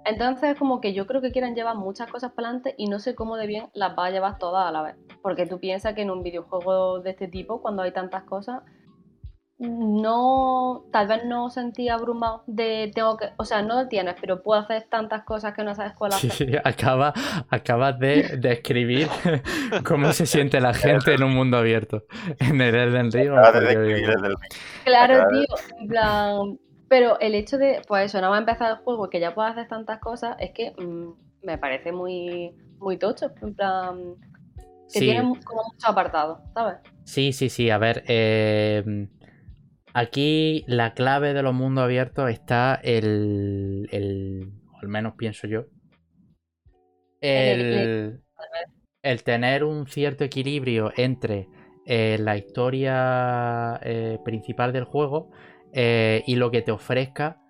[0.05, 3.15] Entonces, como que yo creo que quieren llevar muchas cosas para adelante y no sé
[3.15, 4.95] cómo de bien las va a llevar todas a la vez.
[5.21, 8.61] Porque tú piensas que en un videojuego de este tipo, cuando hay tantas cosas,
[9.57, 14.43] no, tal vez no sentí abrumado de tengo que, o sea, no lo tienes, pero
[14.43, 16.31] puedo hacer tantas cosas que no sabes cuál hacer.
[16.31, 17.13] Sí, acaba,
[17.49, 19.07] acabas de describir
[19.85, 22.03] cómo se siente la gente en un mundo abierto.
[22.39, 23.31] En el Elden Ring.
[24.83, 28.77] Claro, tío, en plan, pero el hecho de, pues eso, no va a empezar el
[28.77, 31.13] juego que ya puedas hacer tantas cosas, es que mm,
[31.43, 34.15] me parece muy, muy tocho, en plan,
[34.91, 36.77] que tiene como mucho apartado, ¿sabes?
[37.03, 39.07] Sí, sí, sí, a ver, eh
[39.97, 45.67] Aquí la clave de los mundos abiertos está el, el al menos pienso yo,
[47.21, 48.19] el,
[49.01, 51.47] el tener un cierto equilibrio entre
[51.85, 55.31] eh, la historia eh, principal del juego
[55.75, 57.41] eh, y lo que te ofrezca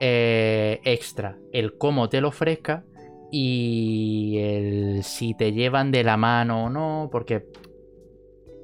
[0.00, 2.84] extra, el cómo te lo ofrezca
[3.32, 7.46] y el si te llevan de la mano o no, porque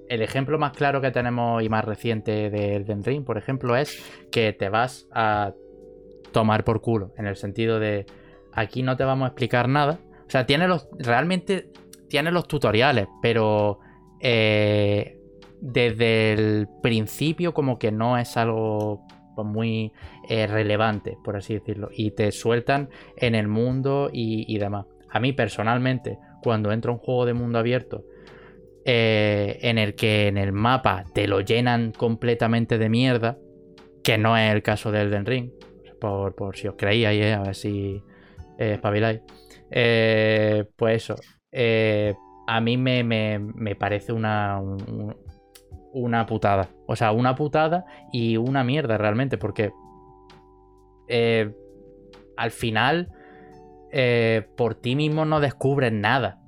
[0.09, 4.03] el ejemplo más claro que tenemos y más reciente de Elden Ring, por ejemplo, es
[4.31, 5.55] que te vas a
[6.33, 7.13] tomar por culo.
[7.17, 8.07] En el sentido de
[8.53, 9.99] aquí no te vamos a explicar nada.
[10.27, 10.89] O sea, tiene los.
[10.99, 11.71] Realmente
[12.09, 13.81] tiene los tutoriales, pero.
[14.21, 15.14] Eh,
[15.65, 19.07] desde el principio, como que no es algo
[19.43, 19.93] muy
[20.29, 21.89] eh, relevante, por así decirlo.
[21.91, 24.85] Y te sueltan en el mundo y, demás.
[25.11, 28.05] A mí personalmente, cuando entro a un juego de mundo abierto
[28.85, 33.39] eh, en el que en el mapa te lo llenan completamente de mierda,
[34.03, 35.51] que no es el caso del Elden Ring,
[35.99, 38.03] por, si os creíais, eh, a ver si
[38.59, 39.23] espabiláis.
[40.77, 41.17] pues eso,
[42.47, 44.61] a mí me, parece una,
[45.95, 46.69] una putada.
[46.87, 49.73] O sea, una putada y una mierda realmente, porque
[52.37, 53.11] al final
[54.57, 56.45] por ti mismo no descubres nada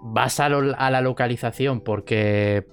[0.00, 2.66] vas a, la localización porque,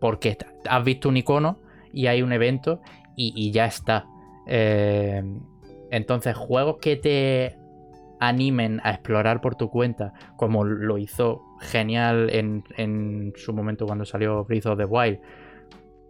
[0.00, 0.36] porque
[0.68, 1.58] has visto un icono
[1.92, 2.80] y hay un evento
[3.16, 4.06] y, ya está.
[4.46, 5.22] Eh,
[5.90, 7.58] entonces, juegos que te
[8.20, 14.44] animen a explorar por tu cuenta, como lo hizo genial en, su momento cuando salió
[14.44, 15.18] Breath of the Wild,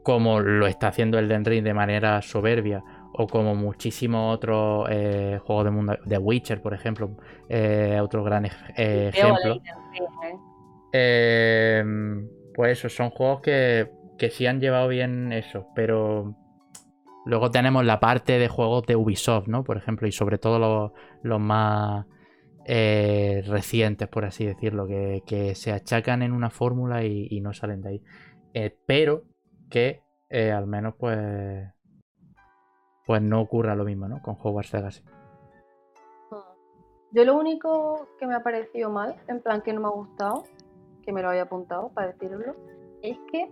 [0.07, 2.80] como lo está haciendo el Ring de manera soberbia,
[3.12, 7.16] o como muchísimos otros eh, juegos de mundo, de Witcher, por ejemplo,
[7.48, 9.61] eh, otro gran ejemplo.
[10.92, 16.36] Em, pues eso, son juegos que, que sí han llevado bien eso, pero
[17.24, 19.64] luego tenemos la parte de juegos de Ubisoft, ¿no?
[19.64, 20.92] Por ejemplo, y sobre todo
[21.24, 22.07] los, más
[22.64, 27.88] eh, recientes, por así decirlo, que, se achacan en una fórmula y, no salen de
[27.88, 28.02] ahí.
[28.54, 29.24] Eh, pero
[29.70, 31.68] que eh, al menos pues
[33.06, 34.20] pues no ocurra lo mismo, ¿no?
[34.20, 35.02] Con Hogwarts Legacy.
[37.12, 40.44] Yo lo único que me ha parecido mal, en plan que no me ha gustado,
[41.02, 42.56] que me lo había apuntado para decirlo,
[43.00, 43.48] es que,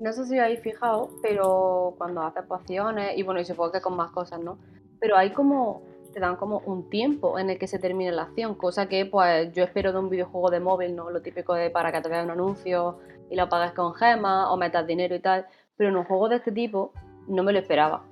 [0.00, 3.96] no sé si habéis fijado, pero cuando haces pociones, y bueno, y supongo que con
[3.96, 4.56] más cosas, ¿no?
[5.00, 5.82] Pero hay como,
[6.12, 9.52] te dan como un tiempo en el que se termine la acción, cosa que pues
[9.52, 11.10] yo espero de un videojuego de móvil, ¿no?
[11.10, 13.00] Lo típico de para que te vean un anuncio
[13.32, 16.36] y lo pagues con gemas o metas dinero y tal, pero en un juego de
[16.36, 16.92] este tipo
[17.26, 18.04] no me lo esperaba.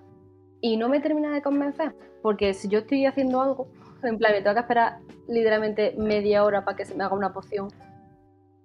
[0.62, 3.68] Y no me termina de convencer, porque si yo estoy haciendo algo,
[4.02, 4.98] en plan, me tengo que esperar
[5.28, 7.68] literalmente media hora para que se me haga una poción,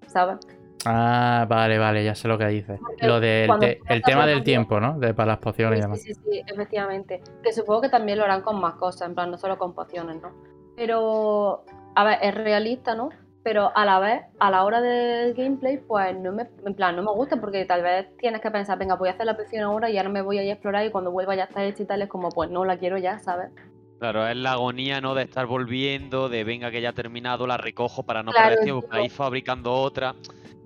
[0.08, 0.38] ¿sabes?
[0.86, 2.80] Ah, vale, vale, ya sé lo que dices.
[3.02, 3.50] lo del
[3.90, 4.98] el tema del tiempo, ¿no?
[4.98, 6.02] De, para las pociones sí, y demás.
[6.02, 7.22] Sí, sí, sí, efectivamente.
[7.44, 10.22] Que supongo que también lo harán con más cosas, en plan, no solo con pociones,
[10.22, 10.32] ¿no?
[10.78, 13.10] Pero, a ver, es realista, ¿no?
[13.46, 17.04] Pero a la vez, a la hora del gameplay, pues no me, en plan, no
[17.04, 19.88] me gusta porque tal vez tienes que pensar, venga, voy a hacer la poción ahora
[19.88, 21.86] y ahora me voy a ir a explorar y cuando vuelva ya está hecha y
[21.86, 23.52] tal, es como, pues no la quiero ya, ¿sabes?
[24.00, 25.14] Claro, es la agonía, ¿no?
[25.14, 28.82] De estar volviendo, de venga que ya ha terminado, la recojo para no perder tiempo,
[28.88, 30.16] para ir fabricando otra.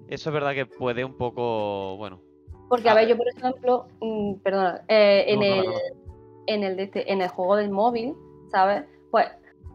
[0.08, 2.22] Eso es verdad que puede un poco, bueno.
[2.70, 5.66] Porque, a, ver, yo por ejemplo, mm, perdona, eh, en, el,
[6.48, 8.16] en, el de este, en el juego del móvil,
[8.52, 8.86] ¿sabes?
[9.12, 9.28] Pues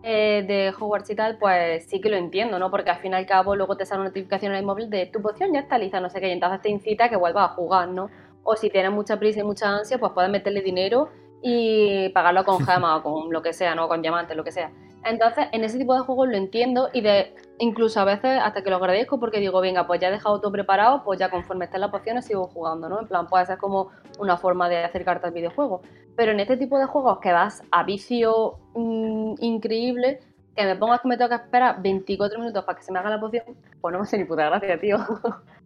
[0.07, 2.71] eh, de Hogwarts y tal, pues sí que lo entiendo, ¿no?
[2.71, 5.07] Porque al fin y al cabo luego te sale una notificación en el móvil de
[5.07, 7.51] tu poción ya está lista, no sé qué, y entonces te incita a que vuelvas
[7.51, 8.11] a jugar, ¿no?
[8.43, 11.09] O si tienes mucha prisa y mucha ansia, pues puedes meterle dinero
[11.41, 13.89] y pagarlo con gema o con lo que sea, ¿no?
[13.89, 14.71] Con diamantes, lo que sea.
[15.05, 18.71] Entonces, en ese tipo de juegos lo entiendo y de incluso a veces hasta que
[18.71, 21.81] lo agradezco porque digo, venga, pues ya he dejado todo preparado, pues ya conforme estén
[21.81, 23.01] las pociones sigo jugando, ¿no?
[23.01, 25.83] En plan, puede ser como una forma de acercarte al videojuego.
[26.17, 30.21] Pero en este tipo de juegos que vas a vicio mm, increíble,
[30.57, 33.11] que me pongas que me tengo que esperar 24 minutos para que se me haga
[33.11, 33.45] la poción,
[33.81, 34.99] pues no me hace ni puta gracia, tío.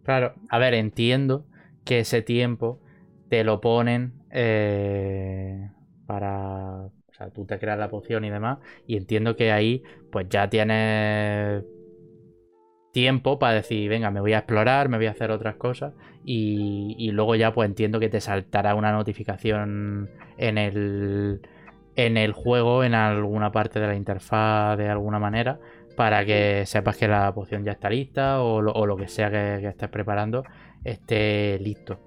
[0.03, 1.43] Claro, a ver, entiendo
[1.83, 2.79] que ese tiempo
[3.29, 5.69] te lo ponen eh,
[6.07, 6.89] para.
[7.19, 8.59] Sea, tú te creas la poción y demás.
[8.87, 11.63] Y entiendo que ahí, pues ya tienes
[12.91, 15.93] tiempo para decir, venga, me voy a explorar, me voy a hacer otras cosas.
[16.23, 21.41] Y, y luego ya, pues entiendo que te saltará una notificación en el.
[21.95, 25.59] En el juego, en alguna parte de la interfaz, de alguna manera,
[25.97, 29.29] para que sepas que la poción ya está lista o lo, o lo que sea
[29.29, 30.45] que, que estés preparando
[30.85, 31.99] esté listo.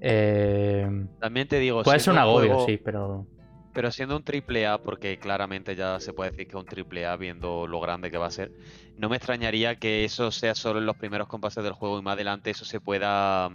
[0.00, 0.88] Eh,
[1.20, 3.26] También te digo, puede ser un agobio, juego- sí, pero.
[3.74, 7.06] Pero siendo un triple A, porque claramente ya se puede decir que es un triple
[7.06, 8.52] A viendo lo grande que va a ser,
[8.96, 12.14] no me extrañaría que eso sea solo en los primeros compases del juego y más
[12.14, 13.50] adelante eso se pueda...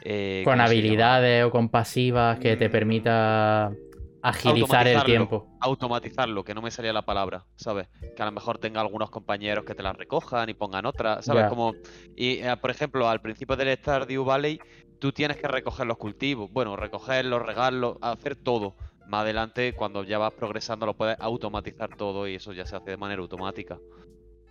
[0.00, 2.72] eh, con habilidades o con pasivas que te Mm.
[2.72, 3.78] permita
[4.20, 5.48] agilizar el tiempo.
[5.60, 7.88] automatizarlo, que no me salía la palabra, ¿sabes?
[8.16, 11.46] Que a lo mejor tenga algunos compañeros que te las recojan y pongan otras, ¿sabes?
[11.46, 11.78] Como,
[12.16, 14.60] y eh, por ejemplo, al principio del Stardew Valley,
[14.98, 18.76] tú tienes que recoger los cultivos, bueno, recogerlos, regarlos, hacer todo.
[19.08, 22.90] Más adelante, cuando ya vas progresando, lo puedes automatizar todo y eso ya se hace
[22.92, 23.78] de manera automática.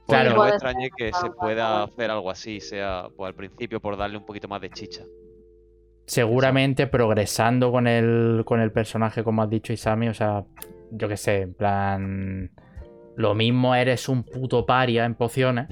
[0.05, 0.35] Pues Claro.
[0.35, 4.17] no me extrañe que se pueda hacer algo así, sea pues al principio por darle
[4.17, 5.03] un poquito más de chicha.
[6.05, 10.43] Seguramente progresando con el, con el personaje, como has dicho, Isami, o sea,
[10.91, 12.51] yo qué sé, en plan.
[13.15, 15.67] Lo mismo eres un puto paria en pociones,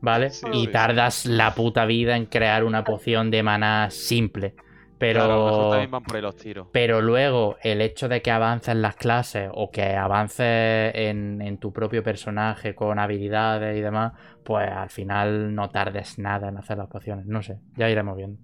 [0.00, 0.30] ¿vale?
[0.30, 4.54] Sí, y tardas la puta vida en crear una poción de maná simple.
[4.98, 5.20] Pero.
[5.20, 6.68] Claro, a lo mejor también van por ahí los tiros.
[6.70, 11.72] Pero luego el hecho de que avances las clases o que avances en, en tu
[11.72, 14.12] propio personaje con habilidades y demás,
[14.44, 17.26] pues al final no tardes nada en hacer las pociones.
[17.26, 18.38] No sé, ya iremos viendo.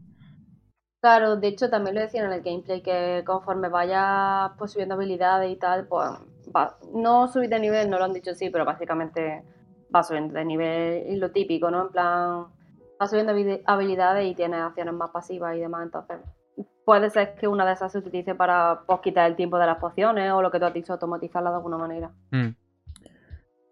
[1.00, 5.50] Claro, de hecho también lo decían en el gameplay que conforme vayas pues, subiendo habilidades
[5.52, 6.08] y tal, pues
[6.54, 9.44] va, no subir de nivel, no lo han dicho sí, pero básicamente
[9.94, 11.82] va subiendo de nivel y lo típico, ¿no?
[11.82, 12.46] En plan,
[13.00, 16.16] va subiendo habi- habilidades y tienes acciones más pasivas y demás, entonces
[16.84, 19.78] puede ser que una de esas se utilice para pues, quitar el tiempo de las
[19.78, 22.10] pociones o lo que tú has dicho, automatizarla de alguna manera.
[22.30, 22.48] Mm.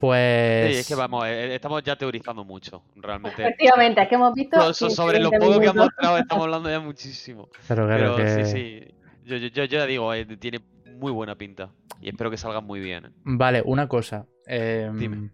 [0.01, 0.73] Pues.
[0.73, 3.41] Sí, es que vamos, eh, estamos ya teorizando mucho, realmente.
[3.43, 4.75] Efectivamente, es que hemos visto...
[4.75, 5.93] So- sobre lo 20 poco que han minutos.
[5.95, 7.49] mostrado estamos hablando ya muchísimo.
[7.69, 8.95] Pero claro Pero que- sí, sí.
[9.25, 10.61] Yo, yo, yo, yo ya digo, eh, tiene
[10.97, 11.71] muy buena pinta.
[12.01, 13.07] Y espero que salga muy bien.
[13.07, 13.11] eh.
[13.23, 14.27] Vale, una cosa.
[14.47, 15.31] em, Dime.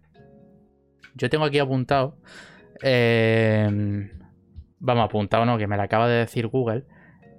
[1.15, 2.17] Yo tengo aquí apuntado.
[2.83, 4.11] em,
[4.77, 6.85] vamos, apuntado no, que me lo acaba de decir Google.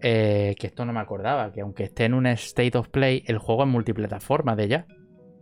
[0.02, 1.52] Eh, que esto no me acordaba.
[1.52, 4.86] Que aunque esté en un State of Play, el juego es multiplataforma de ya.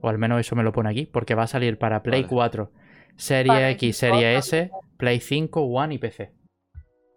[0.00, 1.06] O al menos eso me lo pone aquí.
[1.06, 2.34] Porque va a salir para Play Vale.
[2.34, 2.72] 4,
[3.16, 4.36] Serie X, Serie.
[4.36, 6.32] S, Play 5, One y PC.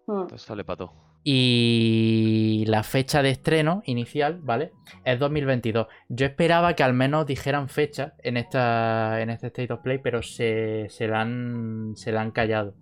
[0.06, 0.22] Hmm.
[0.22, 0.92] Entonces sale para todo.
[1.24, 4.72] Y la fecha de estreno inicial, ¿vale?
[5.04, 5.86] Es 2022.
[6.08, 10.22] Yo esperaba que al menos dijeran fecha en esta en este State of Play, pero
[10.22, 12.74] se, se la han se la han callado.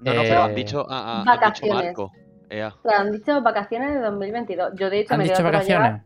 [0.00, 1.84] No, no, pero han Eh, dicho, ah, ah, han dicho vacaciones.
[1.84, 2.12] Marco.
[2.50, 2.68] Ea.
[2.68, 4.72] O sea, han dicho vacaciones de 2022.
[4.76, 6.02] Yo de hecho ¿Han me he dicho vacaciones?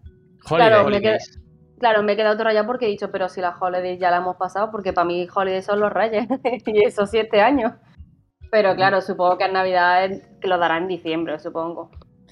[0.47, 1.39] Claro, me Holidays.
[1.79, 4.19] Claro, me he quedado otra ya porque he dicho, pero si las holidays ya la
[4.19, 6.27] hemos pasado, porque para mí holidays son los reyes,
[6.67, 7.73] y eso siete años.
[8.51, 10.11] Pero claro, supongo que en Navidad
[10.43, 11.91] lo dará en diciembre, supongo.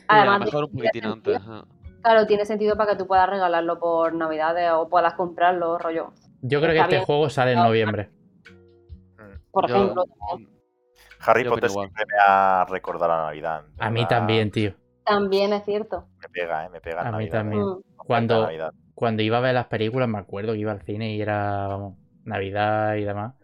[0.08, 1.36] a lo Además, mejor un poquitín antes.
[1.36, 1.64] ajá.
[2.02, 6.12] Claro, tiene sentido para que tú puedas regalarlo por Navidades o puedas comprarlo, rollo.
[6.42, 7.04] Yo creo que este bien.
[7.04, 8.10] juego sale en noviembre.
[9.50, 10.04] Por Yo- ejemplo.
[11.20, 13.62] Harry Yo Potter siempre me ha recordado la Navidad.
[13.78, 14.74] A mí también, tío.
[15.04, 16.06] También es cierto.
[16.20, 16.68] Me pega, ¿eh?
[16.70, 17.62] Me pega A mí también.
[17.62, 17.82] Mm.
[17.96, 18.72] Cuando- Navidad.
[18.94, 21.94] Cuando iba a ver las películas, me acuerdo que iba al cine y era, vamos,
[22.24, 23.34] Navidad y demás.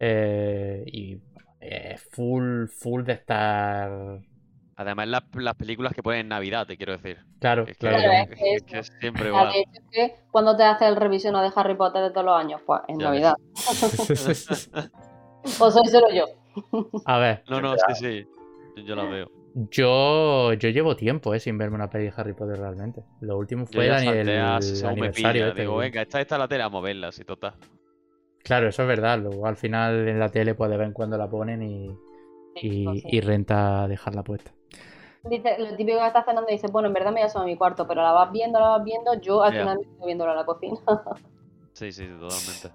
[0.00, 1.18] Eh, y
[1.60, 4.18] eh, full, full de estar.
[4.76, 7.18] Además, las, las películas que ponen en Navidad, te quiero decir.
[7.38, 7.98] Claro, Es que, claro.
[8.10, 9.52] Es que es que es siempre igual.
[9.92, 12.98] que cuando te haces el revisionado de Harry Potter de todos los años, pues en
[12.98, 13.06] Ya.
[13.06, 13.34] Navidad.
[15.60, 16.24] O soy solo yo.
[17.06, 18.26] a ver, No, no, sí, sí.
[18.84, 19.30] Yo, la veo.
[19.70, 23.04] yo, yo llevo tiempo eh, sin verme una peli de Harry Potter realmente.
[23.20, 25.32] Lo último fue el, el según me aniversario.
[25.32, 25.48] pilla.
[25.48, 27.54] este Digo, venga, esta, esta la tele, vamos a verla, así total.
[28.42, 29.18] Claro, eso es verdad.
[29.20, 31.86] Luego al final en la tele, pues de vez en cuando la ponen y,
[32.56, 33.02] y, sí.
[33.04, 34.52] y renta dejarla puesta.
[35.22, 37.44] Dice, lo típico que estás cenando y dices, bueno, en verdad me voy a a
[37.44, 40.32] mi cuarto, pero la vas viendo, la vas viendo, yo al final me estoy viéndola
[40.32, 40.76] en la cocina.
[41.72, 42.70] Sí, sí, totalmente.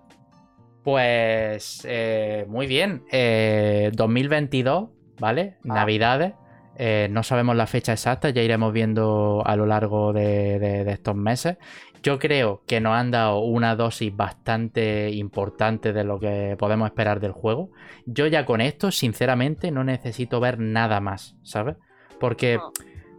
[0.83, 3.03] Pues eh, muy bien.
[3.11, 5.57] Eh, 2022, ¿vale?
[5.65, 5.73] Ah.
[5.75, 6.33] Navidades.
[6.81, 10.91] Eh, no sabemos la fecha exacta, ya iremos viendo a lo largo de, de- de
[10.93, 11.57] estos meses.
[12.01, 17.19] Yo creo que nos han dado una dosis bastante importante de lo que podemos esperar
[17.19, 17.71] del juego.
[18.05, 21.75] Yo ya con esto, sinceramente, no necesito ver nada más, ¿sabes?
[22.21, 22.71] Porque No.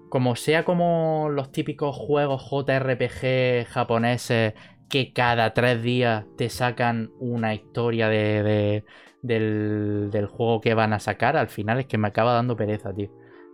[0.08, 4.54] como sea como los típicos juegos JRPG japoneses
[4.90, 8.84] que cada tres días te sacan una historia de, de-
[9.22, 12.92] del, del juego que van a sacar, al final es que me acaba dando pereza,
[12.94, 13.10] tío.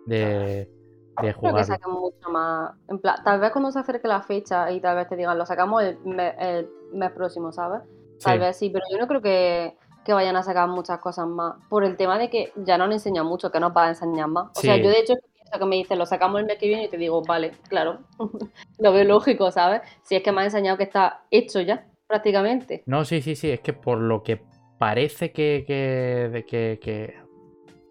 [0.06, 0.70] De,
[1.18, 2.72] de Creo que saquen mucho más.
[2.88, 5.46] En plan, tal vez cuando se acerque la fecha y tal vez te digan, lo
[5.46, 7.82] sacamos el mes, el mes próximo, ¿sabes?
[8.22, 8.40] Tal Sí.
[8.40, 11.54] vez sí, pero yo no creo que, que vayan a sacar muchas cosas más.
[11.68, 14.28] Por el tema de que ya no han enseñado mucho, que nos va a enseñar
[14.28, 14.50] más.
[14.54, 15.14] O sea, yo de hecho
[15.50, 18.00] pienso que me dicen, lo sacamos el mes que viene y te digo, vale, claro.
[18.78, 19.82] lo veo lógico, ¿sabes?
[20.02, 22.84] Si es que me ha enseñado que está hecho ya, prácticamente.
[22.86, 24.42] No, sí, sí, sí, es que por lo que
[24.78, 27.14] parece que, que, de que, que-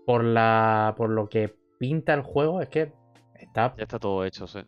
[0.05, 2.93] por la por lo que pinta el juego es que
[3.35, 4.59] está Ya está todo hecho, sí.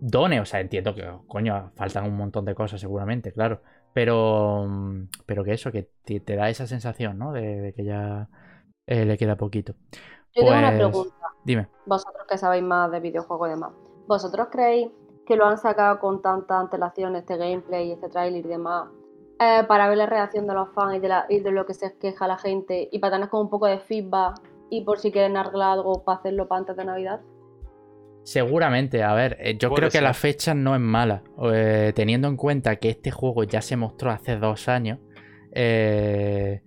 [0.00, 4.66] done, o sea, entiendo que coño, faltan un montón de cosas seguramente, claro, pero
[5.26, 7.32] pero que eso que te, te da esa sensación, ¿no?
[7.32, 8.28] De, de que ya
[8.86, 9.74] eh, le queda poquito.
[10.34, 11.17] Yo tengo una Pues, pregunta.
[11.44, 11.68] Dime.
[11.86, 13.72] vosotros que sabéis más de videojuegos y demás,
[14.06, 14.90] ¿vosotros creéis
[15.26, 18.88] que lo han sacado con tanta antelación este gameplay, este tráiler y demás,
[19.40, 21.74] eh, para ver la reacción de los fans y de, la- y de lo que
[21.74, 25.12] se queja la gente y para tener como un poco de feedback y por si
[25.12, 27.20] quieren arreglar algo para hacerlo para antes de Navidad?
[28.22, 31.22] Seguramente, a ver, eh, yo Puede creo que la fecha no es mala.
[31.52, 34.98] eh, teniendo en cuenta que este juego ya se mostró hace dos años,
[35.52, 36.62] eh,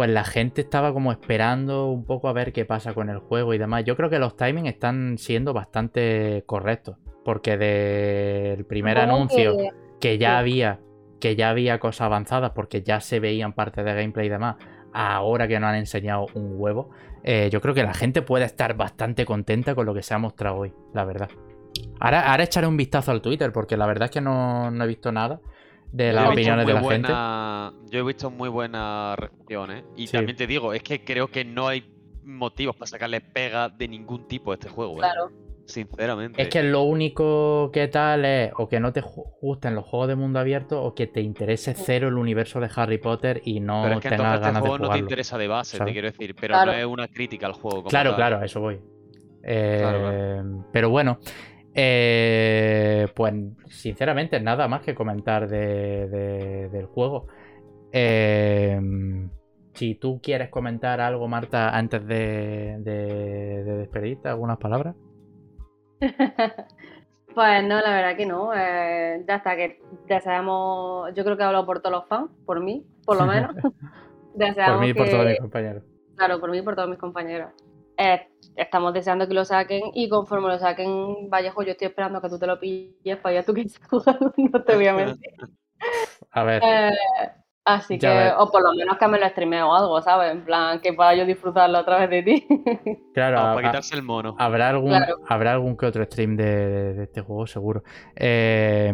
[0.00, 3.52] pues la gente estaba como esperando un poco a ver qué pasa con el juego
[3.52, 3.84] y demás.
[3.84, 6.96] Yo creo que los timings están siendo bastante correctos.
[7.22, 9.68] Porque del primer anuncio que-
[10.00, 10.36] que ya sí.
[10.38, 10.80] había
[11.20, 14.56] que ya había cosas avanzadas porque ya se veían partes de gameplay y demás
[14.94, 16.88] ahora que no han enseñado un huevo
[17.22, 20.18] eh, yo creo que la gente puede estar bastante contenta con lo que se ha
[20.18, 21.28] mostrado hoy la verdad
[22.00, 24.86] ahora, ahora echaré un vistazo al Twitter porque la verdad es que no, no he
[24.86, 25.40] visto nada
[25.92, 29.84] de las opiniones de la gente buena- Yo he visto muy buenas reacciones.
[29.96, 30.12] Y Sí.
[30.16, 31.84] también te digo, es que creo que no hay
[32.24, 34.94] motivos para sacarle pega de ningún tipo a este juego.
[34.94, 34.98] ¿eh?
[34.98, 35.30] Claro,
[35.64, 36.40] Sinceramente.
[36.42, 39.02] es que lo único que tal es o que no te
[39.40, 42.98] gusten los juegos de mundo abierto o que te interese cero el universo de Harry
[42.98, 45.38] Potter y no Pero es que tengas entonces este ganas de juego no te interesa
[45.38, 45.90] de base, ¿sabes?
[45.90, 46.34] te quiero decir.
[46.40, 46.72] Pero Claro.
[46.72, 47.78] no es una crítica al juego.
[47.78, 48.16] como Claro, tal.
[48.16, 48.80] claro, a eso voy.
[49.42, 51.18] Eh, Claro, Pero bueno,
[51.74, 53.34] eh, pues
[53.68, 57.26] sinceramente nada más que comentar de- de- del juego.
[57.92, 58.80] Eh,
[59.74, 64.94] si tú quieres comentar algo, Marta, antes de, de- de despedirte, algunas palabras.
[67.34, 68.52] pues no, la verdad que no.
[68.54, 72.84] eh, ya está, que deseamos, yo creo que hablo por todos los fans, por mí,
[73.04, 73.54] por lo menos.
[74.34, 75.82] Deseamos Por mí y por que- todos mis compañeros.
[76.16, 77.50] Claro, por mí y por todos mis compañeros.
[78.02, 78.26] Eh,
[78.56, 82.38] estamos deseando que lo saquen y conforme lo saquen, Vallejo, yo estoy esperando que tú
[82.38, 85.30] te lo pilles para ya tú que estás jugando, no te voy a mentir.
[86.30, 86.90] A ver, Eh,
[87.64, 90.32] así Ya que, o por lo menos que me lo streamee o algo, ¿sabes?
[90.32, 92.46] En plan, que pueda yo disfrutarlo a través de ti.
[93.14, 94.34] claro, para quitarse el mono.
[94.38, 95.16] Habrá algún, Claro.
[95.28, 97.82] habrá algún que otro stream de, de- de este juego, seguro.
[98.16, 98.92] Eh,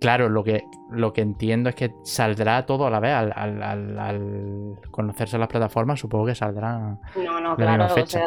[0.00, 3.12] claro, lo que, lo que entiendo es que saldrá todo a la vez.
[3.12, 7.00] Al, al- al- al conocerse las plataformas, supongo que saldrán.
[7.24, 8.26] No, no, La claro, o sea,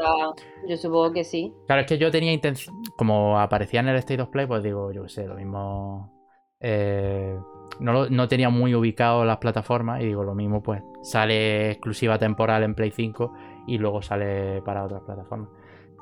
[0.68, 1.54] yo supongo que sí.
[1.68, 2.76] Claro, es que yo tenía intención.
[2.98, 6.14] Como aparecía en el State of Play, pues digo, yo qué sé, lo mismo.
[6.60, 7.38] eh,
[7.80, 12.18] no, lo- no tenía muy ubicado las plataformas y digo, lo mismo, pues sale exclusiva
[12.18, 13.34] temporal en Play 5
[13.68, 15.50] y luego sale para otras plataformas.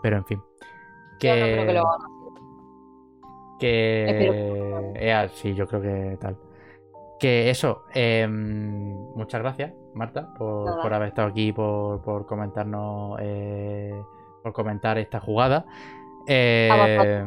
[0.01, 0.41] Pero en fin.
[1.19, 2.07] Yo no creo que lo hagan.
[3.59, 4.05] Que.
[4.09, 6.37] Espero Ea, sí, yo creo que tal.
[7.19, 7.83] Que eso.
[7.93, 13.17] em, muchas gracias, Marta, por, por haber estado aquí, por, por comentarnos.
[13.21, 13.99] eh,
[14.43, 15.65] por comentar esta jugada.
[16.27, 17.25] Eh,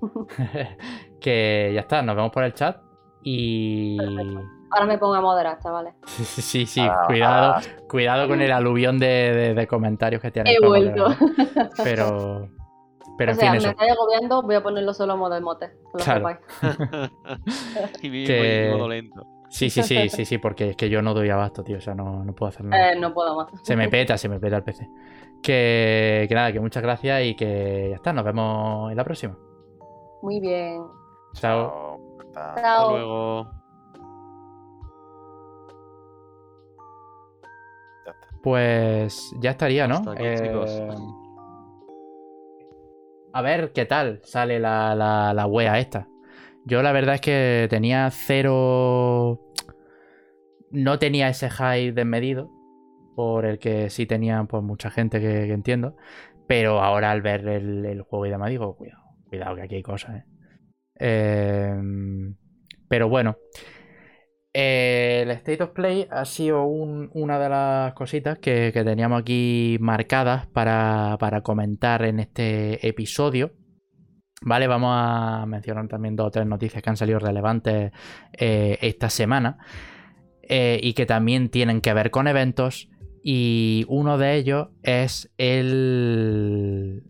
[1.20, 2.78] que ya está, nos vemos por el chat.
[3.22, 3.96] Y.
[3.98, 4.40] Perfecto.
[4.70, 5.94] Ahora me pongo a moderar, chavales.
[6.06, 10.56] Sí, sí, Ah, cuidado, ah, cuidado con el aluvión de, de- de comentarios que tienes.
[10.56, 11.08] He vuelto.
[11.08, 11.70] moderar.
[11.84, 12.48] Pero.
[13.18, 13.68] Pero o en sea, fin, me eso.
[13.70, 15.66] estáis agobiando, voy a ponerlo solo en modo emote.
[15.92, 16.28] Que lo Claro.
[16.28, 17.10] sepáis.
[18.02, 19.26] y Que- mi modo lento.
[19.48, 21.78] Sí, sí, sí, sí, sí, porque es que yo no doy abasto, tío.
[21.78, 22.92] O sea, no, no puedo hacer nada.
[22.92, 23.46] Eh, no puedo más.
[23.62, 24.88] Se me peta, se me peta el PC.
[25.42, 28.12] Que, que nada, que muchas gracias y que ya está.
[28.12, 29.38] Nos vemos en la próxima.
[30.20, 30.82] Muy bien.
[31.34, 31.98] Chao.
[32.34, 32.54] chao.
[32.56, 33.50] Hasta luego.
[38.04, 38.28] Ya está.
[38.42, 39.94] Pues ya estaría, ¿no?
[39.96, 40.82] Hasta aquí, chicos.
[43.36, 46.08] A ver qué tal sale la, la, la wea esta.
[46.64, 49.52] Yo la verdad es que tenía cero...
[50.70, 52.50] No tenía ese hype desmedido.
[53.14, 55.98] Por el que sí tenía pues mucha gente que, entiendo.
[56.46, 59.82] Pero ahora al ver el, el juego y demás digo, cuidado, cuidado que aquí hay
[59.82, 60.24] cosas, ¿eh?
[60.94, 62.36] Em,
[62.88, 63.36] pero bueno.
[64.58, 70.46] El State of Play ha sido un- una de las cositas que, teníamos aquí marcadas
[70.46, 73.52] para, para comentar en este episodio.
[74.40, 77.92] Vale, vamos a mencionar también dos o tres noticias que han salido relevantes
[78.32, 79.58] eh, esta semana
[80.42, 82.88] eh, y que también tienen que ver con eventos.
[83.22, 87.02] Y uno de ellos es el,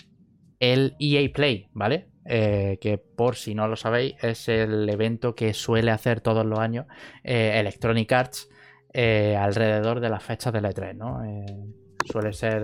[0.59, 2.09] el EA Play, ¿vale?
[2.29, 6.59] Eh, que por si no lo sabéis es el evento que suele hacer todos los
[6.59, 6.87] años
[7.23, 8.49] Electronic Arts
[8.93, 11.23] alrededor de las fechas del E3, ¿no?
[12.05, 12.63] suele ser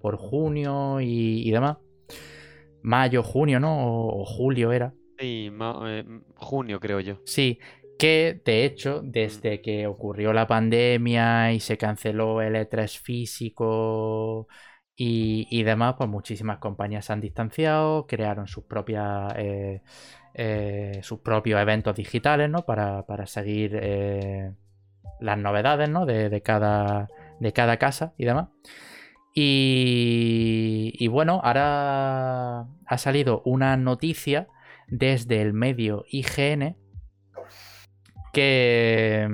[0.00, 1.78] por junio y, demás.
[2.82, 4.06] Mayo, junio, ¿no?
[4.06, 4.94] O, julio era.
[5.18, 5.50] Sí,
[5.86, 6.04] eh,
[6.36, 7.18] junio creo yo.
[7.24, 7.58] Sí,
[7.98, 14.46] que de hecho, desde que ocurrió la pandemia y se canceló el E3 físico
[14.98, 19.82] y, demás, pues muchísimas compañías se han distanciado, crearon sus propias eh,
[20.34, 22.64] eh, sus propios eventos digitales, ¿no?
[22.64, 23.80] Para, seguir
[25.20, 26.06] las novedades, ¿no?
[26.06, 27.08] De, cada,
[27.40, 28.48] de cada casa y demás.
[29.38, 34.48] Y, bueno, ahora ha salido una noticia
[34.88, 36.74] desde el medio IGN
[38.32, 39.28] que,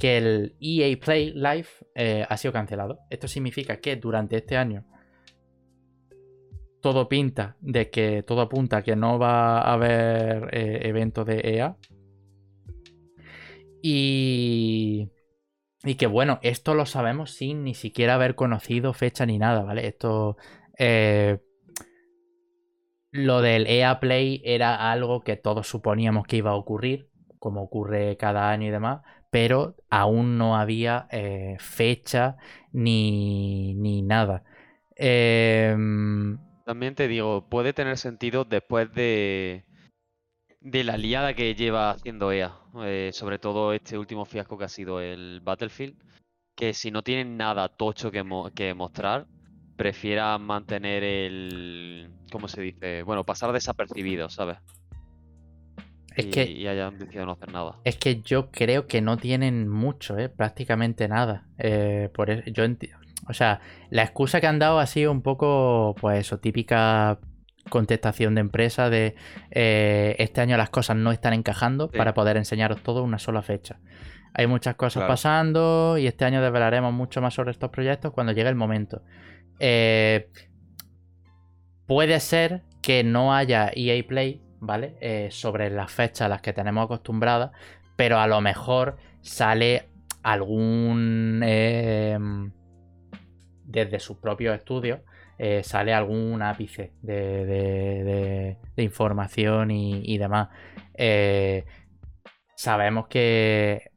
[0.00, 3.00] que el EA Play Live eh, ha sido cancelado.
[3.10, 4.86] Esto significa que durante este año
[6.80, 11.40] todo pinta de que todo apunta a que no va a haber eh, evento de
[11.44, 11.76] EA.
[13.82, 15.10] Y
[15.98, 19.86] que bueno, esto lo sabemos sin ni siquiera haber conocido fecha ni nada, ¿vale?
[19.86, 20.36] Esto...
[20.78, 21.38] Eh,
[23.12, 27.10] lo del EA Play era algo que todos suponíamos que iba a ocurrir,
[27.40, 29.00] como ocurre cada año y demás,
[29.30, 32.36] pero aún no había eh, fecha
[32.72, 34.44] ni, ni nada.
[34.96, 39.64] Em, También te digo, puede tener sentido después de,
[40.60, 44.68] de la liada que lleva haciendo EA, eh, sobre todo este último fiasco que ha
[44.68, 45.96] sido el Battlefield,
[46.56, 48.24] que si no tienen nada tocho que,
[48.54, 49.26] que mostrar,
[49.76, 53.02] prefiera mantener el, ¿cómo se dice?
[53.04, 54.58] Bueno, pasar desapercibido, ¿sabes?
[56.16, 57.76] Es y, que, y hayan decidido no hacer nada.
[57.84, 60.28] Es que yo creo que no tienen mucho, ¿eh?
[60.28, 61.46] prácticamente nada.
[61.58, 62.64] Eh, por eso, yo
[63.28, 63.60] o sea,
[63.90, 67.18] la excusa que han dado ha sido un poco, pues eso, típica
[67.68, 69.14] contestación de empresa de
[69.50, 73.42] eh, este año las cosas no están encajando para poder enseñaros todo en una sola
[73.42, 73.78] fecha.
[74.34, 78.48] Hay muchas cosas pasando y este año desvelaremos mucho más sobre estos proyectos cuando llegue
[78.48, 79.02] el momento.
[79.58, 80.30] Eh,
[81.86, 84.96] puede ser que no haya EA Play, ¿vale?
[85.00, 87.50] Eh, sobre las fechas a las que tenemos acostumbradas,
[87.96, 89.88] pero a lo mejor sale
[90.22, 91.40] algún...
[93.64, 95.00] desde sus propios estudios
[95.42, 100.50] eh, sale algún ápice de, información y, demás.
[100.92, 101.64] Eh,
[102.54, 103.90] sabemos que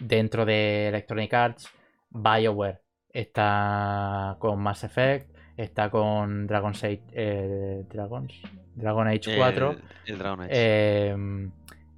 [0.00, 1.70] dentro de Electronic Arts,
[2.10, 9.76] BioWare está con Mass Effect, está con Dragon Age, eh, Dragon Age 4.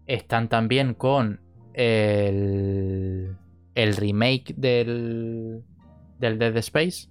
[0.07, 1.41] están también con
[1.73, 3.37] el,
[3.75, 5.63] el remake del,
[6.19, 7.09] del Dead Space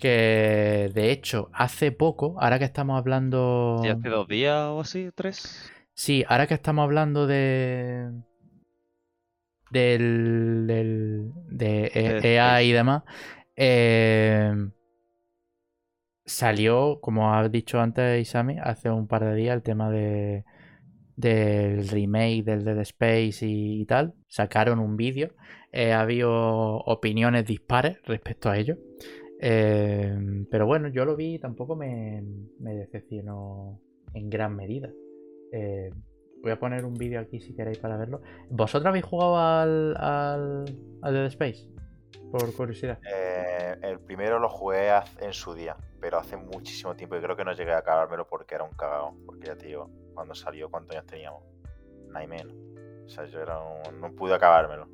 [0.00, 3.82] que de hecho hace poco, ahora que estamos hablando...
[3.84, 5.10] ¿Y hace dos días o así?
[5.14, 5.70] ¿Tres?
[5.92, 8.10] Sí, ahora que estamos hablando de...
[9.70, 11.92] Del, del de
[12.24, 13.04] EA e y demás,
[13.54, 14.52] eh,
[16.30, 20.44] salió, como ha dicho antes Isami, hace un par de días el tema de
[21.20, 24.14] del remake del Dead Space y, tal.
[24.26, 25.30] Sacaron un vídeo.
[25.72, 28.78] Eh, ha habido opiniones dispares respecto a ello.
[29.38, 32.22] Em, pero bueno, yo lo vi y tampoco me,
[32.58, 33.80] decepcionó
[34.14, 34.90] en gran medida.
[35.52, 35.90] Eh,
[36.42, 38.22] voy a poner un vídeo aquí si queréis para verlo.
[38.48, 40.64] ¿Vosotros habéis jugado al, al,
[41.12, 41.68] Dead Space?
[42.30, 42.98] Por curiosidad.
[43.04, 47.44] Eh, el primero lo jugué en su día, pero hace muchísimo tiempo y creo que
[47.44, 49.14] no llegué a acabármelo porque era un cagado.
[49.26, 51.42] Porque ya te digo, cuando salió, ¿cuántos años teníamos?
[52.08, 52.54] Nada menos.
[53.04, 54.00] O sea, yo era un...
[54.00, 54.86] no pude acabármelo.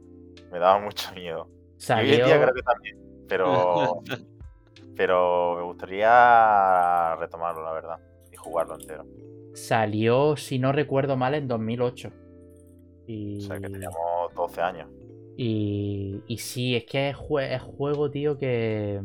[0.51, 1.49] Me daba mucho miedo.
[1.77, 2.09] Salió...
[2.09, 2.99] Y hoy en día creo que también.
[3.29, 4.03] Pero
[4.97, 8.01] Pero me gustaría retomarlo, la verdad,
[8.33, 9.05] y jugarlo entero.
[9.55, 12.11] Salió, si no recuerdo mal, en 2008.
[13.07, 13.39] Y...
[13.39, 14.89] O sea, que teníamos 12 años.
[15.37, 19.03] Y, y sí, es que es, juego, tío, que...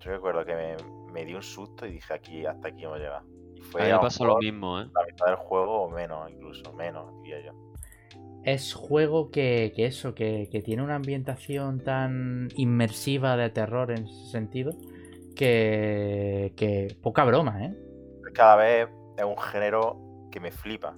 [0.00, 0.76] Yo recuerdo que me,
[1.12, 3.26] me di un susto y dije, aquí hasta aquí hemos llegado.
[3.54, 4.86] Y fue a mí pasó lo mismo, ¿eh?
[4.94, 7.68] La mitad del juego o menos, incluso, menos, diría yo
[8.44, 14.72] es juego que, eso, que, tiene una ambientación tan inmersiva de terror en ese sentido,
[15.36, 17.74] que, que poca broma, ¿eh?
[18.32, 20.00] Cada vez es un género
[20.30, 20.96] que me flipa.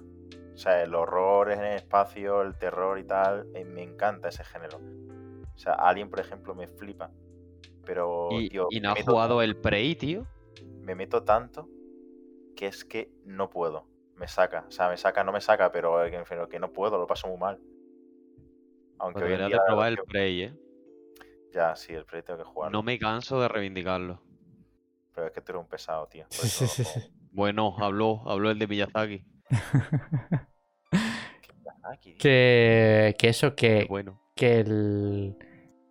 [0.61, 4.43] O sea, el horror en el espacio, el terror y tal, eh, me encanta ese
[4.43, 4.77] género.
[4.77, 7.09] O sea, Alien, por ejemplo, me flipa.
[7.83, 10.27] Pero, ¿Y, ¿y no has jugado el Prey, tío?
[10.81, 11.67] Me meto tanto
[12.55, 13.87] que es que no puedo.
[14.15, 16.99] Me saca, o sea, me saca, no me saca, pero eh, que, que no puedo,
[16.99, 17.59] lo paso muy mal.
[18.99, 20.53] Aunque Pues hoy en día, de probar el Prey, ¿eh?
[21.51, 22.77] Ya, sí, el Prey tengo que jugarlo.
[22.77, 24.21] No me canso de reivindicarlo.
[25.15, 26.27] Pero es que tú eres un pesado, tío.
[27.31, 29.25] Bueno, habló, habló el de Miyazaki.
[31.97, 32.15] Tío.
[32.17, 34.21] que, que eso, que, Bueno.
[34.35, 35.35] que el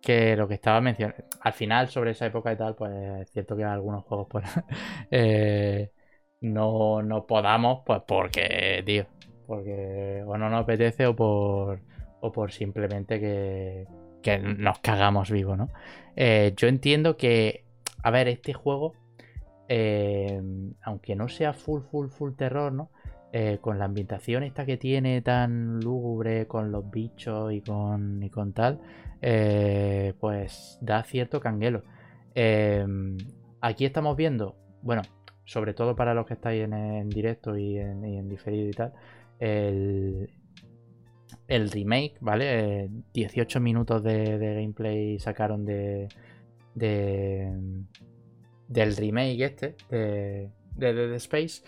[0.01, 2.91] que lo que estaba mencionando al final sobre esa época y tal pues
[3.21, 4.45] es cierto que algunos juegos pues
[5.11, 5.91] eh,
[6.41, 9.05] no, no podamos pues porque tío
[9.45, 11.81] porque o no nos apetece o por
[12.21, 13.85] o por simplemente que,
[14.23, 15.69] que nos cagamos vivos no
[16.15, 17.63] Eh, yo entiendo que
[18.03, 18.93] a ver este juego
[19.69, 20.41] eh,
[20.83, 22.91] aunque no sea full full full terror no
[23.33, 28.29] eh, con la ambientación esta que tiene tan lúgubre con los bichos y con, y
[28.29, 28.81] con tal,
[29.21, 31.83] eh, pues da cierto canguelo.
[32.35, 32.85] Eh,
[33.61, 35.01] aquí estamos viendo, bueno,
[35.45, 38.93] sobre todo para los que estáis en, directo y en, diferido y tal,
[39.39, 40.29] el,
[41.71, 42.83] remake, ¿vale?
[42.83, 46.09] Eh, 18 minutos de, gameplay sacaron de,
[46.75, 47.49] de
[48.67, 49.75] del remake este
[50.75, 51.63] de Dead Space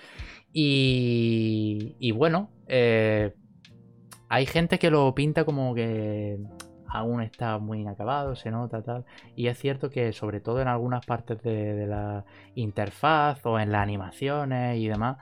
[0.53, 3.33] y, y bueno, eh,
[4.29, 6.39] hay gente que lo pinta como que
[6.87, 9.05] aún está muy inacabado, se nota tal.
[9.35, 12.23] Y es cierto que sobre todo en algunas partes de, la
[12.55, 15.17] interfaz o en las animaciones y demás,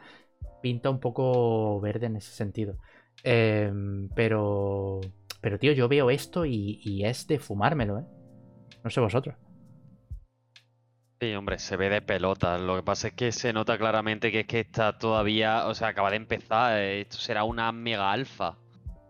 [0.61, 2.75] pinta un poco verde en ese sentido.
[3.23, 3.71] Eh,
[4.15, 4.99] pero,
[5.41, 8.05] pero tío, yo veo esto y, y es de fumármelo, ¿eh?
[8.83, 9.35] No sé vosotros.
[11.21, 12.57] Sí, hombre, se ve de pelota.
[12.57, 15.89] Lo que pasa es que se nota claramente que es que está todavía, o sea,
[15.89, 16.79] acaba de empezar.
[16.79, 18.57] eh, Esto será una mega alfa.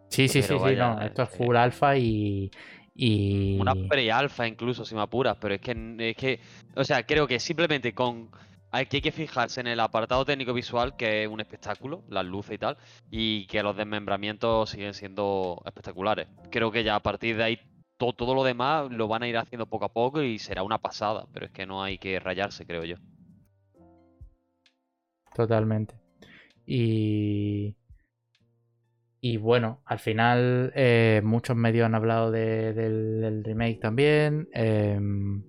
[0.09, 0.99] Sí, sí, Pero sí, sí, no.
[0.99, 2.51] Esto es eh, full alfa y.
[2.93, 3.57] y...
[3.61, 6.41] Una pre-alfa incluso, si me apuras, pero es que, es que,
[6.75, 8.29] o sea, creo que simplemente con...
[8.73, 12.25] Hay que, hay que fijarse en el apartado técnico visual, que es un espectáculo, las
[12.25, 12.77] luces y tal,
[13.09, 16.27] y que los desmembramientos siguen siendo espectaculares.
[16.49, 17.59] Creo que ya a partir de ahí
[18.01, 20.79] to- todo lo demás lo van a ir haciendo poco a poco y será una
[20.79, 22.95] pasada, pero es que no hay que rayarse, creo yo.
[25.35, 25.93] Totalmente.
[26.65, 27.75] Y.
[29.23, 34.47] Y bueno, al final eh, muchos medios han hablado de- del, remake también.
[34.51, 35.43] em,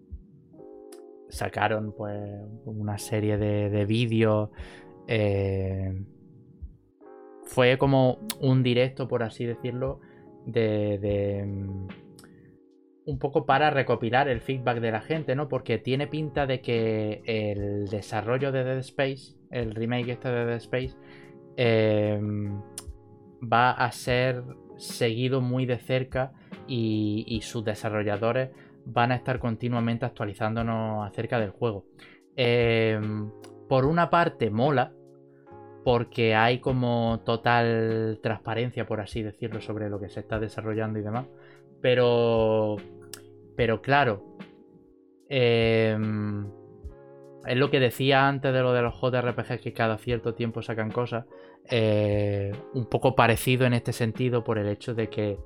[1.30, 2.20] sacaron pues
[2.66, 4.50] una serie de, de vídeos.
[5.08, 6.04] em,
[7.44, 10.00] fue como un directo, por así decirlo,
[10.46, 11.88] de, de, em,
[13.04, 15.48] un poco para recopilar el feedback de la gente, ¿no?
[15.48, 20.56] Porque tiene pinta de que el desarrollo de Dead Space, el remake este de Dead
[20.56, 20.96] Space,
[21.56, 22.60] em,
[23.42, 24.44] va a ser
[24.76, 26.32] seguido muy de cerca
[26.66, 28.50] y, sus desarrolladores
[28.84, 31.84] van a estar continuamente actualizándonos acerca del juego.
[32.36, 33.30] Em,
[33.68, 34.92] por una parte mola,
[35.84, 41.02] porque hay como total transparencia, por así decirlo, sobre lo que se está desarrollando y
[41.02, 41.26] demás.
[41.82, 42.76] Pero.
[43.56, 44.24] Pero claro.
[45.28, 46.46] em,
[47.46, 50.90] es lo que decía antes de lo de los JRPG que cada cierto tiempo sacan
[50.90, 51.26] cosas.
[51.70, 55.38] eh, un poco parecido en este sentido por el hecho de que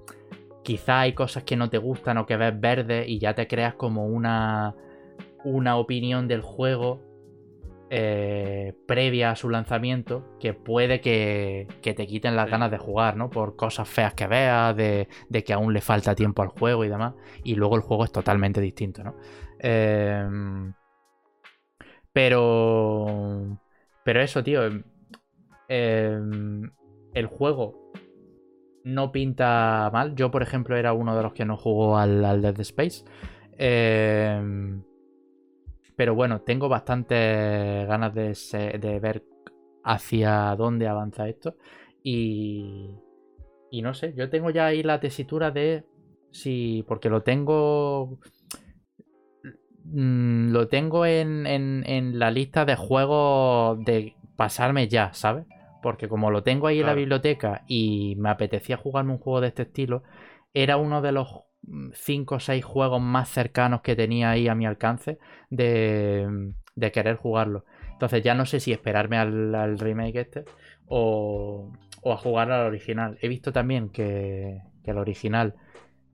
[0.63, 3.75] quizá hay cosas que no te gustan o que ves verde y ya te creas
[3.75, 4.75] como una,
[5.45, 7.01] una opinión del juego
[7.91, 12.51] eh, previa a su lanzamiento que puede que, que te quiten las Sí.
[12.53, 13.31] ganas de jugar, ¿no?
[13.31, 16.89] Por cosas feas que veas, de, de que aún le falta tiempo al juego y
[16.89, 17.15] demás.
[17.45, 19.17] Y luego el juego es totalmente distinto, ¿no?
[19.59, 20.73] Em,
[22.13, 23.59] pero...
[24.05, 24.65] Pero eso, tío.
[24.65, 24.85] em,
[25.69, 26.71] em,
[27.15, 27.93] el juego
[28.85, 30.15] no pinta mal.
[30.15, 33.05] Yo, por ejemplo, era uno de los que no jugó al, al Dead Space.
[33.59, 34.83] Em,
[35.97, 39.25] pero bueno, tengo bastantes ganas de, se- de ver
[39.85, 41.57] hacia dónde avanza esto.
[42.03, 42.95] Y,
[43.71, 45.85] y no sé, yo tengo ya ahí la tesitura de
[46.33, 48.19] si, porque lo tengo...
[49.85, 55.47] mm, Lo tengo en, en- en la lista de juegos de pasarme ya, ¿sabes?
[55.83, 59.49] Porque como lo tengo ahí en la biblioteca y me apetecía jugarme un juego de
[59.49, 60.03] este estilo,
[60.55, 61.29] era uno de los
[61.93, 65.19] 5 o 6 juegos más cercanos que tenía ahí a mi alcance
[65.51, 67.65] de, de querer jugarlo.
[67.93, 70.45] Entonces ya no sé si esperarme al, remake este
[70.87, 71.73] o,
[72.05, 73.19] a jugar al original.
[73.21, 75.55] He visto también que, que el original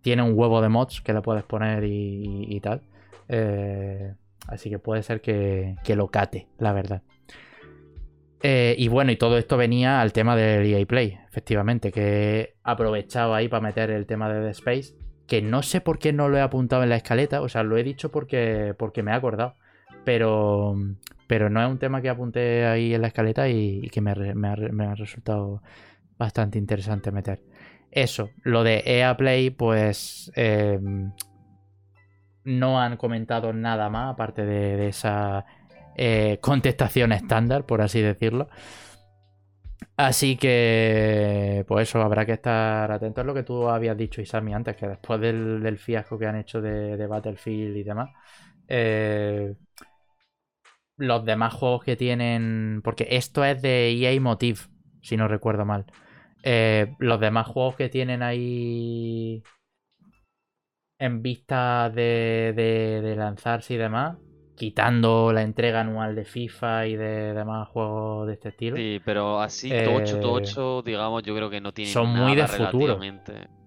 [0.00, 2.82] tiene un huevo de mods que le puedes poner y, y- tal.
[3.28, 4.14] Eh,
[4.46, 7.02] así que puede ser que, lo cate, la verdad.
[8.42, 12.54] Eh, y bueno, y todo esto venía al tema del EA Play, efectivamente, que he
[12.64, 14.94] aprovechado ahí para meter el tema de The Space,
[15.26, 17.76] que no sé por qué no lo he apuntado en la escaleta, o sea, lo
[17.76, 19.56] he dicho porque, porque me he acordado,
[20.04, 20.74] pero,
[21.26, 24.94] pero no es un tema que apunté ahí en la escaleta y, que me, ha,
[24.94, 25.62] resultado
[26.18, 27.40] bastante interesante meter.
[27.90, 30.78] Eso, lo de EA Play, pues eh,
[32.44, 35.44] no han comentado nada más, aparte de, esa
[35.96, 38.48] eh, contestación estándar, por así decirlo.
[39.96, 44.54] Así que, pues eso, habrá que estar atento a lo que tú habías dicho, Isami,
[44.54, 48.10] antes, que después del, fiasco que han hecho de, Battlefield y demás,
[48.68, 49.54] eh,
[50.96, 54.60] los demás juegos que tienen, porque esto es de EA Motive,
[55.02, 55.86] si no recuerdo mal.
[56.42, 59.42] Eh, los demás juegos que tienen ahí
[60.98, 64.18] en vista de, de, lanzarse y demás,
[64.62, 68.76] quitando la entrega anual de FIFA y de demás juegos de este estilo.
[68.76, 72.46] Sí, pero así, tocho, eh, tocho, digamos, yo creo que no tiene Son muy de
[72.46, 73.00] futuro.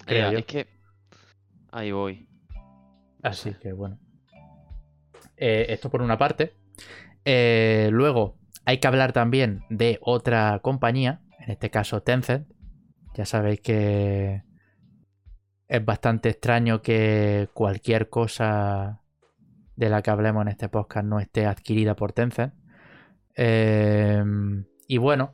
[0.06, 0.68] Creo Es que
[1.74, 2.30] ahí voy.
[3.22, 4.00] Así que bueno.
[5.36, 6.54] Eh, esto por una parte.
[7.26, 12.48] Eh, luego, hay que hablar también de otra compañía, en este caso Tencent.
[13.16, 14.44] Ya sabéis que
[15.68, 19.02] es bastante extraño que cualquier cosa
[19.76, 22.54] de la que hablemos en este podcast no esté adquirida por Tencent.
[23.36, 25.34] Em, y bueno,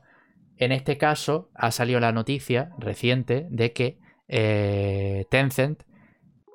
[0.56, 3.98] en este caso ha salido la noticia reciente de que
[4.28, 5.82] eh, Tencent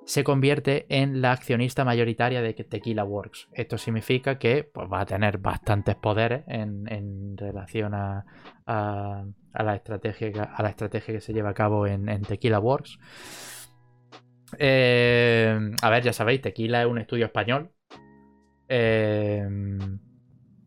[0.07, 3.49] se convierte en la accionista mayoritaria de Tequila Works.
[3.51, 8.23] Esto significa que pues, va a tener bastantes poderes en, relación a,
[8.65, 12.99] la estrategia, a la estrategia que se lleva a cabo en, Tequila Works.
[14.57, 17.73] Eh, a ver, ya sabéis, Tequila es un estudio español.
[18.69, 19.47] Eh,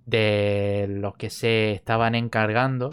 [0.07, 2.91] de los que se estaban encargando.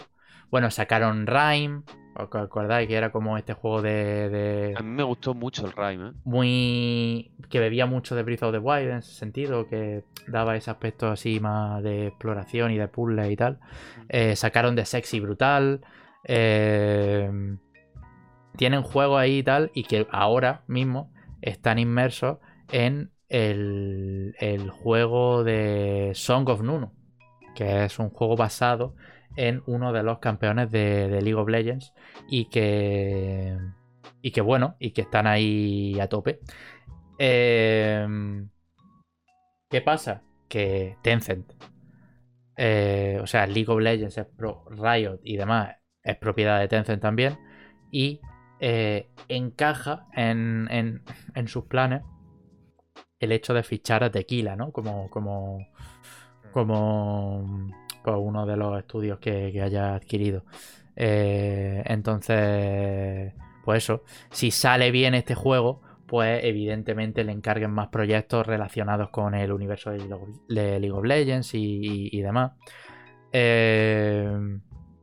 [0.52, 1.84] Bueno, sacaron Rhyme.
[2.16, 6.10] ¿Os acordáis que era como este juego de, A mí me gustó mucho el Rhyme,
[6.10, 6.12] ¿eh?
[6.24, 7.32] Muy.
[7.50, 11.08] que bebía mucho de Breath of the Wild en ese sentido, que daba ese aspecto
[11.10, 13.60] así más de exploración y de puzzle y tal.
[14.36, 15.82] sacaron de Sexy Brutal.
[16.24, 17.58] Eh
[18.58, 22.40] tienen juegos ahí y tal, y que ahora mismo están inmersos
[22.72, 26.94] en el, juego de Song of Nuno,
[27.56, 28.96] que es un juego basado
[29.36, 31.94] en uno de los campeones de, League of Legends
[32.28, 33.58] y que,
[34.22, 36.40] y que bueno, y que están ahí a tope.
[37.18, 38.50] Em,
[39.70, 40.24] ¿Qué pasa?
[40.48, 41.52] Que Tencent,
[42.56, 47.02] eh, o sea, League of Legends es pro Riot y demás, es propiedad de Tencent
[47.02, 47.38] también.
[47.92, 48.22] Y
[48.60, 50.68] eh, encaja en,
[51.36, 52.02] en, sus planes
[53.20, 54.72] el hecho de fichar a Tequila, ¿no?
[54.72, 55.68] Como, como,
[56.52, 57.72] como,
[58.06, 60.44] uno de los estudios que, haya adquirido.
[60.96, 63.34] Eh, entonces,
[63.64, 69.36] pues eso, si sale bien este juego, pues evidentemente le encarguen más proyectos relacionados con
[69.36, 70.00] el universo de
[70.48, 72.54] League of Legends y, y demás.
[73.32, 74.60] Eh,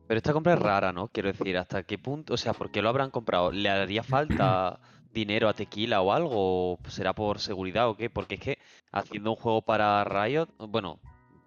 [0.06, 1.08] pero esta compra es rara, ¿no?
[1.08, 2.34] Quiero decir, ¿hasta qué punto?
[2.34, 3.50] O sea, ¿por qué lo habrán comprado?
[3.50, 4.78] ¿Le haría falta
[5.14, 6.78] dinero a Tequila o algo?
[6.88, 8.10] será por seguridad o qué?
[8.10, 8.58] Porque es que
[8.92, 11.00] haciendo un juego para Riot, bueno,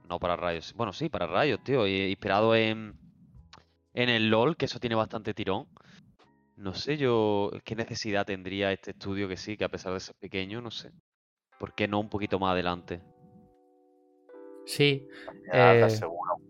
[0.10, 2.98] no para Riot, bueno, sí, para Riot, tío, inspirado en,
[3.94, 5.68] en el LOL, que eso tiene bastante tirón.
[6.56, 10.16] No sé yo qué necesidad tendría este estudio que sí, que a pesar de ser
[10.16, 10.92] pequeño, no sé.
[11.60, 13.02] ¿Por qué no un poquito más adelante?
[14.66, 15.08] Sí.
[15.54, 15.88] Eh...
[16.02, 16.47] poco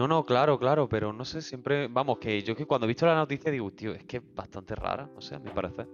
[0.00, 3.04] no, no, claro, claro, pero no sé, siempre, vamos, que yo que cuando he visto
[3.04, 5.86] la noticia digo, tío, es que es bastante rara, no sé, a mi parecer.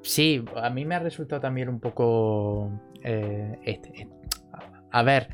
[0.00, 2.70] Sí, a mí me ha resultado también un poco,
[3.02, 4.08] eh, este,
[4.90, 5.28] a ver,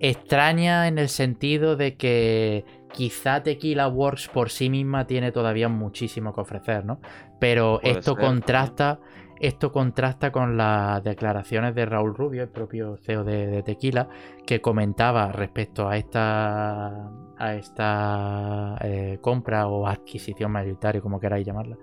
[0.00, 6.34] extraña en el sentido de que quizá Tequila Works por sí misma tiene todavía muchísimo
[6.34, 7.02] que ofrecer, ¿no?
[7.38, 8.98] Pero esto contrasta
[9.40, 14.08] esto contrasta con las declaraciones de Raúl Rubio, el propio CEO de, Tequila,
[14.46, 21.78] que comentaba respecto a esta, a esta eh, compra o adquisición mayoritaria, como queráis llamarla,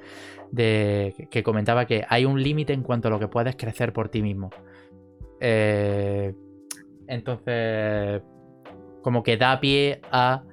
[0.52, 4.10] de, que comentaba que hay un límite en cuanto a lo que puedes crecer por
[4.10, 4.52] ti mismo.
[5.40, 6.36] Eh,
[7.08, 8.22] entonces,
[9.02, 10.44] como que da pie a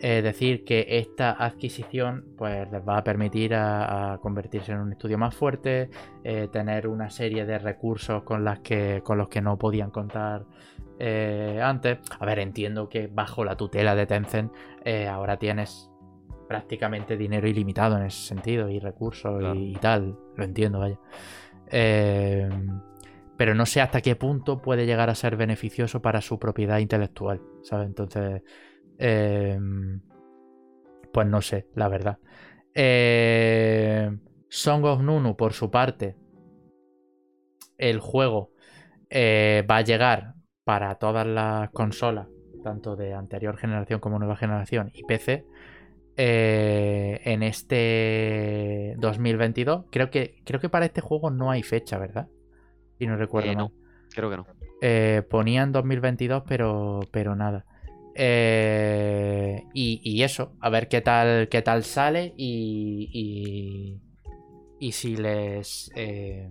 [0.00, 5.18] es decir que esta adquisición pues, les va a permitir a, convertirse en un estudio
[5.18, 5.90] más fuerte,
[6.24, 10.46] eh, tener una serie de recursos con, las que, con los que no podían contar
[10.98, 11.98] eh, antes.
[12.18, 14.52] A ver, entiendo que bajo la tutela de Tencent
[14.84, 15.90] eh, ahora tienes
[16.48, 20.98] prácticamente dinero ilimitado en ese sentido y recursos y, tal, lo entiendo, vaya.
[23.36, 27.42] pero no sé hasta qué punto puede llegar a ser beneficioso para su propiedad intelectual,
[27.62, 27.86] ¿sabes?
[27.86, 28.42] Entonces...
[29.00, 30.00] Em,
[31.12, 32.18] pues no sé, la verdad.
[32.74, 34.10] Eh,
[34.48, 36.16] Song of Nunu, por su parte,
[37.78, 38.50] el juego
[39.08, 42.28] eh, va a llegar para todas las consolas,
[42.62, 45.44] tanto de anterior generación como nueva generación y PC,
[46.16, 49.86] eh, en este 2022.
[49.90, 52.28] Creo que, creo que para este juego no hay fecha, ¿verdad?
[52.98, 53.64] Si no recuerdo Eh, mal.
[53.64, 53.72] no,
[54.14, 54.46] creo que no.
[55.28, 57.64] Ponían 2022, pero, pero nada.
[58.22, 63.98] Eh, y, y eso, a ver qué tal, qué tal sale y, y,
[64.78, 66.50] y si les eh,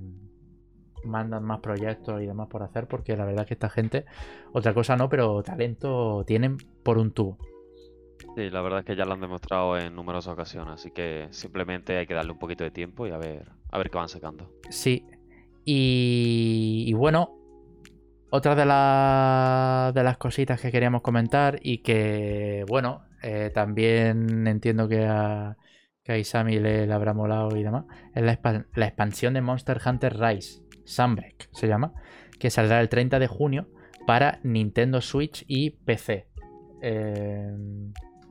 [1.03, 4.05] mandan más proyectos y demás por hacer, porque la verdad es que esta gente,
[4.51, 7.37] otra cosa no, pero talento tienen por un tubo.
[8.35, 11.97] Sí, la verdad es que ya lo han demostrado en numerosas ocasiones, así que simplemente
[11.97, 14.51] hay que darle un poquito de tiempo y a ver, a ver qué van sacando.
[14.71, 15.05] Sí.
[15.65, 17.38] Y, y bueno,
[18.31, 24.87] otra de, la- de las cositas que queríamos comentar y que, bueno, eh, también entiendo
[24.87, 25.57] que a,
[26.03, 27.85] que a Isami le, le habrá molado y demás,
[28.15, 28.39] es la,
[28.75, 31.93] la expansión de Monster Hunter Rise, Sunbreak se llama,
[32.39, 33.67] que saldrá el 30 de junio
[34.07, 36.27] para Nintendo Switch y PC.
[36.81, 37.51] Eh,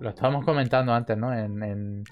[0.00, 1.32] lo estábamos comentando antes, ¿no?
[1.36, 2.04] En, en-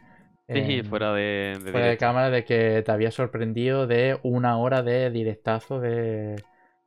[0.49, 4.83] Sí, fuera de, de fuera de cámara de que te había sorprendido de una hora
[4.83, 6.37] de directazo de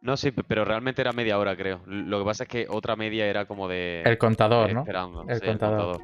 [0.01, 1.81] No, sí, pe- pero realmente era media hora, creo.
[1.85, 4.01] Lo que pasa es que otra media era como de...
[4.03, 4.81] el contador, ¿no?
[4.81, 6.01] Esperando, El sí, contador.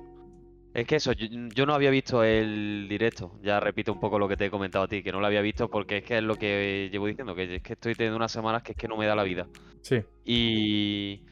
[0.74, 3.40] Es que eso, yo, yo no había visto el directo.
[3.42, 5.42] Ya repito un poco lo que te he comentado a ti, que no lo había
[5.42, 8.32] visto porque es que es lo que llevo diciendo, que es que estoy teniendo unas
[8.34, 9.48] semanas que es que no me da la vida.
[9.82, 10.04] Sí.
[10.26, 11.24] Y,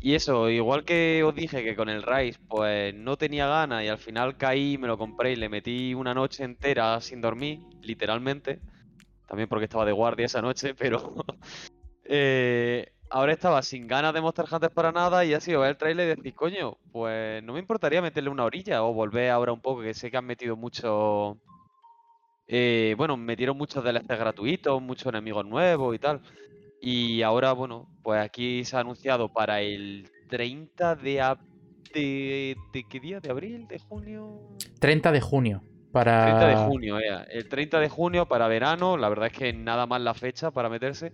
[0.00, 3.88] y eso, igual que os dije que con el Rise, pues no tenía ganas y
[3.88, 8.60] al final caí, me lo compré y le metí una noche entera sin dormir, literalmente.
[9.26, 11.14] También porque estaba de guardia esa noche, pero
[12.04, 15.76] eh, ahora estaba sin ganas de Monster Hunter para nada y ha sido ver el
[15.76, 19.60] trailer y decir, coño, pues no me importaría meterle una orilla o volver ahora un
[19.60, 21.38] poco, que sé que han metido mucho...
[22.46, 26.20] eh, bueno, metieron muchos DLCs gratuitos, muchos enemigos nuevos y tal.
[26.80, 31.16] Y ahora, bueno, pues aquí se ha anunciado para el 30 de,
[31.94, 33.20] ¿de qué día?
[33.20, 33.66] ¿De abril?
[33.66, 34.40] ¿De junio?
[34.80, 35.62] 30 de junio.
[35.92, 36.24] Para...
[36.24, 37.24] 30 de junio, eh.
[37.30, 40.68] El 30 de junio para verano, la verdad es que nada más la fecha para
[40.68, 41.12] meterse.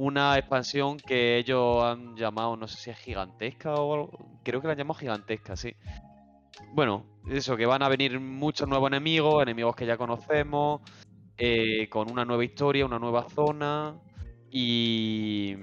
[0.00, 4.40] Una expansión que ellos han llamado, no sé si es gigantesca o algo.
[4.44, 5.74] Creo que la han llamado gigantesca, sí.
[6.72, 10.82] Bueno, eso, que van a venir muchos nuevos enemigos, enemigos que ya conocemos,
[11.36, 13.98] eh, con una nueva historia, una nueva zona.
[14.52, 15.56] Y.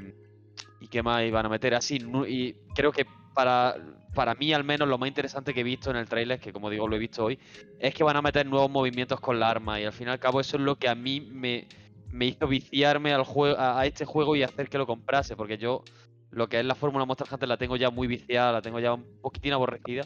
[0.82, 1.74] ¿Y qué más iban a meter?
[1.74, 1.98] Así,
[2.28, 3.78] y creo que para,
[4.14, 6.70] para mí, al menos, lo más interesante que he visto en el trailer, que como
[6.70, 7.40] digo, lo he visto hoy,
[7.80, 9.80] es que van a meter nuevos movimientos con la arma.
[9.80, 11.70] Y al fin y al cabo, eso es lo que a mí me,
[12.16, 15.36] me hizo viciarme al juego, a, este juego y hacer que lo comprase.
[15.36, 15.84] Porque yo,
[16.32, 18.94] lo que es la Fórmula Monster Hunter, la tengo ya muy viciada, la tengo ya
[18.94, 20.04] un poquitín aborrecida.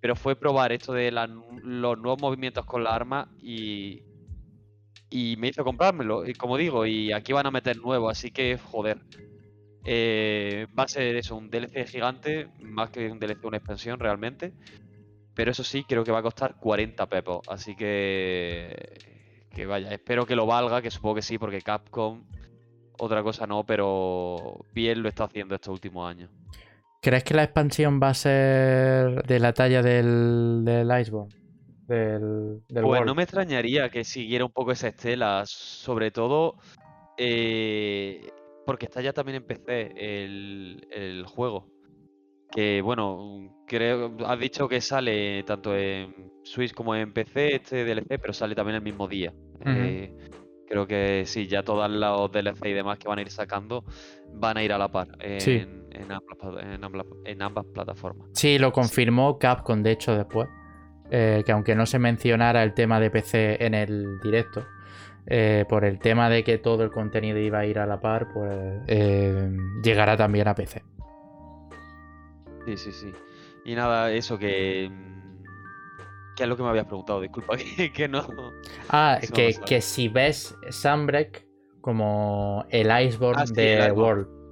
[0.00, 4.02] Pero fue probar esto de los nuevos movimientos con la arma y.
[5.10, 8.58] Y me hizo comprármelo, y como digo, y aquí van a meter nuevo, así que
[8.58, 8.98] joder.
[9.84, 14.52] Eh, va a ser eso, un DLC gigante, más que un DLC, una expansión realmente.
[15.34, 17.42] Pero eso sí, creo que va a costar 40 pepos.
[17.48, 19.13] Así que.
[19.54, 22.22] Que vaya, espero que lo valga, que supongo que sí, porque Capcom.
[22.98, 26.30] Otra cosa no, pero bien lo está haciendo estos últimos años.
[27.00, 31.34] ¿Crees que la expansión va a ser de la talla del, del Iceborne?
[31.86, 33.06] Del, del Pues World?
[33.06, 36.56] no me extrañaría que siguiera un poco esa estela, sobre todo
[37.18, 38.30] eh,
[38.64, 41.68] porque está ya también en PC el, el juego.
[42.54, 46.14] Que bueno, creo, has dicho que sale tanto en
[46.44, 49.32] Switch como en PC este DLC, pero sale también el mismo día.
[49.66, 50.14] Eh,
[50.68, 53.84] creo que sí, ya todos los DLC y demás que van a ir sacando
[54.34, 55.66] van a ir a la par en, Sí.
[55.90, 58.28] en ambas, pla- en ambas- en ambas plataformas.
[58.34, 60.48] Sí, lo confirmó Capcom, de hecho, después.
[61.10, 64.64] Eh, que aunque no se mencionara el tema de PC en el directo,
[65.26, 68.28] eh, por el tema de que todo el contenido iba a ir a la par,
[68.32, 68.80] pues
[69.82, 70.82] llegará también a PC.
[72.64, 73.12] Sí, sí, sí.
[73.64, 74.88] Y nada, eso que.
[74.90, 75.14] mm,
[76.36, 77.20] ¿Qué es lo que me habías preguntado?
[77.20, 78.26] Disculpa, que, que no.
[78.88, 81.46] Ah, que, que si ves Sunbreak
[81.80, 84.22] como el Iceborne Ah, sí, de el Iceborne.
[84.22, 84.44] World.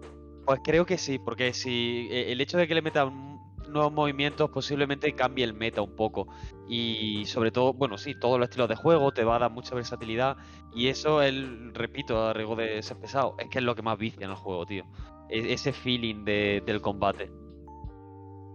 [0.45, 3.33] Pues creo que sí, porque si eh, el hecho de que le metan
[3.69, 6.27] nuevos movimientos posiblemente cambie el meta un poco.
[6.69, 9.75] Y sobre todo, bueno, sí, todos los estilos de juego te va a dar mucha
[9.75, 10.37] versatilidad.
[10.75, 13.99] Y eso, el, repito, a riesgo de ser pesado, es que es lo que más
[13.99, 14.85] vicia en el juego, tío.
[15.29, 17.31] E- ese feeling de- del combate.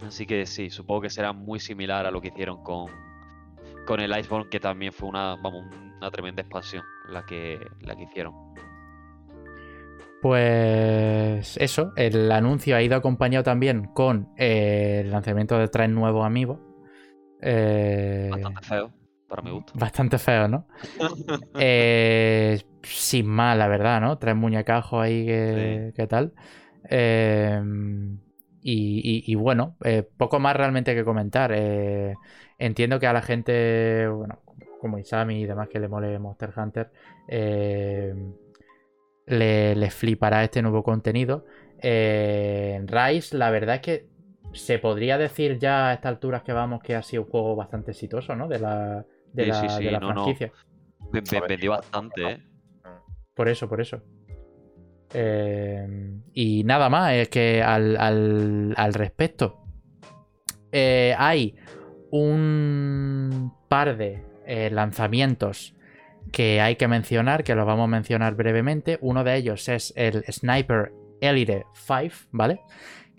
[0.06, 2.88] Así que sí, supongo que será muy similar a lo que hicieron con,
[3.86, 5.66] con el Iceborne, que también fue una, vamos,
[5.98, 8.34] una tremenda expansión la que, la que hicieron.
[10.22, 16.26] Pues eso, el anuncio ha ido acompañado también con eh, el lanzamiento de tres nuevos
[16.26, 16.60] amigos.
[17.42, 18.94] Eh, Bastante feo,
[19.28, 19.74] para mi gusto.
[19.76, 20.68] bastante feo, ¿no?
[21.60, 24.18] Eh, sin más, la verdad, ¿no?
[24.18, 26.34] Tres muñecajos ahí que, que tal.
[26.90, 27.62] Eh,
[28.72, 31.52] y, y- y bueno, eh, poco más realmente que comentar.
[31.56, 32.14] Eh,
[32.58, 34.42] entiendo que a la gente, bueno,
[34.82, 36.92] como Isami y demás que le mole Monster Hunter,
[37.30, 38.14] eh,
[39.26, 41.46] le, les flipará este nuevo contenido.
[41.82, 44.08] Eh, Rise, la verdad es que
[44.54, 47.92] se podría decir ya a estas alturas que vamos que ha sido un juego bastante
[47.92, 48.48] exitoso, ¿no?
[48.48, 50.38] De la, de Sí, la, sí, sí, de la no, no.
[50.38, 50.52] franquicia.
[51.12, 51.72] Ver, vendió ¿no?
[51.72, 52.44] bastante, ¿eh?
[53.36, 54.02] Por eso, por eso.
[55.14, 55.88] Eh,
[56.34, 59.64] y nada más, es que al, al- al respecto.
[60.72, 61.56] eh, hay
[62.12, 65.74] un par de eh, lanzamientos
[66.32, 68.98] que hay que mencionar, que los vamos a mencionar brevemente.
[69.02, 72.60] Uno de ellos es el Sniper Elite 5, ¿vale?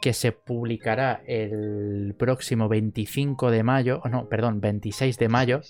[0.01, 5.61] Que se publicará el próximo 25 de mayo, no, perdón, 26 de mayo,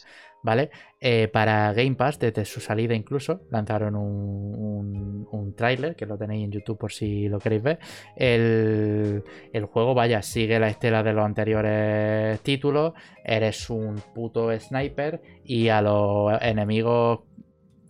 [0.43, 0.71] ¿vale?
[1.01, 6.45] Eh, para Game Pass, desde su salida incluso, lanzaron un, un, tráiler, que lo tenéis
[6.45, 7.79] en YouTube por si lo queréis ver.
[8.17, 12.95] El, el juego, vaya, sigue la estela de los anteriores títulos.
[13.25, 17.21] Eres un puto sniper y a los enemigos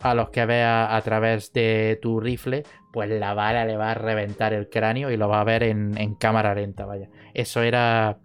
[0.01, 2.63] a los que veas a través de tu rifle,
[2.93, 5.97] pues la bala le va a reventar el cráneo y lo va a ver en,
[5.97, 7.09] en cámara lenta, vaya.
[7.33, 8.17] Eso era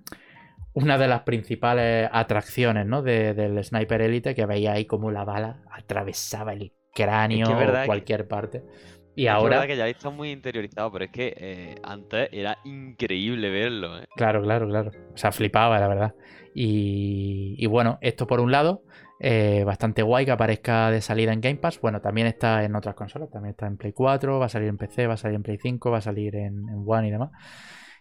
[0.75, 3.03] una de las principales atracciones ¿no?
[3.03, 7.73] de- del Sniper Elite, que veía ahí como la bala atravesaba el cráneo Es o
[7.73, 8.63] que- cualquier parte.
[9.17, 12.29] Y Es es ahora, verdad que ya está muy interiorizado, pero es que eh, antes
[12.33, 14.07] era increíble verlo, ¿eh?
[14.17, 14.91] claro, claro, claro.
[15.15, 16.15] O sea, flipaba, la verdad.
[16.55, 18.83] Y, y bueno, esto por un lado,
[19.21, 21.81] eh, bastante guay que aparezca de salida en Game Pass.
[21.81, 24.79] Bueno, también está en otras consolas, también está en Play 4, va a salir en
[24.79, 27.31] PC, va a salir en Play 5, va a salir en, en One y demás.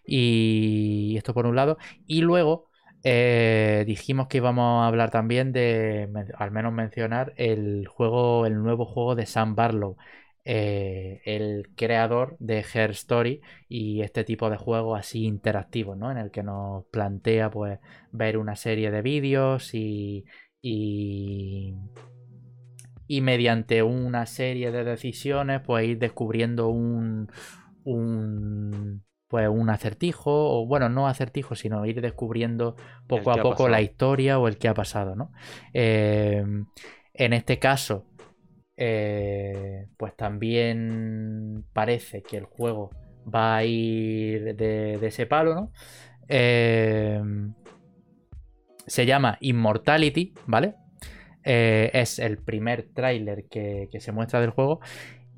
[0.06, 1.78] Y esto por un lado.
[2.08, 2.70] Y luego
[3.04, 8.86] eh, dijimos que íbamos a hablar también de, al menos mencionar, el juego, el nuevo
[8.86, 9.98] juego de Sam Barlow.
[10.46, 16.12] eh, el creador de Her Story y este tipo de juegos así interactivos, ¿no?
[16.12, 17.80] En el que nos plantea pues
[18.12, 20.26] ver una serie de vídeos y,
[20.62, 21.74] y,
[23.08, 27.30] y mediante una serie de decisiones pues ir descubriendo un,
[27.84, 29.04] un
[29.34, 32.76] pues un acertijo o bueno no acertijo sino ir descubriendo
[33.08, 35.32] poco a poco la historia o el que ha pasado no
[35.74, 36.46] Eh,
[37.16, 38.06] en este caso
[38.78, 42.92] eh, pues también parece que el juego
[43.26, 45.72] va a ir de, de ese palo no
[46.30, 47.20] Eh,
[48.86, 50.76] se llama Immortality, ¿vale?
[51.44, 54.80] Eh, es el primer tráiler que, que se muestra del juego.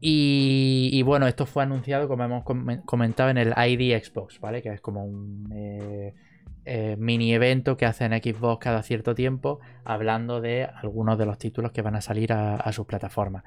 [0.07, 4.61] Y, bueno, esto fue anunciado, como hemos com- comentado, en el ID Xbox, ¿vale?
[4.61, 6.13] Que es como un eh,
[6.63, 11.71] eh, mini evento que hacen Xbox cada cierto tiempo, hablando de algunos de los títulos
[11.71, 13.45] que van a salir a, sus plataformas.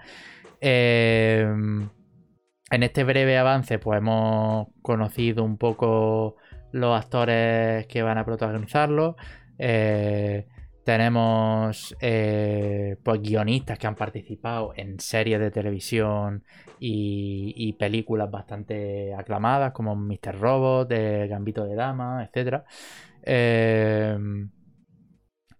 [0.60, 6.34] Eh, en este breve avance, pues hemos conocido un poco
[6.72, 9.14] los actores que van a protagonizarlo.
[9.58, 10.48] Eh,
[10.88, 16.44] tenemos eh, pues guionistas que han participado en series de televisión
[16.80, 20.40] y, películas bastante aclamadas como Mr.
[20.40, 22.64] Robot, eh, Gambito de Dama, etc.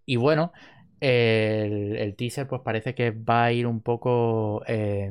[0.06, 0.52] y bueno,
[0.98, 5.10] el, teaser pues parece que va a ir un poco eh,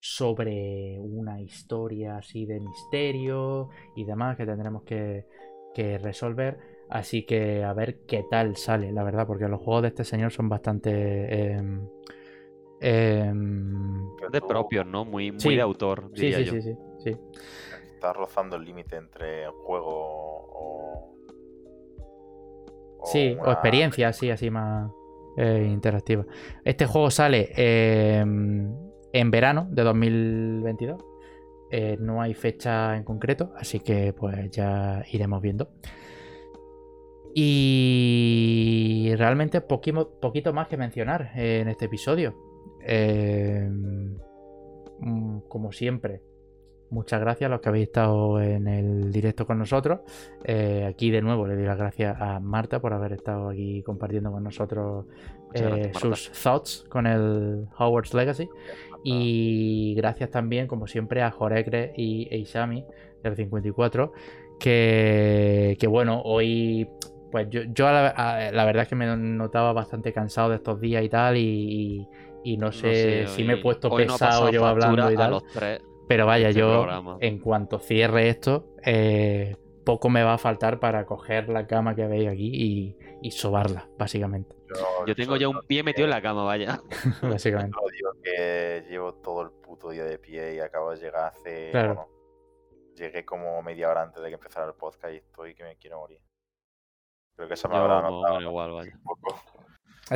[0.00, 5.24] sobre una historia así de misterio y demás que tendremos que
[6.00, 6.75] resolver.
[6.88, 10.30] Así que a ver qué tal sale, la verdad, porque los juegos de este señor
[10.32, 11.50] son bastante...
[11.52, 11.88] em,
[12.80, 15.04] em, De propios, ¿no?
[15.04, 15.56] Muy, muy Sí.
[15.56, 16.52] de autor, sí, diría sí, yo.
[16.52, 17.16] sí, sí, sí.
[17.94, 21.12] Está rozando el límite entre juego o.
[23.04, 24.90] Sí, o experiencia, así, así más
[25.36, 26.24] eh, interactiva.
[26.64, 31.02] Este juego sale eh, en verano de 2022.
[31.70, 35.70] Eh, no hay fecha en concreto, así que pues ya iremos viendo.
[37.38, 42.34] Y realmente poquito más que mencionar eh, en este episodio.
[42.82, 43.68] Eh,
[45.00, 46.22] mm, como siempre,
[46.88, 50.00] muchas gracias a los que habéis estado en el directo con nosotros.
[50.44, 54.32] Eh, aquí de nuevo le doy las gracias a Marta por haber estado aquí compartiendo
[54.32, 55.04] con nosotros
[55.52, 58.48] eh, gracias, sus thoughts con el Howard's Legacy.
[59.04, 62.82] Y gracias también, como siempre, a Jorekre y e Isami
[63.22, 64.12] del 54.
[64.58, 66.88] Que, que bueno, hoy.
[67.30, 70.80] Pues yo, yo la, a- la verdad es que me notaba bastante cansado de estos
[70.80, 71.36] días y tal.
[71.36, 72.08] Y, y-
[72.52, 75.30] y no sé si me he puesto pesado yo hablando y tal.
[75.32, 75.82] los tres.
[76.08, 77.18] Pero vaya, este yo programa.
[77.20, 82.06] en cuanto cierre esto, eh, poco me va a faltar para coger la cama que
[82.06, 84.54] veis aquí y, y sobarla, básicamente.
[85.08, 86.80] Yo tengo ya un pie metido en la cama, vaya.
[87.22, 87.72] básicamente.
[87.76, 91.70] Solo digo que llevo todo el puto día de pie y acabo de llegar hace
[91.72, 91.94] Claro.
[91.94, 92.08] bueno,
[92.94, 95.98] llegué como media hora antes de que empezara el podcast y estoy que me quiero
[95.98, 96.20] morir.
[97.36, 98.92] Creo que esa me Yo, habrá notado bueno, igual, vaya.
[98.94, 99.40] un poco.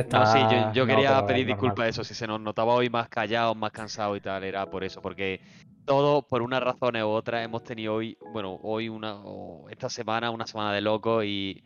[0.09, 0.39] No, sí,
[0.73, 2.03] yo, quería pedir es disculpas eso.
[2.03, 5.01] Si se nos notaba hoy más callados, más cansados y tal, era por eso.
[5.01, 5.41] Porque
[5.85, 10.31] todos, por unas razones u otras, hemos tenido hoy, bueno, hoy una, o esta semana,
[10.31, 11.63] una semana de locos y,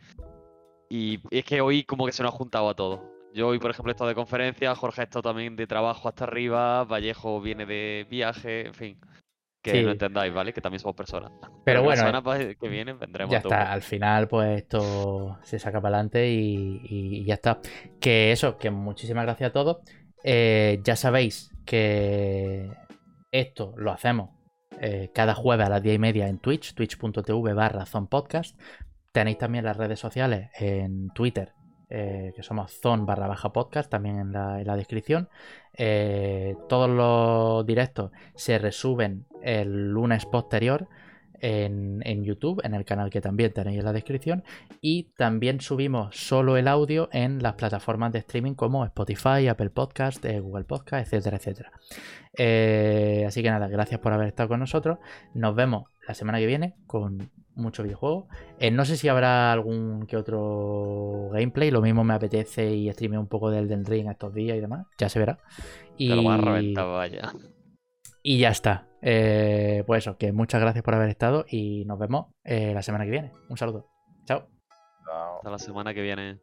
[0.89, 3.01] y es que hoy como que se nos ha juntado a todos.
[3.33, 6.23] Yo hoy, por ejemplo, he estado de conferencia, Jorge ha estado también de trabajo hasta
[6.23, 8.99] arriba, Vallejo viene de viaje, en fin.
[9.65, 9.83] Que Sí.
[9.83, 10.53] no entendáis, ¿vale?
[10.53, 11.31] Que también somos personas.
[11.63, 15.57] Pero la bueno, semana pa- que viene vendremos Ya está, al final pues esto se
[15.57, 17.59] saca para adelante y, y ya está.
[17.99, 19.77] Que eso, que muchísimas gracias a todos.
[20.23, 22.69] Eh, ya sabéis que
[23.31, 24.29] esto lo hacemos
[24.81, 28.59] eh, cada jueves a las 10 y media en Twitch, twitch.tv barra zonpodcast.
[29.11, 31.53] Tenéis también las redes sociales en Twitter,
[31.89, 35.29] eh, que somos zon barra baja podcast, también en la, en la descripción.
[35.73, 40.87] Eh, todos los directos se resuben el lunes posterior
[41.41, 44.43] en, en YouTube, en el canal que también tenéis en la descripción.
[44.81, 50.25] Y también subimos solo el audio en las plataformas de streaming como Spotify, Apple Podcast,
[50.25, 51.71] eh, Google Podcast, etcétera, etcétera.
[53.27, 54.97] Así que nada, gracias por haber estado con nosotros.
[55.33, 58.27] Nos vemos la semana que viene con mucho videojuego.
[58.59, 61.71] Eh, no sé si habrá algún que otro gameplay.
[61.71, 64.85] Lo mismo me apetece y streameo un poco del Elden Ring estos días y demás.
[64.97, 65.39] Ya se verá.
[65.97, 66.09] Y...
[66.09, 67.33] Te lo vas a reventar, vaya.
[68.21, 68.87] Y ya está.
[69.01, 73.05] Eh, pues eso, que muchas gracias por haber estado y nos vemos eh, la semana
[73.05, 73.31] que viene.
[73.49, 73.87] Un saludo.
[74.25, 74.47] Chao.
[75.37, 76.39] Hasta la semana que viene.